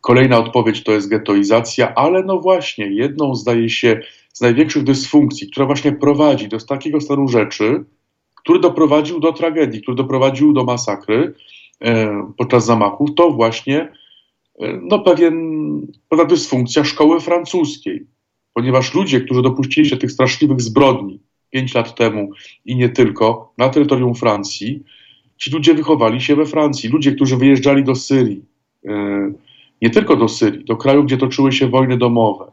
Kolejna 0.00 0.38
odpowiedź 0.38 0.82
to 0.82 0.92
jest 0.92 1.08
getoizacja, 1.08 1.94
ale 1.94 2.22
no 2.22 2.40
właśnie, 2.40 2.86
jedną 2.86 3.34
zdaje 3.34 3.68
się 3.68 4.00
z 4.32 4.40
największych 4.40 4.82
dysfunkcji, 4.82 5.50
która 5.50 5.66
właśnie 5.66 5.92
prowadzi 5.92 6.48
do 6.48 6.58
takiego 6.58 7.00
stanu 7.00 7.28
rzeczy, 7.28 7.84
który 8.34 8.60
doprowadził 8.60 9.20
do 9.20 9.32
tragedii, 9.32 9.82
który 9.82 9.96
doprowadził 9.96 10.52
do 10.52 10.64
masakry 10.64 11.34
e, 11.80 12.32
podczas 12.36 12.64
zamachów, 12.64 13.10
to 13.16 13.30
właśnie 13.30 13.92
e, 14.60 14.80
no, 14.82 14.98
pewien, 14.98 15.36
pewna 16.08 16.24
dysfunkcja 16.24 16.84
szkoły 16.84 17.20
francuskiej. 17.20 18.06
Ponieważ 18.54 18.94
ludzie, 18.94 19.20
którzy 19.20 19.42
dopuścili 19.42 19.88
się 19.88 19.96
tych 19.96 20.12
straszliwych 20.12 20.60
zbrodni 20.60 21.20
pięć 21.50 21.74
lat 21.74 21.94
temu 21.94 22.30
i 22.64 22.76
nie 22.76 22.88
tylko 22.88 23.52
na 23.58 23.68
terytorium 23.68 24.14
Francji, 24.14 24.82
ci 25.36 25.50
ludzie 25.50 25.74
wychowali 25.74 26.20
się 26.20 26.36
we 26.36 26.46
Francji. 26.46 26.90
Ludzie, 26.90 27.12
którzy 27.12 27.36
wyjeżdżali 27.36 27.84
do 27.84 27.94
Syrii, 27.94 28.44
e, 28.86 29.32
nie 29.82 29.90
tylko 29.90 30.16
do 30.16 30.28
Syrii, 30.28 30.64
do 30.64 30.76
krajów, 30.76 31.06
gdzie 31.06 31.16
toczyły 31.16 31.52
się 31.52 31.68
wojny 31.68 31.98
domowe, 31.98 32.52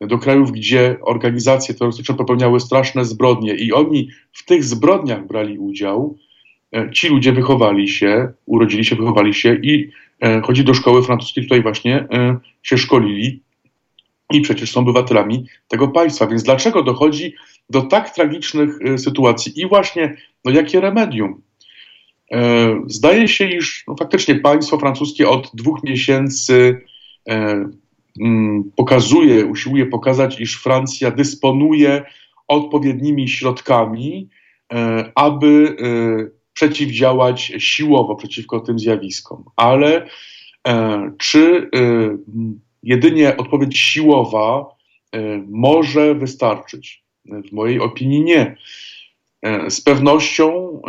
do 0.00 0.18
krajów, 0.18 0.52
gdzie 0.52 0.96
organizacje 1.02 1.74
terrorystyczne 1.74 2.14
popełniały 2.14 2.60
straszne 2.60 3.04
zbrodnie 3.04 3.54
i 3.54 3.72
oni 3.72 4.08
w 4.32 4.44
tych 4.44 4.64
zbrodniach 4.64 5.26
brali 5.26 5.58
udział, 5.58 6.16
e, 6.76 6.90
ci 6.90 7.08
ludzie 7.08 7.32
wychowali 7.32 7.88
się, 7.88 8.32
urodzili 8.46 8.84
się, 8.84 8.96
wychowali 8.96 9.34
się 9.34 9.54
i 9.62 9.90
e, 10.20 10.40
chodzi 10.40 10.64
do 10.64 10.74
szkoły 10.74 11.02
francuskiej, 11.02 11.44
tutaj 11.44 11.62
właśnie 11.62 11.96
e, 12.12 12.38
się 12.62 12.78
szkolili 12.78 13.42
i 14.32 14.40
przecież 14.40 14.70
są 14.70 14.80
obywatelami 14.80 15.44
tego 15.68 15.88
państwa. 15.88 16.26
Więc 16.26 16.42
dlaczego 16.42 16.82
dochodzi 16.82 17.34
do 17.70 17.82
tak 17.82 18.14
tragicznych 18.14 18.78
sytuacji? 18.96 19.60
I 19.60 19.68
właśnie, 19.68 20.16
no 20.44 20.50
jakie 20.52 20.80
remedium? 20.80 21.42
Zdaje 22.86 23.28
się, 23.28 23.50
iż 23.50 23.84
no, 23.88 23.96
faktycznie 23.98 24.34
państwo 24.34 24.78
francuskie 24.78 25.28
od 25.28 25.50
dwóch 25.54 25.82
miesięcy 25.82 26.80
Mm, 28.20 28.70
pokazuje, 28.76 29.46
usiłuje 29.46 29.86
pokazać, 29.86 30.40
iż 30.40 30.62
Francja 30.62 31.10
dysponuje 31.10 32.04
odpowiednimi 32.48 33.28
środkami, 33.28 34.28
e, 34.72 35.12
aby 35.14 35.76
e, 35.80 36.38
przeciwdziałać 36.52 37.52
siłowo 37.58 38.16
przeciwko 38.16 38.60
tym 38.60 38.78
zjawiskom. 38.78 39.44
Ale 39.56 40.06
e, 40.68 41.12
czy 41.18 41.70
jedynie 42.82 43.36
odpowiedź 43.36 43.78
siłowa 43.78 44.66
może 45.48 46.14
wystarczyć? 46.14 47.04
W 47.24 47.52
mojej 47.52 47.80
opinii 47.80 48.24
nie. 48.24 48.56
Z 49.68 49.80
pewnością 49.80 50.80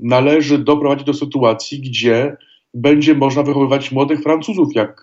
należy 0.00 0.58
doprowadzić 0.58 1.06
do 1.06 1.14
sytuacji, 1.14 1.80
gdzie 1.80 2.36
będzie 2.74 3.14
można 3.14 3.42
wychowywać 3.42 3.92
młodych 3.92 4.20
Francuzów, 4.20 4.74
jak 4.74 5.02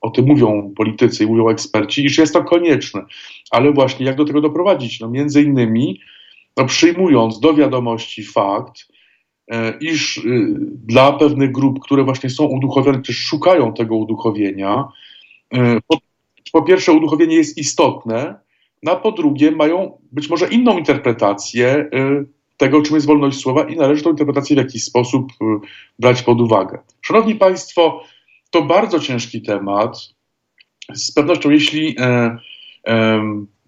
o 0.00 0.10
tym 0.10 0.26
mówią 0.26 0.72
politycy 0.76 1.24
i 1.24 1.26
mówią 1.26 1.48
eksperci, 1.48 2.04
iż 2.04 2.18
jest 2.18 2.32
to 2.32 2.44
konieczne. 2.44 3.04
Ale 3.50 3.72
właśnie 3.72 4.06
jak 4.06 4.16
do 4.16 4.24
tego 4.24 4.40
doprowadzić? 4.40 5.00
No 5.00 5.08
między 5.08 5.42
innymi 5.42 6.00
no, 6.56 6.66
przyjmując 6.66 7.40
do 7.40 7.54
wiadomości 7.54 8.24
fakt, 8.24 8.88
e, 9.50 9.78
iż 9.80 10.26
dla 10.74 11.12
pewnych 11.12 11.52
grup, 11.52 11.80
które 11.80 12.04
właśnie 12.04 12.30
są 12.30 12.44
uduchowione, 12.44 13.02
też 13.02 13.16
szukają 13.16 13.74
tego 13.74 13.96
uduchowienia, 13.96 14.88
e, 15.54 15.80
po, 15.86 15.98
po 16.52 16.62
pierwsze 16.62 16.92
uduchowienie 16.92 17.36
jest 17.36 17.58
istotne, 17.58 18.40
no, 18.82 18.92
a 18.92 18.96
po 18.96 19.12
drugie 19.12 19.50
mają 19.50 19.98
być 20.12 20.30
może 20.30 20.48
inną 20.48 20.78
interpretację 20.78 21.68
e, 21.68 22.24
tego, 22.56 22.82
czym 22.82 22.94
jest 22.94 23.06
wolność 23.06 23.38
słowa 23.38 23.64
i 23.64 23.76
należy 23.76 24.02
tę 24.02 24.10
interpretację 24.10 24.56
w 24.56 24.58
jakiś 24.58 24.84
sposób 24.84 25.32
brać 25.98 26.22
pod 26.22 26.40
uwagę. 26.40 26.78
Szanowni 27.00 27.34
Państwo, 27.34 28.04
to 28.50 28.62
bardzo 28.62 29.00
ciężki 29.00 29.42
temat. 29.42 29.98
Z 30.94 31.12
pewnością, 31.12 31.50
jeśli 31.50 31.96
e, 31.98 32.36
e, 32.86 33.22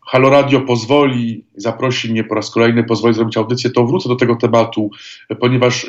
Halo 0.06 0.30
Radio 0.30 0.60
pozwoli, 0.60 1.44
zaprosi 1.56 2.12
mnie 2.12 2.24
po 2.24 2.34
raz 2.34 2.50
kolejny, 2.50 2.84
pozwoli 2.84 3.14
zrobić 3.14 3.36
audycję, 3.36 3.70
to 3.70 3.86
wrócę 3.86 4.08
do 4.08 4.16
tego 4.16 4.36
tematu, 4.36 4.90
ponieważ 5.40 5.84
e, 5.84 5.88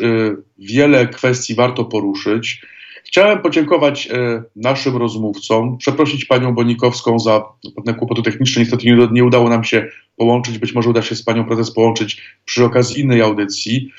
wiele 0.57 1.07
kwestii 1.07 1.56
warto 1.56 1.85
poruszyć. 1.85 2.65
Chciałem 3.06 3.40
podziękować 3.40 4.07
e, 4.07 4.44
naszym 4.56 4.98
rozmówcom, 4.98 5.77
przeprosić 5.77 6.26
panią 6.26 6.53
Bonikowską 6.53 7.19
za 7.19 7.44
pewne 7.76 7.94
kłopoty 7.94 8.22
techniczne. 8.22 8.61
Niestety 8.61 8.86
nie, 8.86 9.07
nie 9.11 9.23
udało 9.23 9.49
nam 9.49 9.64
się 9.64 9.88
połączyć, 10.15 10.57
być 10.57 10.73
może 10.73 10.90
uda 10.90 11.02
się 11.02 11.15
z 11.15 11.23
panią 11.23 11.45
prezes 11.45 11.73
połączyć 11.73 12.22
przy 12.45 12.65
okazji 12.65 13.02
innej 13.02 13.22
audycji. 13.22 13.91